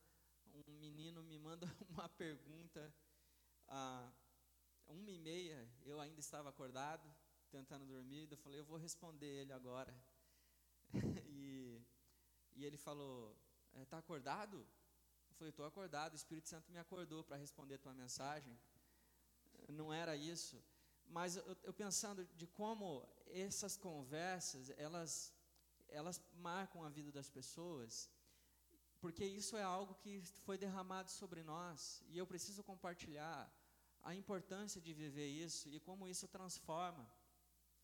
um 0.68 0.80
menino 0.80 1.24
me 1.24 1.38
manda 1.38 1.68
uma 1.90 2.10
pergunta. 2.10 2.94
Ah, 3.68 4.12
uma 4.88 5.12
e 5.12 5.18
meia, 5.18 5.68
eu 5.86 6.00
ainda 6.00 6.20
estava 6.20 6.50
acordado, 6.50 7.08
tentando 7.50 7.86
dormir, 7.86 8.28
eu 8.32 8.38
falei, 8.38 8.60
eu 8.60 8.66
vou 8.66 8.78
responder 8.78 9.42
ele 9.42 9.54
agora. 9.54 9.94
e, 11.28 11.82
e 12.56 12.66
ele 12.66 12.78
falou, 12.78 13.36
está 13.82 13.98
é, 13.98 14.00
acordado? 14.00 14.58
Eu 15.30 15.36
falei, 15.36 15.50
estou 15.50 15.66
acordado, 15.66 16.14
o 16.14 16.16
Espírito 16.16 16.50
Santo 16.50 16.72
me 16.72 16.80
acordou 16.80 17.24
para 17.24 17.38
responder 17.38 17.76
a 17.76 17.80
tua 17.80 17.94
mensagem. 17.94 18.58
Não 19.70 19.94
era 19.94 20.16
isso. 20.16 20.64
Mas 21.06 21.36
eu, 21.36 21.58
eu 21.64 21.74
pensando 21.74 22.26
de 22.36 22.48
como 22.48 23.08
essas 23.28 23.76
conversas, 23.76 24.70
elas, 24.78 25.34
elas 25.88 26.22
marcam 26.34 26.84
a 26.84 26.90
vida 26.90 27.12
das 27.12 27.30
pessoas, 27.30 28.10
porque 29.00 29.26
isso 29.26 29.58
é 29.58 29.64
algo 29.64 29.96
que 29.96 30.22
foi 30.46 30.58
derramado 30.58 31.12
sobre 31.12 31.44
nós, 31.44 32.02
e 32.08 32.18
eu 32.18 32.26
preciso 32.26 32.64
compartilhar 32.64 33.52
a 34.04 34.14
importância 34.14 34.82
de 34.82 34.94
viver 34.94 35.28
isso 35.28 35.70
e 35.70 35.80
como 35.80 36.08
isso 36.08 36.28
transforma, 36.28 37.08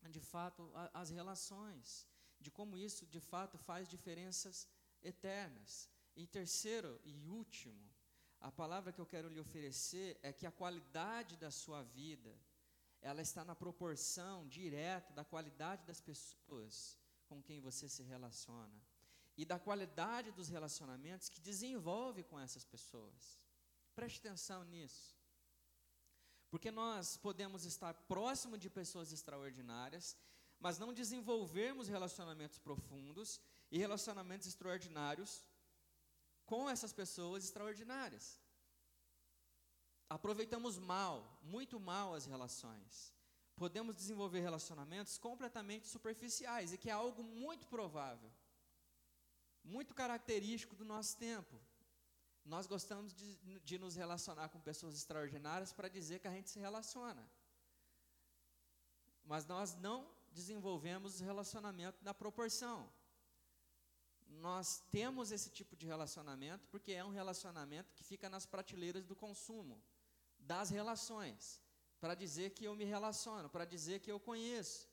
de 0.08 0.20
fato, 0.20 0.70
a, 0.74 1.00
as 1.00 1.10
relações, 1.10 2.06
de 2.38 2.50
como 2.50 2.76
isso, 2.76 3.06
de 3.06 3.20
fato, 3.20 3.58
faz 3.58 3.88
diferenças 3.88 4.68
eternas. 5.02 5.88
E 6.16 6.26
terceiro 6.26 7.00
e 7.04 7.26
último, 7.26 7.90
a 8.40 8.50
palavra 8.50 8.92
que 8.92 9.00
eu 9.00 9.06
quero 9.06 9.28
lhe 9.28 9.40
oferecer 9.40 10.18
é 10.22 10.32
que 10.32 10.46
a 10.46 10.52
qualidade 10.52 11.36
da 11.36 11.50
sua 11.50 11.82
vida, 11.82 12.34
ela 13.00 13.20
está 13.20 13.44
na 13.44 13.54
proporção 13.54 14.46
direta 14.48 15.12
da 15.12 15.24
qualidade 15.24 15.84
das 15.86 16.00
pessoas 16.00 16.98
com 17.26 17.42
quem 17.42 17.60
você 17.60 17.88
se 17.88 18.02
relaciona 18.02 18.82
e 19.36 19.44
da 19.44 19.58
qualidade 19.58 20.32
dos 20.32 20.48
relacionamentos 20.48 21.28
que 21.28 21.40
desenvolve 21.40 22.22
com 22.24 22.38
essas 22.38 22.64
pessoas. 22.64 23.38
Preste 23.94 24.18
atenção 24.18 24.64
nisso. 24.64 25.19
Porque 26.50 26.70
nós 26.70 27.16
podemos 27.16 27.64
estar 27.64 27.94
próximo 27.94 28.58
de 28.58 28.68
pessoas 28.68 29.12
extraordinárias, 29.12 30.16
mas 30.58 30.78
não 30.78 30.92
desenvolvermos 30.92 31.88
relacionamentos 31.88 32.58
profundos 32.58 33.40
e 33.70 33.78
relacionamentos 33.78 34.48
extraordinários 34.48 35.44
com 36.44 36.68
essas 36.68 36.92
pessoas 36.92 37.44
extraordinárias. 37.44 38.40
Aproveitamos 40.08 40.76
mal, 40.76 41.38
muito 41.40 41.78
mal 41.78 42.14
as 42.14 42.26
relações. 42.26 43.14
Podemos 43.54 43.94
desenvolver 43.94 44.40
relacionamentos 44.40 45.16
completamente 45.16 45.86
superficiais, 45.86 46.72
e 46.72 46.78
que 46.78 46.90
é 46.90 46.92
algo 46.92 47.22
muito 47.22 47.68
provável, 47.68 48.32
muito 49.62 49.94
característico 49.94 50.74
do 50.74 50.84
nosso 50.84 51.16
tempo. 51.16 51.60
Nós 52.44 52.66
gostamos 52.66 53.14
de, 53.14 53.36
de 53.60 53.78
nos 53.78 53.96
relacionar 53.96 54.48
com 54.48 54.60
pessoas 54.60 54.94
extraordinárias 54.94 55.72
para 55.72 55.88
dizer 55.88 56.20
que 56.20 56.28
a 56.28 56.32
gente 56.32 56.50
se 56.50 56.58
relaciona. 56.58 57.28
Mas 59.24 59.46
nós 59.46 59.76
não 59.76 60.08
desenvolvemos 60.32 61.20
relacionamento 61.20 62.02
na 62.02 62.12
proporção. 62.14 62.90
Nós 64.26 64.82
temos 64.90 65.30
esse 65.32 65.50
tipo 65.50 65.76
de 65.76 65.86
relacionamento 65.86 66.66
porque 66.68 66.92
é 66.92 67.04
um 67.04 67.10
relacionamento 67.10 67.92
que 67.94 68.02
fica 68.02 68.28
nas 68.28 68.46
prateleiras 68.46 69.04
do 69.04 69.14
consumo, 69.14 69.82
das 70.38 70.70
relações, 70.70 71.60
para 72.00 72.14
dizer 72.14 72.50
que 72.50 72.64
eu 72.64 72.74
me 72.74 72.84
relaciono, 72.84 73.48
para 73.48 73.64
dizer 73.64 74.00
que 74.00 74.10
eu 74.10 74.18
conheço. 74.18 74.89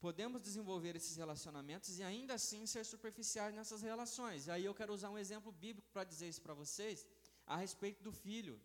Podemos 0.00 0.40
desenvolver 0.40 0.94
esses 0.96 1.16
relacionamentos 1.16 1.98
e 1.98 2.02
ainda 2.02 2.34
assim 2.34 2.66
ser 2.66 2.84
superficiais 2.84 3.54
nessas 3.54 3.82
relações. 3.82 4.46
E 4.46 4.50
aí 4.50 4.64
eu 4.64 4.74
quero 4.74 4.92
usar 4.92 5.10
um 5.10 5.18
exemplo 5.18 5.50
bíblico 5.50 5.88
para 5.92 6.04
dizer 6.04 6.28
isso 6.28 6.40
para 6.40 6.54
vocês, 6.54 7.06
a 7.46 7.56
respeito 7.56 8.02
do 8.02 8.12
filho. 8.12 8.60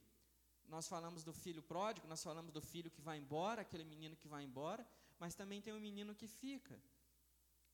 Nós 0.68 0.88
falamos 0.88 1.24
do 1.24 1.34
filho 1.34 1.62
pródigo, 1.62 2.08
nós 2.08 2.24
falamos 2.24 2.52
do 2.52 2.62
filho 2.62 2.90
que 2.90 3.02
vai 3.02 3.18
embora, 3.18 3.62
aquele 3.62 3.84
menino 3.84 4.16
que 4.16 4.28
vai 4.28 4.44
embora, 4.44 4.88
mas 5.20 5.36
também 5.36 5.62
tem 5.62 5.74
um 5.74 5.80
menino 5.80 6.16
que 6.16 6.28
fica. 6.28 6.80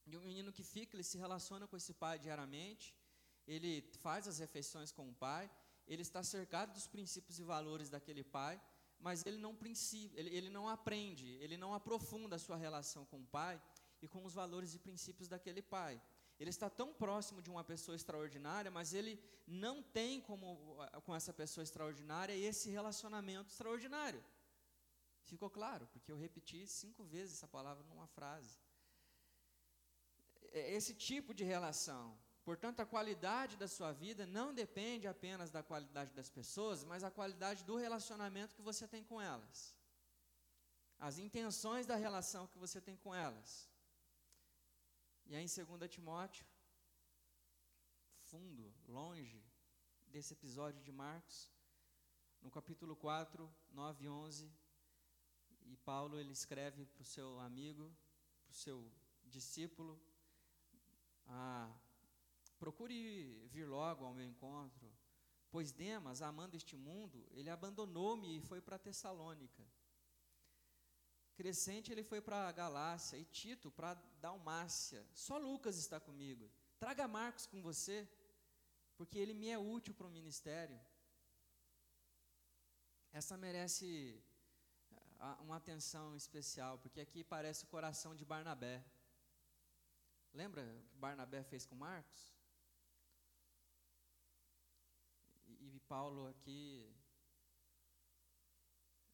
E 0.05 0.15
o 0.17 0.21
menino 0.21 0.51
que 0.51 0.63
fica, 0.63 0.95
ele 0.95 1.03
se 1.03 1.17
relaciona 1.17 1.67
com 1.67 1.77
esse 1.77 1.93
pai 1.93 2.17
diariamente, 2.17 2.95
ele 3.47 3.81
faz 3.99 4.27
as 4.27 4.39
refeições 4.39 4.91
com 4.91 5.07
o 5.09 5.13
pai, 5.13 5.49
ele 5.87 6.01
está 6.01 6.23
cercado 6.23 6.73
dos 6.73 6.87
princípios 6.87 7.39
e 7.39 7.43
valores 7.43 7.89
daquele 7.89 8.23
pai, 8.23 8.59
mas 8.99 9.25
ele 9.25 9.37
não, 9.37 9.57
ele, 10.13 10.29
ele 10.35 10.49
não 10.49 10.67
aprende, 10.67 11.27
ele 11.41 11.57
não 11.57 11.73
aprofunda 11.73 12.35
a 12.35 12.39
sua 12.39 12.57
relação 12.57 13.05
com 13.05 13.19
o 13.21 13.25
pai 13.25 13.61
e 14.01 14.07
com 14.07 14.23
os 14.25 14.33
valores 14.33 14.73
e 14.75 14.79
princípios 14.79 15.27
daquele 15.27 15.61
pai. 15.61 16.01
Ele 16.39 16.49
está 16.49 16.69
tão 16.69 16.93
próximo 16.93 17.41
de 17.41 17.49
uma 17.49 17.63
pessoa 17.63 17.95
extraordinária, 17.95 18.71
mas 18.71 18.93
ele 18.93 19.21
não 19.45 19.81
tem 19.83 20.21
como 20.21 20.77
com 21.03 21.13
essa 21.13 21.33
pessoa 21.33 21.63
extraordinária 21.63 22.33
esse 22.33 22.69
relacionamento 22.69 23.51
extraordinário. 23.51 24.23
Ficou 25.23 25.49
claro? 25.49 25.85
Porque 25.87 26.11
eu 26.11 26.17
repeti 26.17 26.65
cinco 26.65 27.03
vezes 27.03 27.35
essa 27.35 27.47
palavra 27.47 27.83
numa 27.83 28.07
frase. 28.07 28.57
É 30.51 30.73
esse 30.73 30.93
tipo 30.93 31.33
de 31.33 31.43
relação. 31.43 32.17
Portanto, 32.43 32.79
a 32.79 32.85
qualidade 32.85 33.57
da 33.57 33.67
sua 33.67 33.91
vida 33.91 34.25
não 34.25 34.53
depende 34.53 35.07
apenas 35.07 35.49
da 35.51 35.61
qualidade 35.61 36.13
das 36.13 36.29
pessoas, 36.29 36.83
mas 36.83 37.03
a 37.03 37.11
qualidade 37.11 37.63
do 37.63 37.75
relacionamento 37.75 38.55
que 38.55 38.61
você 38.61 38.87
tem 38.87 39.03
com 39.03 39.21
elas. 39.21 39.75
As 40.97 41.17
intenções 41.17 41.85
da 41.85 41.95
relação 41.95 42.47
que 42.47 42.57
você 42.57 42.81
tem 42.81 42.95
com 42.97 43.13
elas. 43.13 43.69
E 45.25 45.35
aí 45.35 45.45
em 45.45 45.65
2 45.65 45.89
Timóteo, 45.91 46.45
fundo, 48.29 48.73
longe 48.87 49.43
desse 50.07 50.33
episódio 50.33 50.81
de 50.81 50.91
Marcos, 50.91 51.51
no 52.41 52.49
capítulo 52.49 52.95
4, 52.95 53.51
9 53.71 54.05
e 54.05 54.09
11, 54.09 54.51
e 55.65 55.77
Paulo 55.77 56.19
ele 56.19 56.33
escreve 56.33 56.85
para 56.85 57.01
o 57.01 57.05
seu 57.05 57.39
amigo, 57.39 57.95
para 58.43 58.51
o 58.51 58.55
seu 58.55 58.91
discípulo, 59.25 60.01
a 61.27 61.71
procure 62.59 63.47
vir 63.47 63.65
logo 63.67 64.05
ao 64.05 64.13
meu 64.13 64.27
encontro, 64.27 64.91
pois 65.49 65.71
Demas, 65.71 66.21
amando 66.21 66.55
este 66.55 66.75
mundo, 66.75 67.25
ele 67.31 67.49
abandonou-me 67.49 68.37
e 68.37 68.41
foi 68.41 68.61
para 68.61 68.77
Tessalônica. 68.77 69.63
Crescente 71.39 71.91
ele 71.91 72.03
foi 72.03 72.19
para 72.19 72.51
Galácia 72.51 73.17
e 73.17 73.23
Tito 73.23 73.71
para 73.71 73.93
Dalmácia. 74.19 75.01
Só 75.13 75.37
Lucas 75.37 75.77
está 75.77 75.97
comigo. 75.97 76.51
Traga 76.77 77.07
Marcos 77.07 77.45
com 77.45 77.61
você, 77.61 78.07
porque 78.97 79.17
ele 79.17 79.33
me 79.33 79.47
é 79.47 79.57
útil 79.57 79.93
para 79.93 80.07
o 80.07 80.11
ministério. 80.11 80.77
Essa 83.11 83.37
merece 83.37 84.21
ah, 85.19 85.37
uma 85.41 85.55
atenção 85.55 86.15
especial, 86.15 86.77
porque 86.79 87.01
aqui 87.01 87.23
parece 87.23 87.63
o 87.63 87.67
coração 87.67 88.13
de 88.15 88.25
Barnabé. 88.25 88.83
Lembra 90.33 90.61
o 90.61 90.89
que 90.89 90.97
Barnabé 90.97 91.43
fez 91.43 91.65
com 91.65 91.75
Marcos? 91.75 92.33
E, 95.47 95.75
e 95.75 95.78
Paulo 95.89 96.27
aqui, 96.27 96.87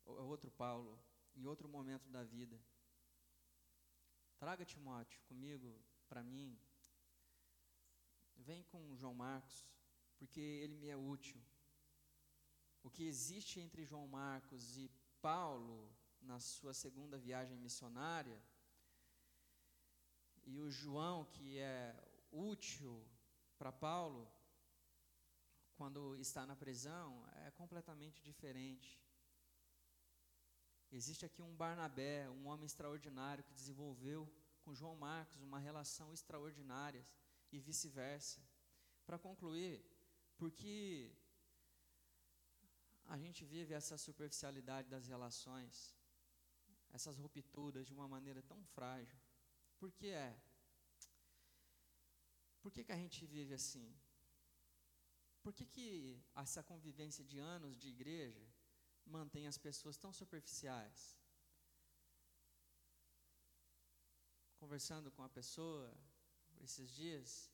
outro 0.04 0.52
Paulo, 0.52 1.02
em 1.34 1.46
outro 1.46 1.70
momento 1.70 2.10
da 2.10 2.22
vida. 2.22 2.62
Traga 4.38 4.66
Timóteo 4.66 5.22
comigo, 5.22 5.82
para 6.10 6.22
mim. 6.22 6.60
Vem 8.36 8.62
com 8.64 8.98
João 8.98 9.14
Marcos, 9.14 9.66
porque 10.18 10.42
ele 10.42 10.76
me 10.76 10.90
é 10.90 10.98
útil. 10.98 11.42
O 12.84 12.90
que 12.90 13.04
existe 13.06 13.62
entre 13.62 13.86
João 13.86 14.08
Marcos 14.08 14.78
e 14.78 14.92
Paulo 15.22 15.96
na 16.22 16.42
sua 16.42 16.74
segunda 16.74 17.18
viagem 17.18 17.58
missionária, 17.58 18.40
e 20.44 20.60
o 20.60 20.70
João, 20.70 21.24
que 21.26 21.58
é 21.58 21.96
útil 22.32 23.04
para 23.58 23.72
Paulo, 23.72 24.30
quando 25.78 26.16
está 26.18 26.46
na 26.46 26.56
prisão, 26.56 27.08
é 27.46 27.52
completamente 27.52 28.22
diferente. 28.24 29.00
Existe 30.92 31.26
aqui 31.26 31.42
um 31.42 31.56
Barnabé, 31.56 32.30
um 32.30 32.48
homem 32.48 32.66
extraordinário 32.66 33.44
que 33.44 33.54
desenvolveu 33.54 34.32
com 34.62 34.74
João 34.74 34.96
Marcos 34.96 35.42
uma 35.42 35.60
relação 35.60 36.14
extraordinária 36.14 37.06
e 37.52 37.60
vice-versa. 37.60 38.42
Para 39.06 39.20
concluir, 39.20 39.86
porque 40.38 41.16
a 43.08 43.18
gente 43.18 43.46
vive 43.46 43.74
essa 43.74 43.98
superficialidade 43.98 44.90
das 44.90 45.08
relações, 45.08 45.96
essas 46.92 47.18
rupturas 47.18 47.86
de 47.86 47.94
uma 47.94 48.08
maneira 48.08 48.42
tão 48.42 48.64
frágil. 48.76 49.20
Por 49.78 49.92
que 49.92 50.08
é? 50.08 50.36
Por 52.62 52.72
que, 52.72 52.84
que 52.84 52.92
a 52.92 52.98
gente 52.98 53.26
vive 53.26 53.54
assim? 53.54 53.94
Por 55.46 55.54
que, 55.54 55.64
que 55.64 56.20
essa 56.36 56.64
convivência 56.64 57.24
de 57.24 57.38
anos 57.38 57.78
de 57.78 57.88
igreja 57.88 58.43
mantém 59.06 59.46
as 59.46 59.60
pessoas 59.60 59.96
tão 59.96 60.12
superficiais? 60.12 61.16
Conversando 64.58 65.12
com 65.12 65.22
a 65.22 65.30
pessoa 65.30 65.96
esses 66.64 66.89
dias, 66.89 67.52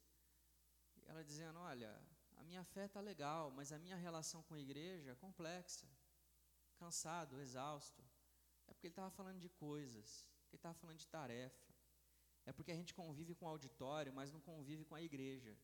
ela 1.06 1.22
dizendo: 1.22 1.60
Olha, 1.60 1.92
a 2.38 2.44
minha 2.46 2.64
fé 2.64 2.86
está 2.86 3.02
legal, 3.02 3.52
mas 3.52 3.74
a 3.74 3.78
minha 3.78 3.98
relação 3.98 4.42
com 4.44 4.54
a 4.54 4.60
igreja 4.68 5.12
é 5.12 5.16
complexa, 5.16 5.86
cansado, 6.78 7.42
exausto. 7.42 8.02
É 8.68 8.74
porque 8.74 8.88
ele 8.88 8.94
estava 8.94 9.12
falando 9.12 9.42
de 9.42 9.50
coisas, 9.50 10.26
ele 10.48 10.56
estava 10.56 10.76
falando 10.76 10.98
de 10.98 11.08
tarefa. 11.08 11.76
É 12.46 12.54
porque 12.54 12.72
a 12.72 12.76
gente 12.82 12.94
convive 12.94 13.36
com 13.36 13.48
o 13.48 13.50
auditório, 13.50 14.14
mas 14.14 14.32
não 14.32 14.40
convive 14.40 14.86
com 14.86 14.96
a 14.96 15.02
igreja 15.02 15.60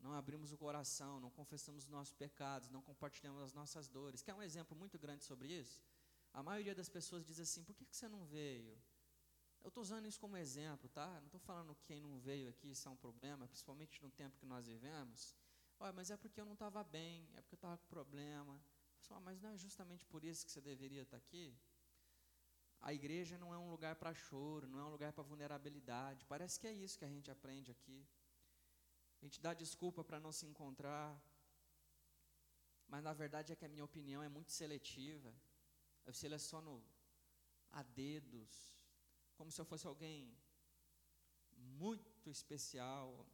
não 0.00 0.12
abrimos 0.12 0.52
o 0.52 0.58
coração, 0.58 1.20
não 1.20 1.30
confessamos 1.30 1.84
os 1.84 1.90
nossos 1.90 2.14
pecados, 2.14 2.70
não 2.70 2.82
compartilhamos 2.82 3.42
as 3.42 3.52
nossas 3.52 3.88
dores. 3.88 4.22
Quer 4.22 4.34
um 4.34 4.42
exemplo 4.42 4.76
muito 4.76 4.98
grande 4.98 5.24
sobre 5.24 5.48
isso? 5.48 5.80
A 6.32 6.42
maioria 6.42 6.74
das 6.74 6.88
pessoas 6.88 7.24
diz 7.24 7.38
assim: 7.38 7.62
por 7.62 7.74
que, 7.74 7.84
que 7.84 7.96
você 7.96 8.08
não 8.08 8.24
veio? 8.24 8.76
Eu 9.62 9.68
estou 9.68 9.82
usando 9.82 10.06
isso 10.06 10.18
como 10.18 10.36
exemplo, 10.36 10.88
tá? 10.88 11.06
Não 11.20 11.26
estou 11.26 11.40
falando 11.40 11.74
que 11.74 11.84
quem 11.84 12.00
não 12.00 12.18
veio 12.18 12.48
aqui 12.48 12.70
isso 12.70 12.88
é 12.88 12.90
um 12.90 12.96
problema, 12.96 13.46
principalmente 13.46 14.02
no 14.02 14.10
tempo 14.10 14.38
que 14.38 14.46
nós 14.46 14.66
vivemos. 14.66 15.36
Olha, 15.78 15.92
mas 15.92 16.10
é 16.10 16.16
porque 16.16 16.40
eu 16.40 16.46
não 16.46 16.54
estava 16.54 16.82
bem, 16.82 17.28
é 17.34 17.42
porque 17.42 17.54
eu 17.54 17.58
estava 17.58 17.76
com 17.76 17.86
problema. 17.86 18.60
Só, 19.00 19.20
mas 19.20 19.40
não 19.40 19.50
é 19.50 19.56
justamente 19.56 20.04
por 20.06 20.24
isso 20.24 20.44
que 20.46 20.52
você 20.52 20.60
deveria 20.60 21.02
estar 21.02 21.16
aqui? 21.16 21.54
A 22.80 22.94
igreja 22.94 23.36
não 23.36 23.52
é 23.52 23.58
um 23.58 23.70
lugar 23.70 23.96
para 23.96 24.14
choro, 24.14 24.66
não 24.66 24.78
é 24.78 24.84
um 24.84 24.90
lugar 24.90 25.12
para 25.12 25.22
vulnerabilidade. 25.22 26.24
Parece 26.24 26.58
que 26.58 26.66
é 26.66 26.72
isso 26.72 26.98
que 26.98 27.04
a 27.04 27.08
gente 27.08 27.30
aprende 27.30 27.70
aqui. 27.70 28.06
A 29.20 29.24
gente 29.24 29.40
dá 29.40 29.52
desculpa 29.52 30.02
para 30.02 30.18
não 30.18 30.32
se 30.32 30.46
encontrar, 30.46 31.08
mas 32.88 33.02
na 33.02 33.12
verdade 33.12 33.52
é 33.52 33.56
que 33.56 33.64
a 33.64 33.68
minha 33.74 33.84
opinião 33.84 34.22
é 34.22 34.28
muito 34.28 34.50
seletiva. 34.50 35.32
Eu 36.06 36.12
seleciono 36.12 36.82
a 37.70 37.82
dedos, 37.82 38.54
como 39.36 39.50
se 39.50 39.60
eu 39.60 39.64
fosse 39.64 39.86
alguém 39.86 40.36
muito 41.82 42.30
especial. 42.30 43.26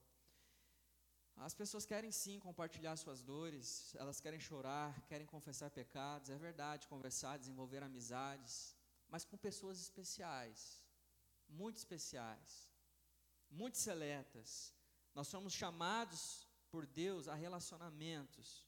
As 1.37 1.55
pessoas 1.55 1.85
querem 1.85 2.11
sim 2.11 2.39
compartilhar 2.39 2.97
suas 2.97 3.23
dores, 3.23 3.95
elas 3.95 4.21
querem 4.21 4.41
chorar, 4.41 5.01
querem 5.03 5.27
confessar 5.27 5.71
pecados, 5.71 6.31
é 6.31 6.39
verdade, 6.39 6.89
conversar, 6.89 7.39
desenvolver 7.39 7.83
amizades, 7.83 8.75
mas 9.09 9.25
com 9.25 9.37
pessoas 9.37 9.79
especiais, 9.81 10.83
muito 11.49 11.77
especiais, 11.77 12.71
muito 13.51 13.77
seletas, 13.77 14.76
nós 15.17 15.29
somos 15.29 15.55
chamados 15.55 16.47
por 16.71 16.85
Deus 16.87 17.27
a 17.27 17.35
relacionamentos, 17.35 18.67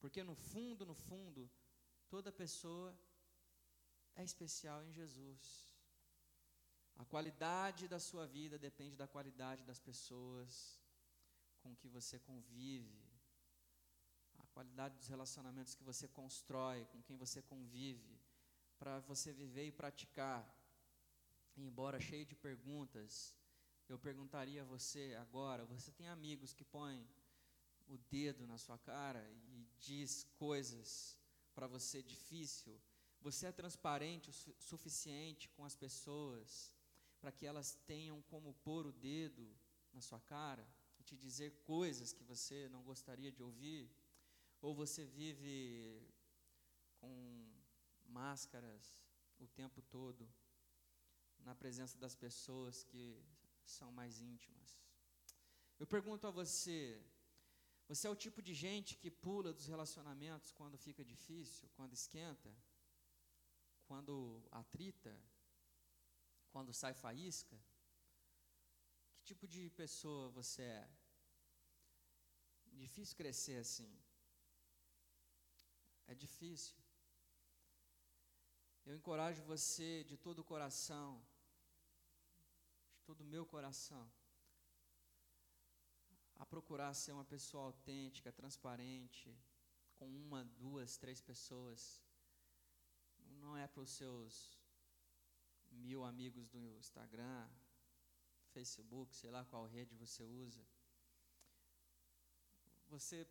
porque 0.00 0.22
no 0.22 0.34
fundo, 0.34 0.86
no 0.86 0.94
fundo, 0.94 1.50
toda 2.08 2.32
pessoa 2.32 2.98
é 4.14 4.24
especial 4.24 4.82
em 4.86 4.90
Jesus. 4.90 5.70
A 6.96 7.04
qualidade 7.04 7.88
da 7.88 8.00
sua 8.00 8.26
vida 8.26 8.58
depende 8.58 8.96
da 8.96 9.06
qualidade 9.06 9.64
das 9.64 9.78
pessoas 9.78 10.80
com 11.60 11.76
que 11.76 11.88
você 11.88 12.18
convive, 12.18 13.04
a 14.38 14.46
qualidade 14.46 14.96
dos 14.96 15.08
relacionamentos 15.08 15.74
que 15.74 15.84
você 15.84 16.08
constrói, 16.08 16.86
com 16.86 17.02
quem 17.02 17.18
você 17.18 17.42
convive, 17.42 18.18
para 18.78 18.98
você 19.00 19.30
viver 19.30 19.66
e 19.66 19.72
praticar. 19.72 20.42
embora 21.54 22.00
cheio 22.00 22.24
de 22.24 22.34
perguntas, 22.34 23.36
eu 23.92 23.98
perguntaria 23.98 24.62
a 24.62 24.64
você 24.64 25.14
agora: 25.20 25.66
você 25.66 25.90
tem 25.92 26.08
amigos 26.08 26.54
que 26.54 26.64
põem 26.64 27.06
o 27.86 27.98
dedo 27.98 28.46
na 28.46 28.56
sua 28.56 28.78
cara 28.78 29.22
e 29.54 29.66
diz 29.78 30.24
coisas 30.36 31.18
para 31.54 31.66
você 31.66 32.02
difícil, 32.02 32.80
Você 33.20 33.46
é 33.46 33.52
transparente 33.52 34.30
o 34.30 34.32
su 34.32 34.52
suficiente 34.58 35.48
com 35.50 35.64
as 35.64 35.76
pessoas 35.76 36.74
para 37.20 37.30
que 37.30 37.46
elas 37.46 37.68
tenham 37.86 38.20
como 38.22 38.54
pôr 38.68 38.84
o 38.86 38.92
dedo 38.92 39.44
na 39.92 40.00
sua 40.00 40.20
cara 40.20 40.66
e 40.98 41.04
te 41.04 41.16
dizer 41.16 41.50
coisas 41.74 42.12
que 42.12 42.24
você 42.24 42.68
não 42.70 42.82
gostaria 42.82 43.30
de 43.30 43.42
ouvir? 43.42 43.84
Ou 44.60 44.74
você 44.74 45.04
vive 45.04 45.54
com 47.00 47.12
máscaras 48.06 48.84
o 49.38 49.46
tempo 49.46 49.80
todo 49.82 50.28
na 51.40 51.54
presença 51.54 51.96
das 51.98 52.16
pessoas 52.16 52.82
que 52.82 53.04
são 53.70 53.90
mais 53.92 54.20
íntimas? 54.20 54.80
Eu 55.78 55.86
pergunto 55.86 56.26
a 56.26 56.30
você, 56.30 57.02
você 57.88 58.06
é 58.06 58.10
o 58.10 58.16
tipo 58.16 58.40
de 58.40 58.54
gente 58.54 58.96
que 58.96 59.10
pula 59.10 59.52
dos 59.52 59.66
relacionamentos 59.66 60.52
quando 60.52 60.78
fica 60.78 61.04
difícil, 61.04 61.68
quando 61.76 61.92
esquenta, 61.92 62.54
quando 63.86 64.46
atrita, 64.50 65.14
quando 66.50 66.72
sai 66.72 66.94
faísca? 66.94 67.56
Que 69.14 69.22
tipo 69.24 69.46
de 69.46 69.70
pessoa 69.70 70.30
você 70.30 70.62
é? 70.62 70.88
Difícil 72.72 73.16
crescer 73.16 73.56
assim. 73.56 73.92
É 76.06 76.14
difícil. 76.14 76.76
Eu 78.84 78.94
encorajo 78.96 79.42
você 79.44 80.04
de 80.04 80.16
todo 80.16 80.40
o 80.40 80.44
coração, 80.44 81.24
todo 83.04 83.20
o 83.22 83.30
meu 83.34 83.44
coração, 83.44 84.10
a 86.36 86.46
procurar 86.46 86.92
ser 86.94 87.12
uma 87.12 87.24
pessoa 87.24 87.64
autêntica, 87.64 88.32
transparente, 88.32 89.36
com 89.96 90.08
uma, 90.08 90.44
duas, 90.44 90.96
três 90.96 91.20
pessoas. 91.20 92.02
Não 93.42 93.56
é 93.56 93.66
para 93.66 93.82
os 93.82 93.90
seus 93.90 94.58
mil 95.70 96.04
amigos 96.04 96.48
do 96.48 96.76
Instagram, 96.78 97.48
Facebook, 98.52 99.14
sei 99.14 99.30
lá 99.30 99.44
qual 99.44 99.66
rede 99.66 99.94
você 99.94 100.24
usa. 100.24 100.64
Você 102.88 103.26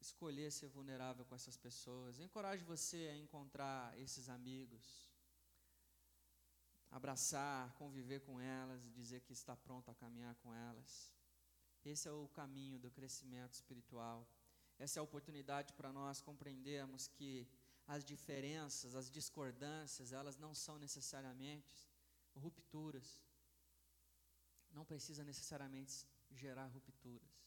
escolher 0.00 0.50
ser 0.52 0.68
vulnerável 0.68 1.24
com 1.24 1.34
essas 1.34 1.56
pessoas. 1.56 2.18
encorajo 2.18 2.64
você 2.64 3.08
a 3.08 3.16
encontrar 3.16 3.98
esses 3.98 4.28
amigos, 4.28 5.05
abraçar, 6.90 7.72
conviver 7.74 8.20
com 8.20 8.40
elas, 8.40 8.82
dizer 8.92 9.20
que 9.20 9.32
está 9.32 9.56
pronto 9.56 9.90
a 9.90 9.94
caminhar 9.94 10.34
com 10.36 10.54
elas. 10.54 11.12
Esse 11.84 12.08
é 12.08 12.12
o 12.12 12.28
caminho 12.28 12.78
do 12.78 12.90
crescimento 12.90 13.54
espiritual. 13.54 14.28
Essa 14.78 14.98
é 14.98 15.00
a 15.00 15.04
oportunidade 15.04 15.72
para 15.72 15.92
nós 15.92 16.20
compreendermos 16.20 17.06
que 17.06 17.48
as 17.86 18.04
diferenças, 18.04 18.94
as 18.94 19.10
discordâncias, 19.10 20.12
elas 20.12 20.36
não 20.36 20.54
são 20.54 20.78
necessariamente 20.78 21.88
rupturas. 22.34 23.22
Não 24.70 24.84
precisa 24.84 25.24
necessariamente 25.24 26.06
gerar 26.30 26.66
rupturas. 26.66 27.45